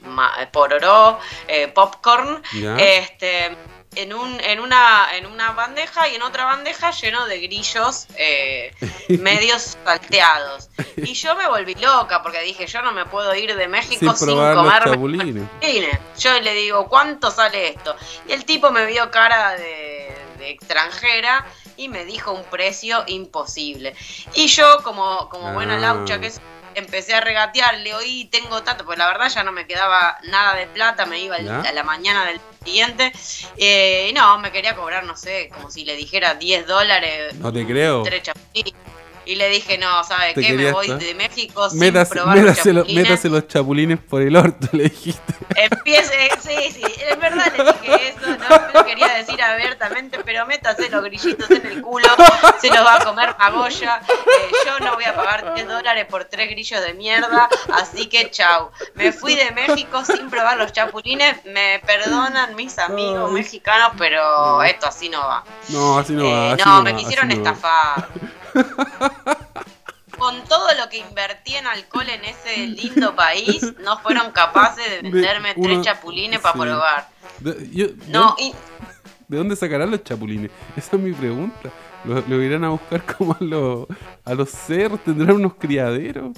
ma- 0.02 0.34
pororó, 0.52 1.20
eh, 1.48 1.68
popcorn, 1.70 2.42
¿Ya? 2.54 2.76
este 2.78 3.56
en 4.02 4.14
un 4.14 4.40
en 4.42 4.60
una 4.60 5.08
en 5.14 5.26
una 5.26 5.52
bandeja 5.52 6.08
y 6.08 6.16
en 6.16 6.22
otra 6.22 6.46
bandeja 6.46 6.92
lleno 6.92 7.26
de 7.28 7.40
grillos 7.42 8.08
eh, 8.18 8.74
medios 9.20 9.78
salteados. 9.84 10.70
Y 10.98 11.14
yo 11.14 11.36
me 11.36 11.48
volví 11.48 11.76
loca 11.76 12.22
porque 12.24 12.42
dije 12.42 12.66
yo 12.68 12.82
no 12.82 12.92
me 12.92 13.06
puedo 13.06 13.34
ir 13.36 13.56
de 13.56 13.68
México 13.68 14.16
Sin 14.16 14.28
sin, 14.30 14.38
comerme 14.38 15.48
yo 16.18 16.40
le 16.40 16.54
digo 16.54 16.88
cuánto 16.88 17.32
sale 17.32 17.70
esto 17.70 17.96
y 18.28 18.34
el 18.34 18.46
tipo 18.46 18.72
me 18.72 18.86
vio 18.86 19.12
cara 19.12 19.52
de, 19.52 20.16
de 20.38 20.50
extranjera 20.50 21.46
y 21.78 21.88
me 21.88 22.06
dijo 22.06 22.32
un 22.32 22.44
precio 22.44 23.04
imposible. 23.08 23.96
Y 24.34 24.48
yo 24.48 24.82
como 24.84 25.30
como 25.30 25.54
buena 25.54 25.76
Ah. 25.76 25.80
laucha 25.80 26.20
que 26.20 26.28
es 26.28 26.42
empecé 26.76 27.14
a 27.14 27.22
regatear, 27.22 27.78
le 27.80 27.94
oí, 27.94 28.26
tengo 28.26 28.64
tanto, 28.64 28.86
pues 28.86 28.98
la 28.98 29.08
verdad 29.08 29.30
ya 29.30 29.44
no 29.44 29.52
me 29.52 29.68
quedaba 29.68 30.18
nada 30.24 30.56
de 30.56 30.68
plata, 30.68 31.06
me 31.06 31.20
iba 31.20 31.36
a 31.36 31.72
la 31.72 31.84
mañana 31.84 32.26
del 32.26 32.40
siguiente. 32.64 33.12
Eh, 33.58 34.08
y 34.10 34.14
no, 34.14 34.40
me 34.40 34.52
quería 34.52 34.76
cobrar, 34.76 35.04
no 35.04 35.16
sé, 35.16 35.50
como 35.54 35.72
si 35.72 35.86
le 35.86 35.96
dijera 35.96 36.36
10 36.36 36.68
dólares. 36.68 37.36
No 37.36 37.52
te 37.52 37.66
creo. 37.66 38.04
tres 38.04 38.24
chapulines. 38.24 38.74
Y 39.30 39.36
le 39.36 39.48
dije, 39.50 39.78
no, 39.78 40.04
¿sabe 40.04 40.34
qué? 40.34 40.54
Me 40.54 40.72
voy 40.72 40.88
estar- 40.88 40.98
de 41.00 41.14
México 41.14 41.70
sin 41.70 41.78
Métase, 41.80 42.16
probar 42.16 42.36
los 42.38 42.46
métase, 42.46 42.74
chapulines. 42.74 43.04
métase 43.10 43.30
los 43.30 43.48
chapulines 43.48 44.00
por 44.00 44.22
el 44.24 44.36
orto, 44.36 44.68
le 44.72 44.84
dijiste. 44.86 45.34
Empiece, 45.56 46.30
sí, 46.42 46.72
sí, 46.74 46.82
es 46.84 47.20
verdad 47.20 47.54
le 47.56 47.64
dije 47.64 48.10
eso, 48.10 48.28
no 48.38 48.80
lo 48.80 48.86
quería 48.86 49.08
decir 49.10 49.40
abiertamente, 49.40 50.18
pero 50.26 50.48
métase 50.48 50.90
los 50.90 51.04
grillitos 51.04 51.48
en 51.52 51.64
el 51.66 51.82
culo, 51.84 52.08
se 52.60 52.70
los 52.70 52.80
va 52.84 52.96
a 52.96 53.06
comer 53.06 53.36
Magoya, 53.38 54.02
eh, 54.08 54.52
yo 54.66 54.80
no 54.84 54.96
voy 54.96 55.04
a 55.04 55.14
pagar 55.16 55.54
10 55.54 55.68
dólares 55.68 56.06
por 56.10 56.26
tres 56.26 56.50
grillos 56.50 56.82
de 56.82 56.94
mierda, 56.96 57.48
así 57.74 58.08
que 58.08 58.32
chau. 58.32 58.72
Me 58.96 59.12
fui 59.12 59.36
de 59.36 59.52
México 59.52 60.04
sin 60.06 60.30
probar 60.32 60.58
los 60.58 60.72
chapulines, 60.74 61.46
me 61.46 61.80
perdonan 61.86 62.56
mis 62.56 62.80
amigos 62.80 63.32
mexicanos, 63.32 63.92
pero 63.98 64.64
esto 64.64 64.88
así 64.88 65.08
no 65.10 65.20
va. 65.20 65.44
No, 65.68 66.00
así 66.00 66.14
no 66.14 66.24
Eh, 66.24 66.34
va. 66.34 66.54
así 66.54 66.64
no, 66.66 66.82
me 66.82 66.94
va, 66.94 66.98
quisieron 66.98 67.30
va. 67.30 68.08
Con 70.18 70.44
todo 70.46 70.68
lo 70.74 70.80
lo 70.84 70.90
que 70.90 70.98
invertí 70.98 71.56
en 71.56 71.66
alcohol 71.68 72.08
en 72.10 72.24
ese 72.26 72.68
lindo 72.68 73.16
país, 73.16 73.74
no 73.84 74.00
fueron 74.00 74.32
capaces 74.32 74.90
de 74.90 75.02
venderme 75.02 75.54
tres 75.56 75.82
chapulines 75.82 76.40
para 76.40 76.54
sí. 76.54 76.60
probar. 76.60 77.10
De, 77.40 77.70
yo- 77.72 77.88
No, 78.08 78.36
¿de, 78.38 78.44
y, 78.44 78.54
de 79.28 79.38
dónde 79.38 79.56
sacarán 79.56 79.92
los 79.92 80.04
chapulines? 80.04 80.52
Esa 80.78 80.96
es 80.96 81.02
mi 81.02 81.14
pregunta. 81.14 81.70
¿Lo, 82.06 82.22
lo 82.22 82.42
irán 82.42 82.64
a 82.64 82.70
buscar 82.70 83.04
como 83.18 83.34
a, 83.34 83.38
los 83.44 83.88
a 84.26 84.34
los 84.34 84.50
cerros? 84.50 85.04
¿Tendrán 85.04 85.36
unos 85.36 85.54
criaderos? 85.56 86.32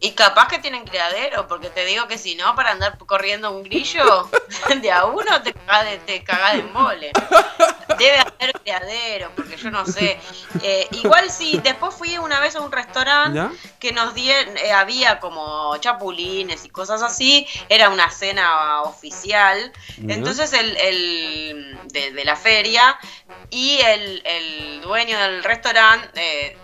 Y 0.00 0.12
capaz 0.12 0.48
que 0.48 0.58
tienen 0.58 0.84
criadero, 0.84 1.46
porque 1.48 1.70
te 1.70 1.84
digo 1.84 2.06
que 2.06 2.18
si 2.18 2.34
no, 2.34 2.54
para 2.54 2.72
andar 2.72 2.98
corriendo 2.98 3.50
un 3.50 3.62
grillo, 3.62 4.28
de 4.82 4.92
a 4.92 5.04
uno 5.06 5.42
te 5.42 5.52
cagás 5.52 5.84
de, 5.86 5.98
te 5.98 6.24
cagás 6.24 6.54
de 6.54 6.60
embole. 6.60 7.12
Debe 7.98 8.18
haber 8.18 8.52
criadero, 8.60 9.30
porque 9.34 9.56
yo 9.56 9.70
no 9.70 9.86
sé. 9.86 10.18
Eh, 10.62 10.86
igual 10.92 11.30
sí, 11.30 11.60
después 11.62 11.94
fui 11.94 12.18
una 12.18 12.40
vez 12.40 12.56
a 12.56 12.60
un 12.60 12.70
restaurante 12.70 13.36
¿Ya? 13.38 13.50
que 13.78 13.92
nos 13.92 14.14
dieron, 14.14 14.56
eh, 14.58 14.72
había 14.72 15.18
como 15.18 15.76
chapulines 15.78 16.64
y 16.64 16.68
cosas 16.68 17.02
así, 17.02 17.46
era 17.68 17.88
una 17.88 18.10
cena 18.10 18.82
oficial, 18.82 19.72
Ya. 19.98 20.14
entonces 20.14 20.52
el, 20.52 20.76
el 20.76 21.78
de, 21.84 22.12
de 22.12 22.24
la 22.24 22.36
feria 22.36 22.98
y 23.50 23.78
el, 23.80 24.22
el 24.26 24.80
dueño 24.82 25.18
del 25.18 25.42
restaurante 25.42 26.10
eh, 26.48 26.58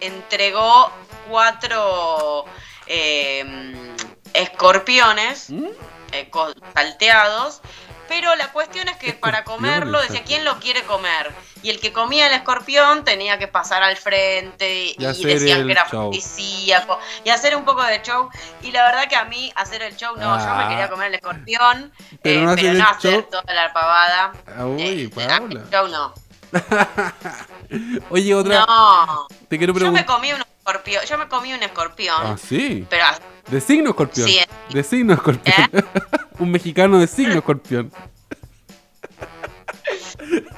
entregó 0.00 0.90
cuatro 1.30 2.44
eh, 2.86 3.94
escorpiones 4.34 5.50
¿Mm? 5.50 5.66
eh, 6.12 6.28
co- 6.30 6.52
salteados. 6.74 7.60
Pero 8.06 8.36
la 8.36 8.52
cuestión 8.52 8.86
es 8.88 8.96
que 8.98 9.14
para 9.14 9.38
Escorpiones, 9.38 9.78
comerlo 9.80 10.02
decía 10.02 10.22
quién 10.24 10.44
lo 10.44 10.58
quiere 10.60 10.82
comer. 10.82 11.32
Y 11.62 11.70
el 11.70 11.80
que 11.80 11.90
comía 11.90 12.26
el 12.26 12.34
escorpión 12.34 13.02
tenía 13.02 13.38
que 13.38 13.48
pasar 13.48 13.82
al 13.82 13.96
frente 13.96 14.84
y, 14.88 14.96
Y 14.98 15.04
decían 15.24 15.64
que 15.66 15.72
era 15.72 15.86
show. 15.88 16.08
afrodisíaco 16.10 16.98
y 17.24 17.30
hacer 17.30 17.56
un 17.56 17.64
poco 17.64 17.82
de 17.82 18.02
show. 18.02 18.28
Y 18.60 18.72
la 18.72 18.84
verdad 18.84 19.08
que 19.08 19.16
a 19.16 19.24
mí 19.24 19.50
hacer 19.56 19.80
el 19.82 19.96
show, 19.96 20.14
no, 20.16 20.38
yo 20.38 20.44
Ah. 20.46 20.56
me 20.64 20.68
quería 20.68 20.90
comer 20.90 21.08
el 21.08 21.14
escorpión, 21.14 21.92
Pero 22.22 22.40
eh, 22.40 22.44
no 22.44 22.50
hacer 22.52 22.66
el 22.66 22.80
hacer 22.82 23.12
show. 23.14 23.22
toda 23.30 23.54
la 23.54 23.72
pavada. 23.72 24.32
Ah, 24.54 24.66
uy, 24.66 24.82
Eh, 24.82 25.10
el 25.14 25.70
show 25.70 25.88
no. 25.88 26.12
Oye, 28.10 28.34
otra. 28.34 28.66
No. 28.66 29.26
Te 29.48 29.58
quiero 29.58 29.72
Yo 29.72 29.90
me 29.90 30.02
preguntar. 30.02 30.06
comí 30.06 30.32
un 30.32 30.42
escorpión, 30.66 31.04
yo 31.04 31.18
me 31.18 31.28
comí 31.28 31.52
un 31.52 31.62
escorpión, 31.62 32.16
Ah, 32.22 32.36
sí. 32.38 32.86
pero 32.88 33.04
De 33.48 33.60
signo 33.60 33.90
escorpión. 33.90 34.26
Sí. 34.28 34.40
De 34.72 34.82
signo 34.82 35.12
escorpión. 35.14 35.56
Un 36.38 36.50
mexicano 36.50 36.98
de 36.98 37.06
signo 37.06 37.34
escorpión. 37.34 37.92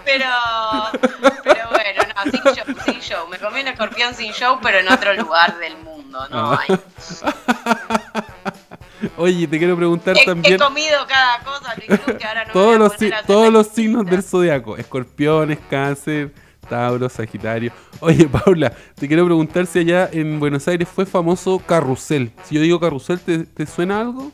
Pero, 0.04 0.24
pero 1.42 1.68
bueno, 1.70 2.02
no, 2.14 2.22
sin 2.30 2.42
show, 2.54 2.64
sin 2.84 3.00
show. 3.00 3.28
Me 3.28 3.38
comí 3.38 3.61
un 3.61 3.68
escorpión 3.68 4.14
sin 4.14 4.32
show, 4.32 4.59
pero 4.62 4.78
en 4.78 4.88
otro 4.88 5.12
lugar 5.14 5.59
del 5.59 5.76
mundo, 5.78 6.26
no 6.30 6.52
Ah. 6.52 6.61
hay. 6.68 6.78
Oye, 9.18 9.46
te 9.46 9.59
quiero 9.59 9.76
preguntar 9.76 10.16
He, 10.16 10.22
he 10.22 10.24
también 10.24 10.59
comido 10.59 11.07
cada 11.07 11.40
cosa, 11.40 11.74
Luis 11.76 12.00
que 12.18 12.24
ahora 12.26 12.44
no 12.46 12.52
todos 12.52 12.78
los, 12.78 12.92
todos 13.26 13.52
los 13.52 13.66
signos 13.68 14.07
del 14.07 14.22
zodiaco. 14.22 14.76
Escorpiones, 14.78 15.59
cáncer, 15.68 16.32
Tauro, 16.68 17.08
Sagitario. 17.08 17.72
Oye, 18.00 18.28
Paula, 18.44 18.72
te 18.94 19.06
quiero 19.08 19.24
preguntar 19.24 19.66
si 19.66 19.80
allá 19.80 20.08
en 20.12 20.38
Buenos 20.40 20.66
Aires 20.68 20.88
fue 20.92 21.06
famoso 21.06 21.58
Carrusel. 21.58 22.30
Si 22.44 22.54
yo 22.54 22.60
digo 22.60 22.78
Carrusel, 22.80 23.20
¿te, 23.20 23.38
te 23.44 23.66
suena 23.66 24.00
algo? 24.00 24.32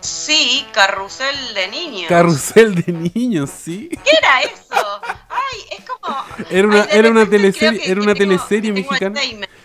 Sí, 0.00 0.66
carrusel 0.72 1.34
de 1.54 1.68
niños. 1.68 2.08
Carrusel 2.08 2.74
de 2.74 2.92
niños, 2.92 3.48
sí. 3.50 3.88
¿Qué 3.90 4.10
era 4.18 4.42
eso? 4.42 5.00
Ay, 5.30 5.78
es 5.78 5.84
como. 5.88 6.16
Era 6.50 6.68
una- 6.68 6.82
Ay, 6.82 6.88
era 6.98 7.10
una 7.10 7.24
teleserie- 7.24 7.80
que- 7.82 7.90
era 7.90 8.02
una 8.02 8.12
tengo- 8.14 8.30
teleserie 8.36 8.72
mexicana. 8.72 9.18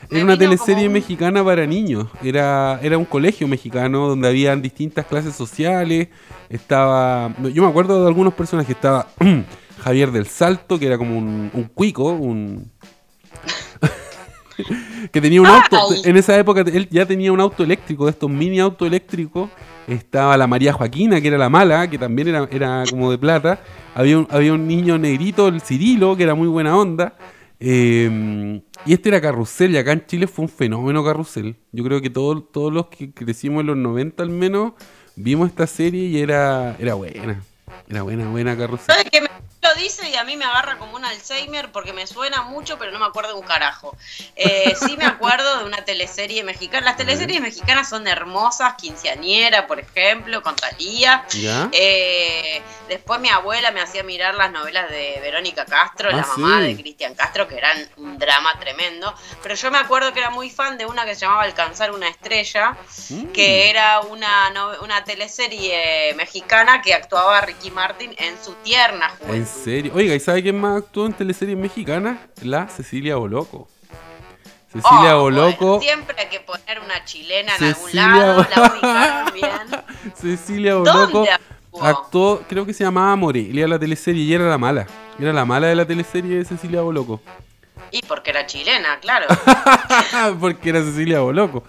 Era 0.10 0.24
una 0.24 0.38
teleserie 0.38 0.84
como 0.86 0.94
mexicana 0.94 1.44
para 1.44 1.66
niños. 1.66 2.08
Era, 2.24 2.80
era 2.82 2.98
un 2.98 3.04
colegio 3.04 3.50
mexicano 3.50 4.08
donde 4.08 4.30
habían 4.30 4.62
distintas 4.62 5.06
clases 5.06 5.36
sociales. 5.36 6.08
Estaba. 6.50 7.34
Yo 7.54 7.62
me 7.64 7.70
acuerdo 7.70 8.02
de 8.02 8.08
algunos 8.08 8.34
personajes. 8.34 8.72
Estaba 8.76 9.08
Javier 9.80 10.12
del 10.12 10.28
Salto, 10.28 10.78
que 10.80 10.88
era 10.88 10.98
como 10.98 11.18
un, 11.18 11.50
un 11.54 11.64
cuico, 11.66 12.12
un. 12.12 12.72
que 15.12 15.22
tenía 15.22 15.42
un 15.42 15.48
auto. 15.48 15.78
Ay. 15.92 16.02
En 16.06 16.18
esa 16.18 16.38
época 16.38 16.62
él 16.62 16.88
ya 16.90 17.06
tenía 17.06 17.32
un 17.32 17.40
auto 17.40 17.64
eléctrico, 17.64 18.06
de 18.06 18.12
estos 18.12 18.30
mini 18.30 18.60
autos 18.60 18.88
eléctricos. 18.88 19.50
Estaba 19.88 20.38
la 20.38 20.46
María 20.46 20.74
Joaquina, 20.74 21.20
que 21.20 21.30
era 21.30 21.38
la 21.38 21.50
mala, 21.50 21.90
que 21.90 21.98
también 21.98 22.28
era, 22.28 22.48
era 22.52 22.84
como 22.90 23.10
de 23.10 23.18
plata. 23.18 23.62
Había 23.96 24.20
un, 24.20 24.28
había 24.30 24.54
un 24.54 24.68
niño 24.68 24.98
negrito, 24.98 25.48
el 25.48 25.62
Cirilo, 25.62 26.16
que 26.16 26.24
era 26.24 26.36
muy 26.36 26.48
buena 26.48 26.78
onda. 26.78 27.16
Eh, 27.60 28.62
y 28.86 28.94
este 28.94 29.10
era 29.10 29.20
Carrusel, 29.20 29.72
y 29.72 29.78
acá 29.78 29.92
en 29.92 30.06
Chile 30.06 30.28
fue 30.28 30.44
un 30.44 30.50
fenómeno 30.50 31.04
Carrusel. 31.04 31.56
Yo 31.72 31.84
creo 31.84 32.02
que 32.02 32.10
todos 32.10 32.52
todos 32.52 32.72
los 32.72 32.88
que 32.88 33.12
crecimos 33.12 33.62
en 33.62 33.68
los 33.68 33.78
90 33.78 34.24
al 34.24 34.30
menos 34.30 34.74
vimos 35.16 35.50
esta 35.50 35.68
serie 35.68 36.06
y 36.06 36.20
era, 36.20 36.76
era 36.80 36.94
buena. 36.94 37.42
Era 37.90 38.04
buena, 38.04 38.30
buena 38.30 38.58
Carrusel. 38.58 38.86
¿Sabes 38.88 39.10
que 39.12 39.22
me 39.22 39.28
lo 39.62 39.76
dice 39.76 40.10
y 40.10 40.16
a 40.16 40.24
mí 40.24 40.38
me 40.38 40.46
agarra 40.46 40.78
como 40.78 40.96
un 40.96 41.04
Alzheimer 41.04 41.70
porque 41.72 41.92
me 41.92 42.08
suena 42.08 42.44
mucho, 42.44 42.78
pero 42.80 42.92
no 42.92 43.00
me 43.00 43.06
acuerdo 43.06 43.34
de 43.34 43.40
un 43.40 43.46
carajo. 43.46 43.96
Eh, 44.36 44.74
sí 44.86 44.96
me 44.96 45.06
acuerdo 45.06 45.60
de 45.60 45.66
una 45.66 45.84
teleserie 45.84 46.44
mexicana. 46.46 46.86
Las 46.86 46.98
teleseries 46.98 47.42
mexicanas 47.42 47.90
son 47.90 48.08
hermosas, 48.08 48.76
quinceañera, 48.76 49.68
por 49.68 49.80
ejemplo, 49.82 50.42
con 50.42 50.56
Talía. 50.56 51.26
Eh, 51.74 52.62
después 52.88 53.20
mi 53.20 53.28
abuela 53.30 53.72
me 53.72 53.82
hacía 53.82 54.02
mirar 54.04 54.36
las 54.36 54.52
novelas 54.52 54.90
de 54.90 55.20
Verónica 55.22 55.66
Castro, 55.66 56.10
Ah, 56.12 56.16
la 56.16 56.26
mamá 56.26 56.60
sí. 56.62 56.68
de 56.68 56.82
Cristian 56.82 57.14
Castro, 57.16 57.48
que 57.48 57.58
eran 57.58 57.90
un 57.98 58.18
drama 58.18 58.58
tremendo. 58.60 59.14
Pero 59.44 59.56
yo 59.56 59.72
me 59.72 59.78
acuerdo 59.78 60.14
que 60.14 60.20
era 60.20 60.30
muy 60.30 60.50
fan 60.50 60.78
de 60.78 60.86
una 60.86 61.04
que 61.06 61.16
se 61.16 61.22
llamaba 61.22 61.44
Alcanzar 61.44 61.92
una 61.92 62.08
estrella, 62.08 62.78
Mm. 63.10 63.32
que 63.34 63.70
era 63.70 64.00
una, 64.02 64.52
una 64.82 65.04
teleserie 65.04 66.14
mexicana 66.16 66.82
que 66.82 66.94
actuaba 66.94 67.42
Ricky 67.42 67.72
Martin 67.72 68.16
en 68.18 68.42
su 68.44 68.54
tierna 68.56 69.08
¿En 69.22 69.28
juventud. 69.28 69.49
Serio? 69.50 69.92
Oiga, 69.96 70.16
¿y 70.16 70.20
sabe 70.20 70.42
quién 70.44 70.60
más 70.60 70.78
actuó 70.84 71.06
en 71.06 71.14
teleseries 71.14 71.58
mexicanas? 71.58 72.20
La 72.42 72.68
Cecilia 72.68 73.16
Boloco. 73.16 73.68
Cecilia 74.72 75.18
Oh, 75.18 75.22
Boloco. 75.22 75.66
bueno, 75.78 75.82
siempre 75.82 76.16
hay 76.20 76.28
que 76.30 76.40
poner 76.42 76.80
una 76.80 77.04
chilena 77.04 77.54
en 77.56 77.60
Cecilia 77.74 78.06
algún 78.06 78.20
lado, 78.20 78.36
Bo- 78.36 78.48
la 78.56 78.72
ubicaron 78.72 79.34
bien. 79.34 80.14
Cecilia 80.16 80.76
Boloco 80.76 81.26
actuó, 81.82 82.42
creo 82.48 82.66
que 82.66 82.74
se 82.74 82.84
llamaba 82.84 83.16
Morelia 83.16 83.68
la 83.68 83.80
teleserie 83.80 84.24
y 84.24 84.34
era 84.34 84.48
la 84.48 84.58
mala. 84.58 84.86
Era 85.20 85.34
la 85.34 85.44
mala 85.46 85.68
de 85.68 85.76
la 85.76 85.86
teleserie 85.86 86.38
de 86.38 86.46
Cecilia 86.46 86.82
Boloco. 86.82 87.20
Y 87.92 88.02
porque 88.02 88.32
era 88.32 88.46
chilena, 88.46 89.00
claro. 89.00 89.28
Porque 90.40 90.70
era 90.70 90.84
Cecilia 90.84 91.20
Boloco. 91.22 91.64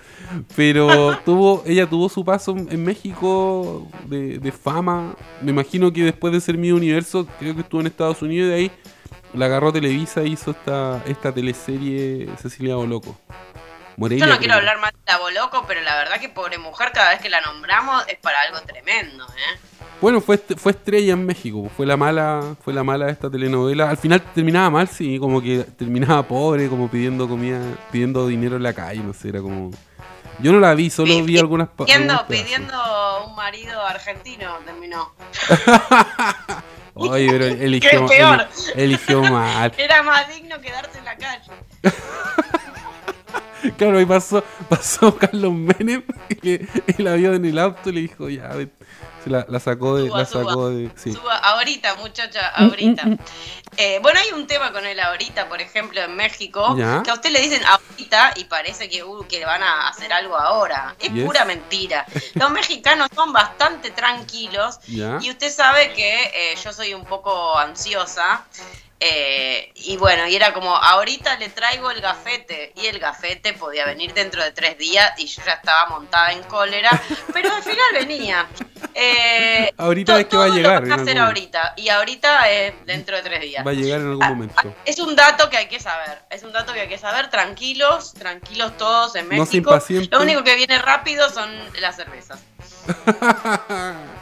Pero 0.55 1.19
tuvo, 1.25 1.63
ella 1.67 1.87
tuvo 1.87 2.09
su 2.09 2.25
paso 2.25 2.55
en 2.57 2.85
México 2.85 3.89
de, 4.05 4.39
de 4.39 4.53
fama. 4.53 5.17
Me 5.41 5.51
imagino 5.51 5.93
que 5.93 6.05
después 6.05 6.33
de 6.33 6.41
ser 6.41 6.59
mi 6.59 6.73
universo, 6.73 7.27
creo 7.39 7.55
que 7.55 7.63
estuvo 7.63 7.81
en 7.81 7.87
Estados 7.87 8.23
Unidos 8.23 8.47
y 8.47 8.51
de 8.51 8.55
ahí 8.55 8.73
la 9.35 9.47
agarró 9.47 9.73
Televisa 9.73 10.23
y 10.23 10.33
hizo 10.33 10.51
esta, 10.53 11.03
esta 11.07 11.33
teleserie 11.33 12.29
Cecilia 12.41 12.77
Boloco. 12.77 13.19
Morelia, 13.97 14.27
Yo 14.27 14.33
no 14.33 14.39
quiero 14.39 14.55
hablar 14.55 14.79
más 14.79 14.93
de 14.93 14.99
la 15.07 15.19
Boloco, 15.19 15.65
pero 15.67 15.81
la 15.83 15.97
verdad 15.97 16.21
que 16.21 16.29
pobre 16.29 16.59
mujer, 16.59 16.91
cada 16.93 17.11
vez 17.11 17.21
que 17.21 17.29
la 17.29 17.41
nombramos 17.41 18.07
es 18.09 18.19
para 18.19 18.41
algo 18.43 18.61
tremendo, 18.63 19.27
¿eh? 19.27 19.59
Bueno, 20.01 20.23
fue, 20.23 20.39
fue 20.39 20.73
estrella 20.73 21.13
en 21.13 21.27
México, 21.27 21.71
fue 21.77 21.85
la 21.85 21.97
mala, 21.97 22.57
fue 22.65 22.73
la 22.73 22.83
mala 22.83 23.07
de 23.07 23.13
esta 23.13 23.31
telenovela. 23.31 23.91
Al 23.91 23.99
final 23.99 24.23
terminaba 24.35 24.71
mal, 24.71 24.89
sí, 24.89 25.19
como 25.19 25.43
que 25.43 25.59
terminaba 25.77 26.23
pobre, 26.23 26.69
como 26.69 26.89
pidiendo 26.89 27.29
comida, 27.29 27.61
pidiendo 27.93 28.27
dinero 28.27 28.57
en 28.57 28.63
la 28.63 28.73
calle, 28.73 29.03
no 29.03 29.13
sé, 29.13 29.29
era 29.29 29.43
como. 29.43 29.71
Yo 30.39 30.53
no 30.53 30.61
la 30.61 30.75
vi, 30.75 30.89
solo 30.89 31.23
vi 31.23 31.39
algunas 31.39 31.69
Pidiendo, 31.69 32.27
pidiendo 32.27 32.75
un 33.27 33.35
marido 33.35 33.79
argentino, 33.85 34.57
terminó. 34.65 35.13
Oye, 36.95 37.29
pero 37.31 37.45
eligió, 37.61 38.07
eligió 38.75 39.23
mal. 39.23 39.73
Era 39.77 40.03
más 40.03 40.29
digno 40.29 40.59
quedarse 40.63 40.99
en 40.99 41.05
la 41.05 41.17
calle. 41.17 41.51
Claro, 43.77 43.99
ahí 43.99 44.07
pasó, 44.07 44.43
pasó 44.69 45.17
Carlos 45.19 45.53
Menem, 45.53 46.03
que 46.43 46.67
él 46.87 47.05
la 47.05 47.15
vio 47.15 47.35
en 47.35 47.45
el 47.45 47.59
auto 47.59 47.91
y 47.91 47.93
le 47.93 48.01
dijo, 48.03 48.29
ya, 48.29 48.49
ven. 48.49 48.73
se 49.25 49.31
la, 49.31 49.45
la 49.49 49.61
sacó 49.61 49.97
de, 49.97 50.09
Suba, 50.09 50.19
la 50.19 50.25
suba. 50.27 50.45
sacó 50.45 50.71
de, 50.71 50.91
sí. 50.97 51.13
Suba, 51.13 51.37
ahorita, 51.37 51.95
muchacha, 51.97 52.53
Mm, 52.59 52.63
ahorita. 52.65 53.03
Eh, 53.77 53.99
bueno, 54.03 54.19
hay 54.19 54.33
un 54.33 54.47
tema 54.47 54.73
con 54.73 54.85
el 54.85 54.99
ahorita, 54.99 55.49
por 55.49 55.61
ejemplo, 55.61 56.01
en 56.03 56.17
México, 56.17 56.75
Ya. 56.77 57.03
que 57.03 57.11
a 57.11 57.15
usted 57.15 57.31
le 57.31 57.41
dicen 57.41 57.63
ahorita 57.65 58.33
y 58.37 58.45
parece 58.45 58.89
que, 58.89 59.05
uh, 59.05 59.27
que 59.29 59.45
van 59.45 59.63
a 59.63 59.89
hacer 59.89 60.13
algo 60.13 60.37
ahora. 60.37 60.97
Es 60.99 61.13
Yes. 61.13 61.25
pura 61.25 61.45
mentira. 61.45 62.05
Los 62.35 62.51
mexicanos 62.51 63.09
son 63.15 63.33
bastante 63.33 63.91
tranquilos 63.91 64.81
Ya. 64.87 65.19
y 65.21 65.31
usted 65.31 65.51
sabe 65.53 65.93
que 65.95 66.25
eh, 66.35 66.57
yo 66.63 66.73
soy 66.73 66.95
un 66.95 67.05
poco 67.05 67.57
ansiosa. 67.59 68.45
Eh, 69.03 69.73
y 69.77 69.97
bueno, 69.97 70.27
y 70.27 70.37
era 70.37 70.53
como, 70.53 70.77
ahorita 70.77 71.39
le 71.39 71.49
traigo 71.49 71.91
el 71.91 72.03
gafete. 72.03 72.73
Y 72.77 72.87
el 72.87 72.99
gafete 72.99 73.55
podía 73.55 73.87
venir 73.87 74.13
dentro 74.13 74.43
de 74.45 74.53
tres 74.53 74.77
días 74.77 75.13
y 75.19 75.27
yo 75.27 75.43
ya 75.45 75.55
estaba 75.55 75.87
montada 75.87 76.33
en 76.33 76.43
cólera, 76.43 76.91
pero 77.33 77.55
al 77.55 77.63
final 77.63 77.87
venía. 77.95 78.47
Eh, 78.95 79.73
ahorita 79.79 80.21
es 80.21 80.27
que 80.27 80.37
va 80.37 80.45
a 80.45 80.49
llegar. 80.49 80.87
Lo 80.87 80.95
a 80.95 80.97
hacer 80.99 81.19
ahorita. 81.19 81.75
Y 81.77 81.89
ahorita 81.89 82.51
es 82.51 82.75
dentro 82.85 83.17
de 83.17 83.23
tres 83.23 83.41
días. 83.41 83.67
Va 83.67 83.71
a 83.71 83.75
llegar 83.75 84.01
en 84.01 84.09
algún 84.09 84.23
ah, 84.23 84.29
momento. 84.29 84.55
Ah, 84.59 84.83
es 84.85 84.99
un 84.99 85.17
dato 85.17 85.49
que 85.49 85.57
hay 85.57 85.69
que 85.69 85.81
saber. 85.81 86.19
Es 86.29 86.43
un 86.43 86.53
dato 86.53 86.75
que 86.75 86.81
hay 86.81 86.89
que 86.89 86.99
saber. 86.99 87.31
Tranquilos, 87.31 88.13
tranquilos 88.13 88.77
todos 88.77 89.17
en 89.17 89.29
México. 89.29 89.79
Lo 90.11 90.21
único 90.21 90.45
que 90.45 90.57
viene 90.57 90.79
rápido 90.79 91.31
son 91.31 91.51
las 91.81 91.97
cervezas. 91.97 92.41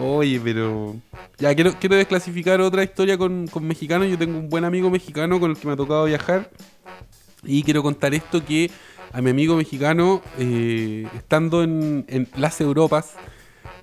Oye, 0.00 0.40
pero. 0.42 0.96
Ya, 1.38 1.54
quiero, 1.54 1.74
quiero 1.78 1.96
desclasificar 1.96 2.60
otra 2.60 2.82
historia 2.82 3.18
con, 3.18 3.48
mexicanos. 3.60 4.08
Yo 4.08 4.18
tengo 4.18 4.38
un 4.38 4.48
buen 4.48 4.64
amigo 4.64 4.90
mexicano 4.90 5.38
con 5.40 5.50
el 5.50 5.56
que 5.56 5.66
me 5.66 5.74
ha 5.74 5.76
tocado 5.76 6.04
viajar. 6.04 6.50
Y 7.42 7.62
quiero 7.62 7.82
contar 7.82 8.14
esto 8.14 8.44
que 8.44 8.70
a 9.12 9.20
mi 9.20 9.30
amigo 9.30 9.56
mexicano, 9.56 10.22
eh, 10.38 11.06
estando 11.16 11.62
en, 11.62 12.04
en 12.08 12.28
las 12.36 12.60
Europas, 12.60 13.14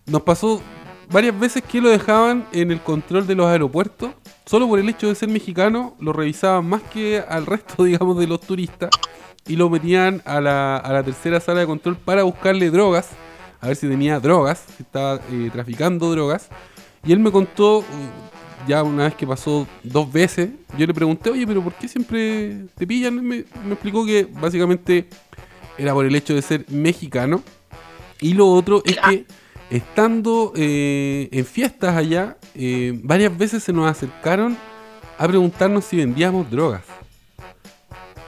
nos 0.06 0.22
pasó 0.24 0.62
varias 1.10 1.40
veces 1.40 1.64
que 1.64 1.82
lo 1.82 1.90
dejaban 1.90 2.46
en 2.52 2.72
el 2.72 2.82
control 2.82 3.28
de 3.28 3.36
los 3.36 3.48
aeropuertos. 3.48 4.12
Solo 4.46 4.68
por 4.68 4.80
el 4.80 4.90
hecho 4.90 5.08
de 5.08 5.16
ser 5.16 5.30
mexicano, 5.30 5.96
lo 6.00 6.14
revisaban 6.14 6.68
más 6.68 6.84
que 6.84 7.24
al 7.28 7.46
resto, 7.46 7.84
digamos, 7.86 8.18
de 8.18 8.28
los 8.28 8.42
turistas. 8.42 8.90
Y 9.48 9.56
lo 9.56 9.70
metían 9.70 10.22
a 10.26 10.42
la, 10.42 10.78
a 10.78 10.92
la 10.92 11.04
tercera 11.04 11.40
sala 11.40 11.62
de 11.62 11.68
control 11.68 11.98
para 11.98 12.24
buscarle 12.24 12.72
drogas 12.72 13.10
a 13.66 13.70
ver 13.70 13.76
si 13.76 13.88
tenía 13.88 14.20
drogas, 14.20 14.64
si 14.78 14.84
estaba 14.84 15.20
eh, 15.32 15.50
traficando 15.52 16.12
drogas. 16.12 16.50
Y 17.04 17.12
él 17.12 17.20
me 17.20 17.32
contó, 17.32 17.80
uh, 17.80 18.68
ya 18.68 18.84
una 18.84 19.06
vez 19.06 19.16
que 19.16 19.26
pasó 19.26 19.68
dos 19.82 20.12
veces, 20.12 20.52
yo 20.78 20.86
le 20.86 20.94
pregunté, 20.94 21.32
oye, 21.32 21.48
pero 21.48 21.64
¿por 21.64 21.74
qué 21.74 21.88
siempre 21.88 22.68
te 22.78 22.86
pillan? 22.86 23.16
Me, 23.16 23.44
me 23.66 23.74
explicó 23.74 24.06
que 24.06 24.28
básicamente 24.40 25.10
era 25.80 25.94
por 25.94 26.06
el 26.06 26.16
hecho 26.16 26.36
de 26.36 26.44
ser 26.44 26.66
mexicano. 26.70 27.42
Y 28.22 28.34
lo 28.36 28.48
otro 28.50 28.84
es 28.86 28.98
que 28.98 29.26
estando 29.72 30.54
eh, 30.56 31.28
en 31.32 31.44
fiestas 31.44 31.96
allá, 31.96 32.38
eh, 32.54 32.98
varias 33.04 33.36
veces 33.36 33.64
se 33.64 33.74
nos 33.74 33.90
acercaron 33.90 34.56
a 35.18 35.28
preguntarnos 35.28 35.86
si 35.86 35.98
vendíamos 35.98 36.52
drogas. 36.52 36.84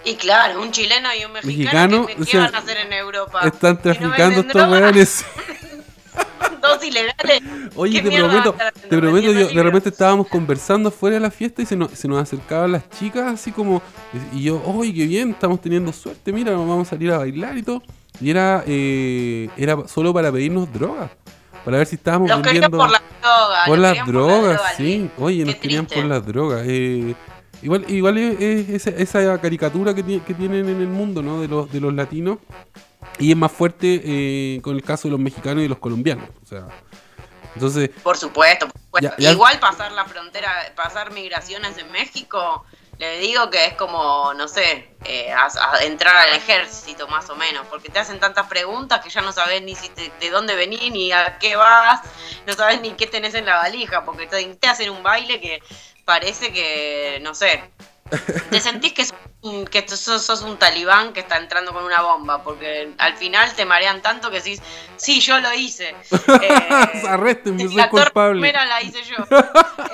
Y 0.08 0.16
claro, 0.16 0.62
un 0.62 0.72
chileno 0.72 1.10
y 1.20 1.26
un 1.26 1.34
mexicano, 1.34 2.08
¿qué, 2.08 2.38
van 2.38 2.56
a 2.56 2.60
hacer 2.60 2.78
en 2.78 2.94
Europa? 2.94 3.42
Están 3.44 3.82
traficando 3.82 4.40
estos 4.40 4.72
weones. 4.72 5.26
Dos 6.62 6.82
ilegales. 6.82 7.42
Oye, 7.76 8.02
te 8.02 8.10
prometo, 8.18 8.56
te 8.90 8.98
prometo, 8.98 9.34
de 9.34 9.64
repente 9.64 9.90
estábamos 9.90 10.28
conversando 10.30 10.92
fuera 10.92 11.16
de 11.16 11.20
la 11.20 11.30
fiesta 11.30 11.62
y 11.62 11.66
se 11.66 11.76
nos, 11.76 11.92
se 11.92 12.08
nos 12.08 12.24
acercaban 12.24 12.72
las 12.72 12.90
chicas 12.90 13.34
así 13.34 13.52
como, 13.52 13.82
y 14.32 14.44
yo, 14.44 14.64
oye, 14.66 14.94
qué 14.94 15.06
bien, 15.08 15.32
estamos 15.32 15.60
teniendo 15.60 15.92
suerte, 15.92 16.32
mira, 16.32 16.54
vamos 16.54 16.88
a 16.88 16.90
salir 16.92 17.12
a 17.12 17.18
bailar 17.18 17.58
y 17.58 17.64
todo. 17.64 17.84
Y 18.22 18.30
era, 18.30 18.64
eh, 18.66 19.50
era 19.58 19.88
solo 19.90 20.14
para 20.14 20.32
pedirnos 20.32 20.72
drogas. 20.72 21.12
Para 21.66 21.80
ver 21.80 21.88
si 21.88 21.96
estábamos 21.96 22.30
los 22.30 22.42
vendiendo. 22.42 22.78
por 22.78 22.90
las 22.90 23.02
drogas. 23.22 23.68
Por 23.68 23.78
las 23.78 24.08
drogas, 24.08 24.62
sí. 24.78 25.12
Oye, 25.18 25.44
nos 25.44 25.56
querían 25.56 25.86
por 25.86 26.06
las 26.06 26.26
drogas. 26.26 26.64
Eh, 26.66 27.14
Igual, 27.62 27.86
igual 27.90 28.18
es, 28.18 28.88
esa, 28.88 29.40
caricatura 29.40 29.94
que, 29.94 30.04
que, 30.22 30.34
tienen 30.34 30.70
en 30.70 30.82
el 30.82 30.88
mundo, 30.88 31.22
¿no? 31.22 31.42
De 31.42 31.48
los, 31.48 31.72
de 31.72 31.80
los 31.80 31.94
latinos. 31.94 32.38
Y 33.20 33.32
es 33.32 33.38
más 33.38 33.52
fuerte 33.52 34.02
eh, 34.04 34.62
con 34.62 34.76
el 34.76 34.84
caso 34.84 35.08
de 35.08 35.14
los 35.14 35.20
mexicanos 35.20 35.64
y 35.64 35.68
los 35.68 35.80
colombianos. 35.80 36.30
O 36.44 36.46
sea, 36.46 36.68
entonces... 37.56 37.90
Por 38.04 38.18
supuesto, 38.18 38.68
Igual 39.18 39.60
pasar 39.60 39.92
la 39.92 40.06
frontera, 40.06 40.52
pasar 40.76 41.12
migraciones 41.12 41.78
en 41.78 41.92
México, 41.92 42.66
le 42.98 43.20
digo 43.20 43.50
que 43.50 43.66
es 43.68 43.74
como, 43.74 44.34
no 44.34 44.48
sé, 44.48 44.90
eh, 45.06 45.34
entrar 45.82 46.16
al 46.16 46.34
ejército 46.34 47.08
más 47.08 47.30
o 47.30 47.36
menos, 47.36 47.66
porque 47.68 47.90
te 47.90 48.00
hacen 48.00 48.20
tantas 48.20 48.48
preguntas 48.48 49.02
que 49.04 49.10
ya 49.10 49.22
no 49.22 49.32
sabes 49.32 49.62
ni 49.62 49.76
si 49.76 49.92
de 50.20 50.30
dónde 50.32 50.56
venís, 50.56 50.92
ni 50.92 51.12
a 51.12 51.38
qué 51.38 51.56
vas, 51.56 52.02
no 52.48 52.54
sabes 52.54 52.82
ni 52.82 52.92
qué 52.94 53.06
tenés 53.06 53.36
en 53.36 53.46
la 53.46 53.58
valija, 53.58 54.04
porque 54.04 54.26
te, 54.26 54.44
te 54.56 54.68
hacen 54.68 54.90
un 54.90 55.04
baile 55.04 55.40
que 55.40 55.62
parece 56.08 56.54
que, 56.54 57.20
no 57.22 57.36
sé, 57.36 57.62
te 58.50 58.62
sentís 58.62 58.94
que, 58.94 59.06
que 59.70 59.88
sos, 59.90 60.42
un 60.42 60.58
talibán 60.58 61.12
que 61.12 61.20
está 61.20 61.38
entrando 61.38 61.74
con 61.74 61.84
una 61.84 62.02
bomba, 62.02 62.44
porque 62.44 62.94
al 62.98 63.18
final 63.18 63.54
te 63.58 63.66
marean 63.66 64.02
tanto 64.02 64.32
que 64.32 64.38
decís, 64.38 64.62
sí, 64.96 65.20
yo 65.20 65.42
lo 65.42 65.54
hice. 65.54 65.94
Eh, 66.42 67.04
Arresten, 67.10 67.60
soy 67.60 67.90
culpable. 67.90 68.42
Mira, 68.42 68.66
la 68.66 68.82
hice 68.82 69.00
yo. 69.04 69.18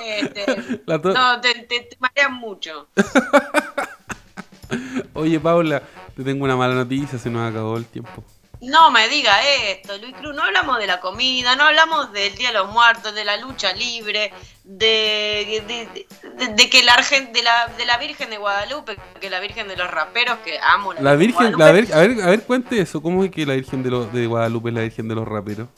Este, 0.06 0.80
no, 1.02 1.40
te, 1.40 1.54
te 1.66 1.96
marean 1.98 2.34
mucho. 2.34 2.86
Oye, 5.14 5.40
Paula, 5.40 5.82
te 6.14 6.22
tengo 6.22 6.44
una 6.44 6.54
mala 6.54 6.74
noticia, 6.74 7.18
se 7.18 7.28
nos 7.28 7.50
acabó 7.50 7.76
el 7.76 7.86
tiempo. 7.86 8.22
No 8.64 8.90
me 8.90 9.08
diga 9.08 9.32
esto, 9.70 9.98
Luis 9.98 10.14
Cruz, 10.14 10.34
no 10.34 10.42
hablamos 10.42 10.78
de 10.78 10.86
la 10.86 11.00
comida, 11.00 11.54
no 11.56 11.64
hablamos 11.64 12.12
del 12.12 12.34
Día 12.34 12.48
de 12.48 12.54
los 12.54 12.72
Muertos, 12.72 13.14
de 13.14 13.24
la 13.24 13.36
lucha 13.36 13.72
libre, 13.72 14.32
de, 14.64 15.62
de, 16.56 16.70
que 16.70 16.82
la, 16.82 16.96
de, 16.96 17.42
la, 17.42 17.68
de 17.76 17.84
la 17.84 17.98
Virgen 17.98 18.30
de 18.30 18.38
Guadalupe, 18.38 18.96
que 19.20 19.28
la 19.28 19.40
Virgen 19.40 19.68
de 19.68 19.76
los 19.76 19.90
raperos, 19.90 20.38
que 20.44 20.58
amo 20.60 20.94
la, 20.94 21.02
la 21.02 21.16
Virgen. 21.16 21.60
a, 21.60 21.72
ver, 21.72 21.92
a, 21.92 21.98
ver, 21.98 22.22
a 22.22 22.26
ver, 22.30 22.42
cuente 22.42 22.80
eso, 22.80 23.02
¿cómo 23.02 23.24
es 23.24 23.30
que 23.30 23.44
la 23.44 23.54
Virgen 23.54 23.82
de, 23.82 23.90
los 23.90 24.12
de 24.12 24.26
Guadalupe 24.26 24.70
es 24.70 24.74
la 24.74 24.80
Virgen 24.82 25.08
de 25.08 25.14
los 25.14 25.28
raperos? 25.28 25.68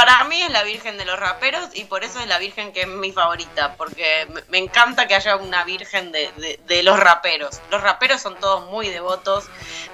Para 0.00 0.24
mí 0.24 0.40
es 0.40 0.50
la 0.50 0.62
Virgen 0.62 0.96
de 0.96 1.04
los 1.04 1.20
raperos 1.20 1.68
y 1.74 1.84
por 1.84 2.04
eso 2.04 2.20
es 2.20 2.26
la 2.26 2.38
Virgen 2.38 2.72
que 2.72 2.82
es 2.82 2.86
mi 2.86 3.12
favorita, 3.12 3.74
porque 3.76 4.26
me 4.48 4.56
encanta 4.56 5.06
que 5.06 5.14
haya 5.14 5.36
una 5.36 5.62
Virgen 5.64 6.10
de, 6.10 6.82
los 6.82 6.98
raperos. 6.98 7.60
Los 7.70 7.82
raperos 7.82 8.22
son 8.22 8.34
todos 8.40 8.64
muy 8.70 8.88
devotos 8.88 9.44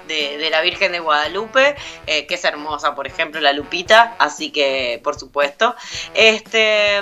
de, 0.07 0.47
la 0.49 0.61
Virgen 0.61 0.93
de 0.93 1.01
Guadalupe, 1.01 1.75
eh, 2.05 2.25
que 2.25 2.35
es 2.35 2.45
hermosa, 2.45 2.95
por 2.95 3.05
ejemplo, 3.05 3.41
la 3.41 3.51
Lupita, 3.51 4.15
así 4.17 4.49
que 4.49 5.01
por 5.03 5.19
supuesto. 5.19 5.75
Este, 6.13 7.01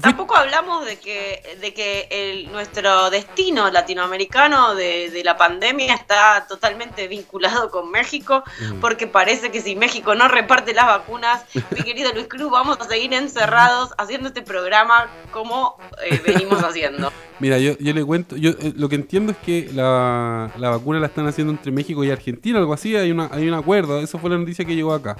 tampoco 0.00 0.34
hablamos 0.34 0.84
de 0.84 0.98
que, 0.98 1.58
de 1.60 1.72
que 1.72 2.08
el, 2.10 2.50
nuestro 2.50 3.10
destino 3.10 3.70
latinoamericano 3.70 4.74
de, 4.74 5.22
la 5.22 5.36
pandemia 5.36 5.94
está 5.94 6.46
totalmente 6.48 7.06
vinculado 7.06 7.70
con 7.70 7.92
México, 7.92 8.42
mm. 8.58 8.80
porque 8.80 9.06
parece 9.06 9.52
que 9.52 9.60
si 9.60 9.76
México 9.76 10.16
no 10.16 10.26
reparte 10.26 10.74
las 10.74 10.86
vacunas, 10.86 11.44
mi 11.70 11.84
querido 11.84 12.12
Luis 12.12 12.26
Cruz, 12.32 12.50
vamos 12.50 12.78
a 12.80 12.84
seguir 12.84 13.12
encerrados 13.12 13.90
haciendo 13.98 14.28
este 14.28 14.40
programa 14.40 15.06
como 15.32 15.76
eh, 16.02 16.18
venimos 16.24 16.62
haciendo. 16.64 17.12
Mira, 17.40 17.58
yo, 17.58 17.76
yo 17.78 17.92
le 17.92 18.02
cuento, 18.02 18.36
yo 18.36 18.52
eh, 18.52 18.72
lo 18.74 18.88
que 18.88 18.94
entiendo 18.94 19.32
es 19.32 19.38
que 19.38 19.68
la, 19.70 20.50
vacuna 20.56 20.98
la 20.98 21.08
están 21.08 21.26
haciendo 21.26 21.52
entre 21.52 21.70
México 21.72 22.02
y 22.04 22.10
Argentina, 22.10 22.58
algo 22.58 22.72
así, 22.72 22.96
hay, 22.96 23.10
una, 23.10 23.28
hay 23.30 23.46
un 23.46 23.52
acuerdo, 23.52 24.00
esa 24.00 24.18
fue 24.18 24.30
la 24.30 24.38
noticia 24.38 24.64
que 24.64 24.74
llegó 24.74 24.94
acá. 24.94 25.18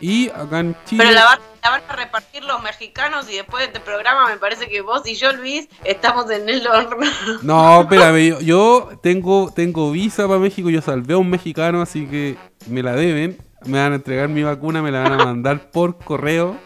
Y 0.00 0.28
acá 0.28 0.60
en 0.60 0.76
Chile. 0.84 1.02
Pero 1.02 1.16
la, 1.16 1.40
van 1.64 1.82
a 1.88 1.96
repartir 1.96 2.44
los 2.44 2.62
mexicanos 2.62 3.28
y 3.28 3.34
después 3.34 3.62
de 3.62 3.66
este 3.66 3.80
programa 3.80 4.28
me 4.28 4.36
parece 4.36 4.68
que 4.68 4.82
vos 4.82 5.04
y 5.04 5.16
yo, 5.16 5.32
Luis, 5.32 5.68
estamos 5.82 6.30
en 6.30 6.48
el 6.48 6.64
horno. 6.64 7.06
No, 7.42 7.80
espérame, 7.80 8.28
yo, 8.28 8.40
yo 8.40 8.90
tengo, 9.02 9.52
tengo 9.52 9.90
visa 9.90 10.28
para 10.28 10.38
México, 10.38 10.70
yo 10.70 10.80
salvé 10.80 11.14
a 11.14 11.18
un 11.18 11.28
mexicano, 11.28 11.82
así 11.82 12.06
que 12.06 12.36
me 12.68 12.84
la 12.84 12.92
deben 12.92 13.44
me 13.66 13.78
van 13.78 13.92
a 13.92 13.96
entregar 13.96 14.28
mi 14.28 14.42
vacuna, 14.42 14.82
me 14.82 14.90
la 14.90 15.00
van 15.00 15.20
a 15.20 15.24
mandar 15.24 15.70
por 15.70 15.98
correo. 15.98 16.58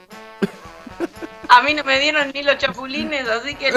A 1.49 1.63
mí 1.63 1.75
no 1.75 1.83
me 1.85 1.99
dieron 1.99 2.31
ni 2.33 2.43
los 2.43 2.59
chapulines, 2.59 3.29
así 3.29 3.55
que 3.57 3.73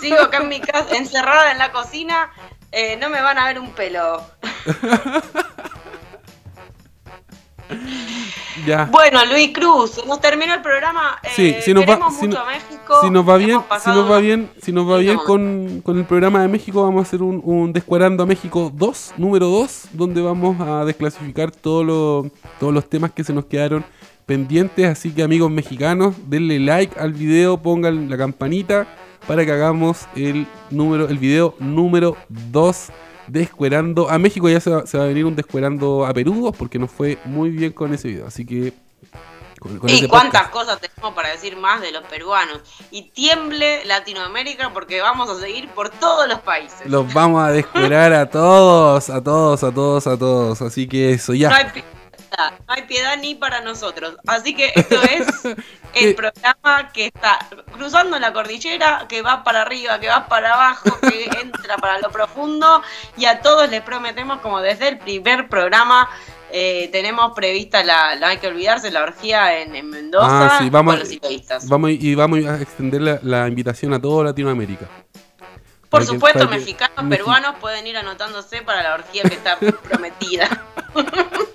sigo 0.00 0.20
acá 0.20 0.38
en 0.38 0.48
mi 0.48 0.60
casa, 0.60 0.96
encerrada 0.96 1.52
en 1.52 1.58
la 1.58 1.70
cocina. 1.70 2.30
Eh, 2.72 2.96
no 2.96 3.10
me 3.10 3.20
van 3.20 3.38
a 3.38 3.46
ver 3.46 3.60
un 3.60 3.70
pelo. 3.72 4.24
Bueno, 8.90 9.24
Luis 9.26 9.50
Cruz, 9.52 10.04
nos 10.06 10.20
terminó 10.20 10.54
el 10.54 10.62
programa. 10.62 11.18
Sí, 11.34 11.56
si 11.60 11.72
nos 11.72 11.84
va, 11.84 12.10
si, 12.10 12.28
nos 12.28 12.38
va 13.28 13.36
bien, 13.36 13.60
si 13.82 13.90
nos 13.90 14.10
va 14.10 14.18
bien, 14.18 14.50
si 14.60 14.72
nos 14.72 14.90
va 14.90 14.98
bien 14.98 15.18
con, 15.18 15.82
el 15.86 16.04
programa 16.04 16.42
de 16.42 16.48
México, 16.48 16.82
vamos 16.82 17.00
a 17.00 17.02
hacer 17.02 17.22
un, 17.22 17.40
un 17.44 17.72
Descuadrando 17.72 18.22
a 18.22 18.26
México 18.26 18.70
2, 18.74 19.14
número 19.16 19.48
2, 19.48 19.88
donde 19.92 20.20
vamos 20.20 20.60
a 20.60 20.84
desclasificar 20.84 21.50
todos 21.50 22.30
los 22.60 22.88
temas 22.88 23.12
que 23.12 23.24
se 23.24 23.32
nos 23.32 23.46
quedaron 23.46 23.84
pendientes. 24.26 24.86
Así 24.86 25.12
que 25.12 25.22
amigos 25.22 25.50
mexicanos, 25.50 26.14
denle 26.26 26.58
like 26.60 26.98
al 26.98 27.12
video, 27.12 27.58
pongan 27.58 28.10
la 28.10 28.16
campanita 28.16 28.86
para 29.26 29.44
que 29.44 29.52
hagamos 29.52 30.06
el 30.16 30.46
número, 30.70 31.08
el 31.08 31.18
video 31.18 31.54
número 31.58 32.16
2 32.28 32.90
descuerando. 33.26 34.10
A 34.10 34.18
México 34.18 34.48
ya 34.48 34.60
se 34.60 34.70
va, 34.70 34.80
a 34.80 35.06
venir 35.06 35.24
un 35.24 35.36
descuerando 35.36 36.06
a 36.06 36.12
Perú 36.12 36.52
porque 36.56 36.78
nos 36.78 36.90
fue 36.90 37.18
muy 37.24 37.50
bien 37.50 37.72
con 37.72 37.92
ese 37.94 38.08
video. 38.08 38.26
Así 38.26 38.44
que. 38.44 38.72
y 39.86 40.08
cuántas 40.08 40.48
cosas 40.48 40.80
tenemos 40.80 41.14
para 41.14 41.30
decir 41.30 41.56
más 41.56 41.80
de 41.80 41.92
los 41.92 42.02
peruanos. 42.04 42.60
Y 42.90 43.10
tiemble 43.10 43.84
Latinoamérica 43.84 44.72
porque 44.72 45.00
vamos 45.00 45.30
a 45.30 45.40
seguir 45.40 45.68
por 45.70 45.90
todos 45.90 46.28
los 46.28 46.40
países. 46.40 46.86
Los 46.86 47.12
vamos 47.12 47.42
a 47.42 47.50
descuerar 47.50 48.12
a 48.12 48.28
todos, 48.28 49.10
a 49.10 49.22
todos, 49.22 49.62
a 49.62 49.72
todos, 49.72 50.06
a 50.06 50.18
todos. 50.18 50.62
Así 50.62 50.86
que 50.86 51.12
eso, 51.12 51.34
ya. 51.34 51.72
No 52.66 52.74
hay 52.74 52.82
piedad 52.82 53.16
ni 53.18 53.34
para 53.34 53.60
nosotros. 53.60 54.16
Así 54.26 54.54
que 54.54 54.72
esto 54.74 55.00
es 55.02 55.26
el 55.94 56.14
programa 56.14 56.92
que 56.92 57.06
está 57.06 57.38
cruzando 57.72 58.18
la 58.18 58.32
cordillera, 58.32 59.06
que 59.08 59.22
va 59.22 59.44
para 59.44 59.62
arriba, 59.62 59.98
que 60.00 60.08
va 60.08 60.26
para 60.28 60.54
abajo, 60.54 60.98
que 61.00 61.24
entra 61.42 61.76
para 61.76 61.98
lo 62.00 62.10
profundo 62.10 62.82
y 63.16 63.24
a 63.26 63.40
todos 63.40 63.68
les 63.70 63.82
prometemos 63.82 64.40
como 64.40 64.60
desde 64.60 64.88
el 64.88 64.98
primer 64.98 65.48
programa 65.48 66.08
eh, 66.54 66.90
tenemos 66.92 67.32
prevista 67.34 67.82
la, 67.82 68.16
no 68.16 68.26
hay 68.26 68.36
que 68.36 68.46
olvidarse, 68.48 68.90
la 68.90 69.02
orgía 69.02 69.58
en, 69.60 69.88
Mendoza 69.88 70.56
Ah, 70.56 70.58
sí, 70.60 70.68
vamos, 70.68 70.92
con 70.94 71.00
los 71.00 71.08
ciclistas. 71.08 71.66
vamos 71.68 71.90
y 71.92 72.14
vamos 72.14 72.44
a 72.44 72.60
extender 72.60 73.00
la, 73.00 73.18
la 73.22 73.48
invitación 73.48 73.94
a 73.94 74.00
toda 74.02 74.24
Latinoamérica. 74.24 74.86
Por 75.88 76.04
supuesto, 76.06 76.48
que- 76.48 76.56
mexicanos, 76.58 77.04
Mexi- 77.04 77.08
peruanos 77.08 77.54
pueden 77.60 77.86
ir 77.86 77.96
anotándose 77.96 78.60
para 78.62 78.82
la 78.82 78.94
orgía 78.94 79.22
que 79.24 79.34
está 79.34 79.56
prometida. 79.58 80.48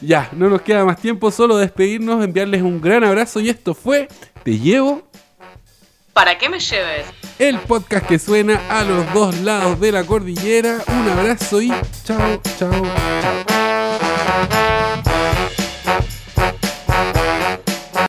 Ya, 0.00 0.28
no 0.32 0.48
nos 0.48 0.62
queda 0.62 0.84
más 0.84 1.00
tiempo, 1.00 1.30
solo 1.30 1.56
despedirnos, 1.58 2.24
enviarles 2.24 2.62
un 2.62 2.80
gran 2.80 3.04
abrazo 3.04 3.40
y 3.40 3.48
esto 3.48 3.74
fue 3.74 4.08
Te 4.44 4.58
llevo, 4.58 5.02
¿Para 6.12 6.36
qué 6.38 6.48
me 6.48 6.58
lleves? 6.58 7.06
el 7.38 7.58
podcast 7.60 8.06
que 8.06 8.18
suena 8.18 8.60
a 8.68 8.84
los 8.84 9.12
dos 9.14 9.38
lados 9.40 9.80
de 9.80 9.92
la 9.92 10.04
cordillera. 10.04 10.78
Un 10.88 11.08
abrazo 11.08 11.62
y 11.62 11.68
chao, 12.04 12.40
chao, 12.58 12.82
chao. 13.22 14.89